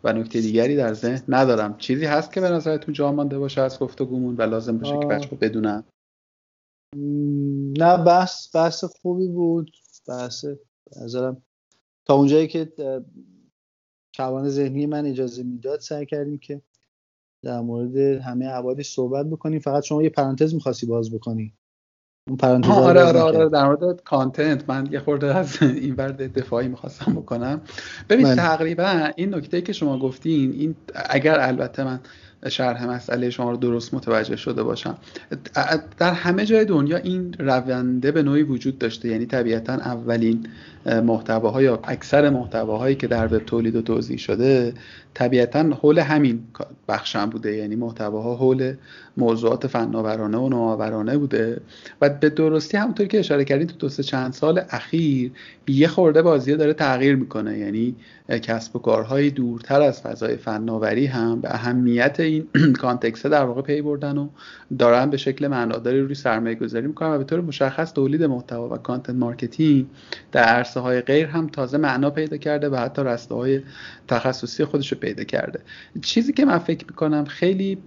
[0.03, 1.77] و نکته دیگری در ذهن ندارم.
[1.77, 5.35] چیزی هست که به نظرتون جا مانده باشه از گفتگومون و لازم باشه که بچه
[5.35, 5.83] بدونم
[7.77, 9.71] نه بحث بحث خوبی بود.
[10.07, 10.45] بحث
[11.01, 11.41] نظرم
[12.05, 12.73] تا اونجایی که
[14.13, 16.61] توان ذهنی من اجازه می‌داد سعی کردیم که
[17.43, 19.59] در مورد همه عوادی صحبت بکنیم.
[19.59, 21.53] فقط شما یه پرانتز می‌خواستی باز بکنی.
[22.27, 26.67] اون پرانتز آره آره آره در مورد کانتنت من یه خورده از این ورد دفاعی
[26.67, 27.61] می‌خواستم بکنم
[28.09, 28.35] ببین بله.
[28.35, 30.75] تقریبا این نکته که شما گفتین این
[31.09, 31.99] اگر البته من
[32.49, 34.97] شرح مسئله شما رو درست متوجه شده باشم.
[35.97, 39.09] در همه جای دنیا این رونده به نوعی وجود داشته.
[39.09, 40.47] یعنی طبیعتا اولین
[40.85, 44.73] محتواها یا اکثر محتواهایی که در وب تولید و توضیح شده
[45.13, 46.39] طبیعتا حول همین
[46.87, 47.55] بخشم بوده.
[47.55, 48.73] یعنی محتواها حول
[49.17, 51.61] موضوعات فناورانه و نوآورانه بوده.
[52.01, 55.31] و به درستی همونطور که اشاره کردید تو دو چند سال اخیر
[55.67, 57.57] یه خورده بازی داره تغییر می‌کنه.
[57.57, 57.95] یعنی
[58.29, 62.47] کسب و کارهای دورتر از فضای فناوری هم به اهمیت این
[62.81, 64.29] context در واقع پی بردن و
[64.79, 68.77] دارن به شکل معناداری روی سرمایه گذاری می‌کنن و به طور مشخص تولید محتوا و
[68.77, 69.85] content marketing
[70.31, 73.61] در عرصه های غیر هم تازه معنا پیدا کرده و حتی رسته های
[74.07, 75.59] تخصصی خودش رو پیدا کرده.
[76.01, 77.77] چیزی که من فکر می‌کنم خیلی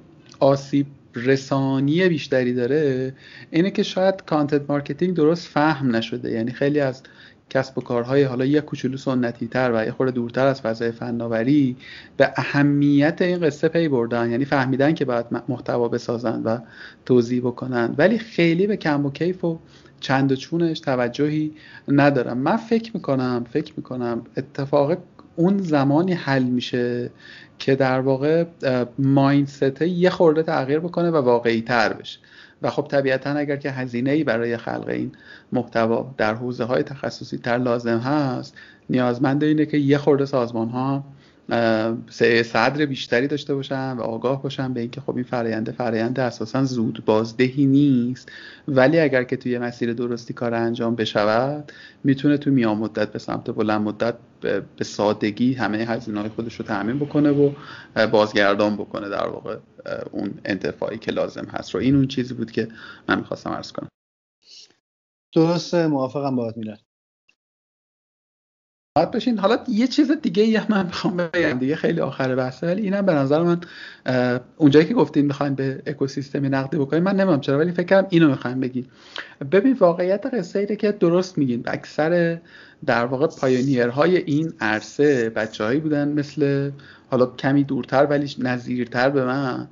[0.40, 3.14] آسیب رسانی بیشتری داره
[3.50, 6.30] اینه که شاید content marketing درست فهم نشده.
[6.30, 7.02] یعنی خیلی از
[7.51, 11.77] کسب و کارهای حالا یک کوچولو سنتی تر و یه خورده دورتر از فضای فناوری
[12.16, 14.31] به اهمیت این قصه پی بردن.
[14.31, 16.59] یعنی فهمیدن که باید محتوا بسازن و
[17.06, 17.94] توضیح بکنن.
[17.98, 19.59] ولی خیلی به کم و کیف و
[20.01, 21.52] چند و چونش توجهی
[21.89, 22.39] ندارم.
[22.39, 24.98] من فکر می‌کنم فکر می‌کنم اتفاق
[25.36, 27.10] اون زمانی حل میشه
[27.59, 28.44] که در واقع
[28.98, 32.18] مایندست یه خورده تغییر بکنه و واقعی تر بشه.
[32.62, 35.12] و خب طبیعتا اگر که هزینه ای برای خلق این
[35.52, 38.56] محتوا در حوزه های تخصصی تر لازم هست
[38.90, 41.04] نیازمند اینه که یه خورده سازمان ها
[42.42, 47.02] صدر بیشتری داشته باشن و آگاه باشن به اینکه خب این فرآیند فرآیند اساسا زود
[47.06, 48.32] بازدهی نیست.
[48.68, 51.72] ولی اگر که توی مسیر درستی کار انجام بشود
[52.04, 56.64] می‌تونه تو میان مدت به سمت بلند مدت به سادگی همه هزینه های خودش رو
[56.64, 57.52] تعمین بکنه و
[58.06, 59.56] بازگردان بکنه در واقع
[60.10, 61.80] اون انتفاعی که لازم هست رو.
[61.80, 62.68] این اون چیزی بود که
[63.08, 63.88] من می‌خواستم عرض کنم.
[65.34, 66.78] درسته موافقم باید میرن
[68.96, 69.38] باید بشین.
[69.38, 71.58] حالا یه چیز دیگه یه من می‌خوام بگم.
[71.58, 72.66] دیگه خیلی آخر بحثه.
[72.66, 73.60] ولی اینم به نظر من
[74.56, 78.28] اونجایی که گفتین می‌خواین به اکوسیستمی نقدی بکنین من نمی‌دونم چرا ولی فکر کردم اینو
[78.28, 78.86] می‌خوایم بگین
[79.52, 81.62] ببین واقعیت قصه اینه که درست میگین.
[81.66, 82.40] اکثر
[82.86, 86.70] در واقع pioneer های این عرصه بچههایی بودن مثل
[87.11, 89.69] حالا کمی دورتر ولی نظیرتر به من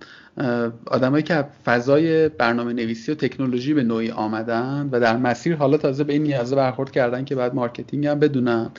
[0.87, 6.05] آدمایی که فضای برنامه نویسی و تکنولوژی به نوعی آمدن و در مسیر حالا تازه
[6.05, 8.71] به این نیازه برخورد کردن که بعد marketing هم بدونن.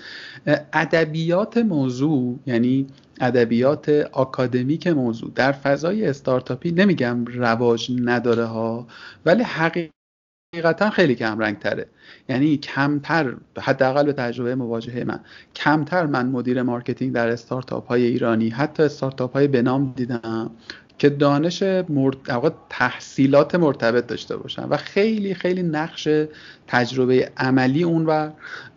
[0.73, 2.87] ادبیات موضوع یعنی
[3.21, 8.87] ادبیات آکادمیک موضوع در فضای استارتاپی نمیگم رواج نداره ها
[9.25, 9.43] ولی
[10.53, 11.85] حقیقتا خیلی کم رنگ تره
[12.29, 15.19] یعنی کمتر حداقل به تجربه مواجهه من
[15.55, 20.51] کمتر من مدیر marketing در استارتاپ های ایرانی حتی استارتاپ های بنام دیدم
[20.97, 22.17] که دانش مرت...
[22.69, 24.63] تحصیلات مرتبط داشته باشن.
[24.63, 26.07] و خیلی خیلی نقش
[26.67, 28.29] تجربه عملی اون و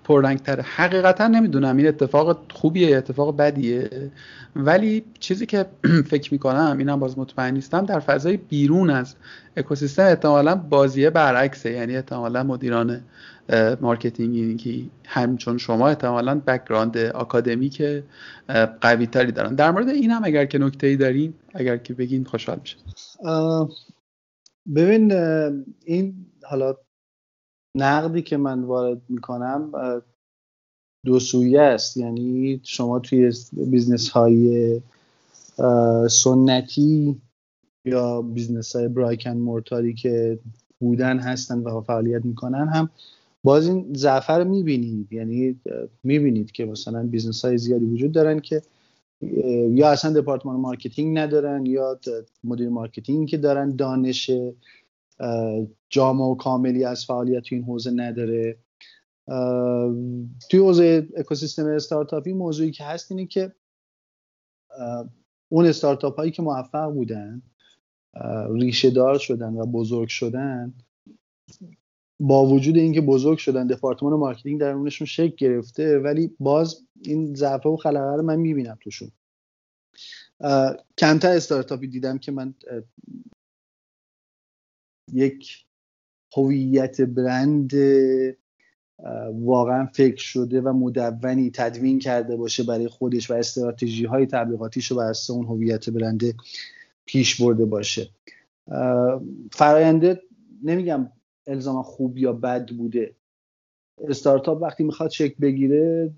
[0.05, 0.63] پررنگتره.
[0.63, 1.77] حقیقتا نمی‌دونم.
[1.77, 4.11] این اتفاق خوبیه اتفاق بدیه؟
[4.57, 5.67] ولی چیزی که
[6.11, 9.15] فکر می‌کنم اینم باز مطمئن نیستم در فضای بیرون از
[9.57, 11.71] اکوسیستم احتمالا بازیه برعکسه.
[11.71, 13.01] یعنی احتمالا مدیران
[13.81, 17.83] marketing ی همچون شما احتمالا background آکادمیک
[18.81, 19.55] قوی تری دارن.
[19.55, 22.77] در مورد این هم اگر که نکته ای دارین اگر که بگین خوشحال میشه
[24.75, 25.13] ببین
[25.85, 26.75] این حالا
[27.77, 29.73] نقدی که من وارد می‌کنم
[31.07, 31.97] دو سویه است.
[31.97, 34.81] یعنی شما توی business های
[36.11, 37.21] سنتی
[37.85, 40.39] یا business های brick and mortar ی که
[40.81, 42.91] بودن هستن و فعالیت می‌کنن هم
[43.45, 45.13] باز این ضعفه رو می‌بینید.
[45.13, 45.61] یعنی
[46.05, 48.63] می‌بینید که مثلا business های زیادی وجود دارن که
[49.71, 51.99] یا اصلا دپارتمان marketing ندارن یا
[52.45, 54.31] مدیر marketing که دارن دانش
[55.91, 58.59] جامع و کاملی از فعالیت تو این حوزه نداره.
[60.51, 63.53] توی حوزه اکوسیستم استارتاپی موضوعی که هست اینه که
[65.49, 67.43] اون استارتاپ هایی که موفق بودن
[68.51, 70.75] ریشه دار شدن و بزرگ شدن
[72.21, 77.67] با وجود اینکه بزرگ شدن دپارتمان marketing در اونشون شکل گرفته ولی باز این ضعف
[77.67, 79.11] و خلأ رو من می‌بینم توشون.
[80.99, 82.55] کمتر استارتاپی دیدم که من
[85.13, 85.65] یک
[86.37, 87.73] هویت برند
[89.35, 94.97] واقعا فکر شده و مدونی تدوین کرده باشه برای خودش و استراتژی های تبلیغاتیش رو
[94.97, 96.23] بر اون هویت برند
[97.07, 98.09] پیش برده باشه.
[99.53, 100.23] فراینده
[100.63, 101.13] نمیگم
[101.47, 103.15] الزاما خوب یا بد بوده.
[104.09, 106.15] استارتاپ وقتی می‌خواد شکل بگیره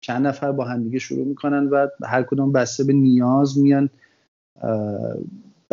[0.00, 3.90] چند نفر با همدیگه شروع می‌کنن و هر کدوم بسته به نیاز میان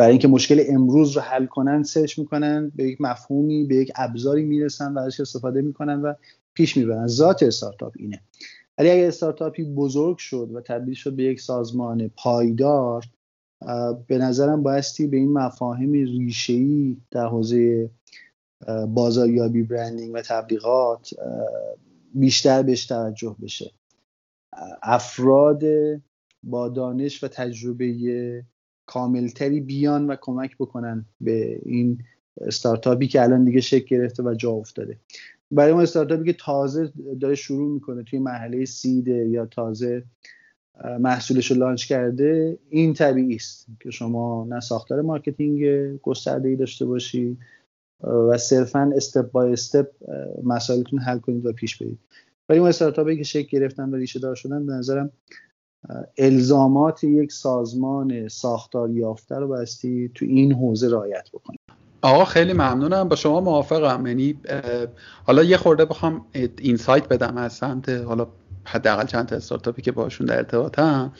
[0.00, 4.44] برای اینکه مشکل امروز رو حل کنن سرچ می‌کنن به یک مفهومی به یک ابزاری
[4.44, 6.14] می‌رسن و ازش استفاده می‌کنن و
[6.54, 7.06] پیش می‌برن.
[7.06, 8.20] ذات استارتاپ اینه.
[8.78, 13.04] ولی اگر استارتاپی بزرگ شد و تبدیل شد به یک سازمان پایدار
[14.06, 17.90] به نظرم بایستی به این مفاهیم ریشه‌ای در حوزه
[18.88, 21.10] بازاریابی برندینگ و تبلیغات
[22.14, 23.70] بیشتر بهش توجه بشه.
[24.82, 25.62] افراد
[26.42, 28.44] با دانش و تجربه
[28.90, 31.98] کاملتری بیان و کمک بکنن به این
[32.40, 34.96] استارتاپی که الان دیگه شکل گرفته و جا افتاده.
[35.50, 40.02] برای اون استارتاپی که تازه داره شروع می‌کنه توی مرحله سیده یا تازه
[41.00, 45.62] محصولش رو launch کرده این طبیعی است که شما نه ساختار marketing
[45.96, 47.38] گسترده ای داشته باشی
[48.04, 49.88] و صرفا step by step
[50.42, 51.98] مسائلتون حل کنید و پیش برید.
[52.48, 55.10] ولی اون استارتاپی که شکل گرفتن و ریشه دار شدن به نظرم
[56.18, 61.60] الزامات یک سازمان ساختار یافته رو بایستی تو این حوزه رعایت بکنید
[62.02, 63.08] آقا خیلی ممنونم.
[63.08, 64.06] با شما موافقم.
[64.06, 64.34] یعنی
[65.26, 66.24] حالا یه خورده بخوام
[66.58, 68.26] اینسایت بدم از سمت حالا
[68.64, 71.12] حداقل چند تا استارتاپی که باشون در ارتباطم.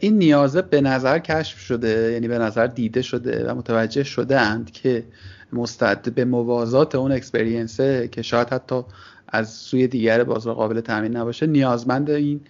[0.00, 4.70] این نیازه به نظر کشف شده یعنی به نظر دیده شده و متوجه شده اند
[4.70, 5.04] که
[5.52, 8.82] مستعد به موازات اون اکسپریانسه که شاید حتی
[9.28, 12.40] از سوی دیگر بازار قابل تامین نباشه نیازمند این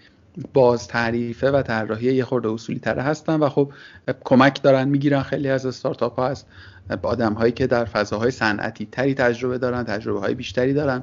[0.52, 3.72] باز تعریفه و طراحی یه خورده اصولی تره هستن و خب
[4.24, 6.44] کمک دارن می‌گیرن خیلی از استارتاپ ها از
[7.02, 11.02] آدم هایی که در فضاهای صنعتی تری تجربه دارن تجربه های بیشتری دارن.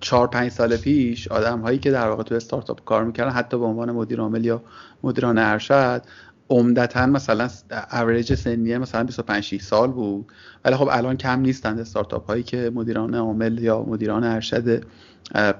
[0.00, 3.64] چهار پنج سال پیش آدم هایی که در واقع تو استارتاپ کار می‌کردن حتی به
[3.64, 4.62] عنوان مدیر عامل یا
[5.02, 6.02] مدیران ارشد
[6.50, 7.48] عمدتا مثلا
[7.92, 10.32] اوریج سنیه مثلا 25 6 سال بود.
[10.64, 14.84] ولی خب الان کم نیستند استارتاپ هایی که مدیران عامل یا مدیران ارشد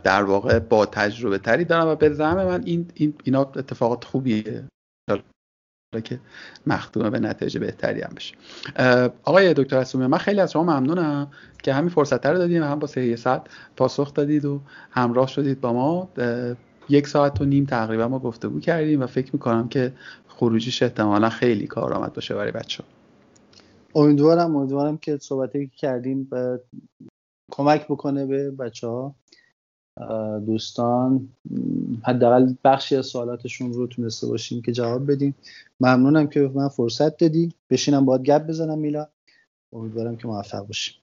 [0.03, 4.65] در واقع با تجربه تری دارن و به زعم من این, این اینا اتفاقات خوبیه.
[6.05, 6.21] که
[6.67, 8.35] مختومه به نتیجه بهتری هم بشه.
[9.25, 11.31] آقای دکتر اسومی من خیلی از شما ممنونم
[11.63, 13.43] که همین فرصت رو دادیم هم با سه ساعت
[13.77, 14.61] پاسخ دادید و
[14.91, 16.09] همراه شدید با ما.
[16.89, 19.93] یک ساعت و نیم تقریبا ما گفتگو کردیم و فکر می‌کنم که
[20.41, 22.85] خروجیش احتمالا خیلی کارآمد باشه برای بچه
[23.95, 26.61] امیدوارم امیدوارم که صحبتی که کردیم به
[27.53, 29.15] کمک بکنه به بچه ها
[30.47, 31.29] دوستان
[32.03, 35.35] حداقل بخشی از سوالاتشون رو تونسته باشیم که جواب بدیم.
[35.81, 37.55] ممنونم که به من فرصت دادی.
[37.71, 39.07] بشینم باید گپ بزنم میلا.
[39.73, 40.95] امیدوارم که موفق باشیم.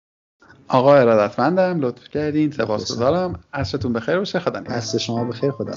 [0.68, 2.52] آقا ارادتمندم لطف کردین.
[2.52, 3.40] سپاسگزارم.
[3.54, 4.40] عصرتون بخیر باشه.
[4.40, 5.52] خدا عصر شما بخیر.
[5.52, 5.74] خدا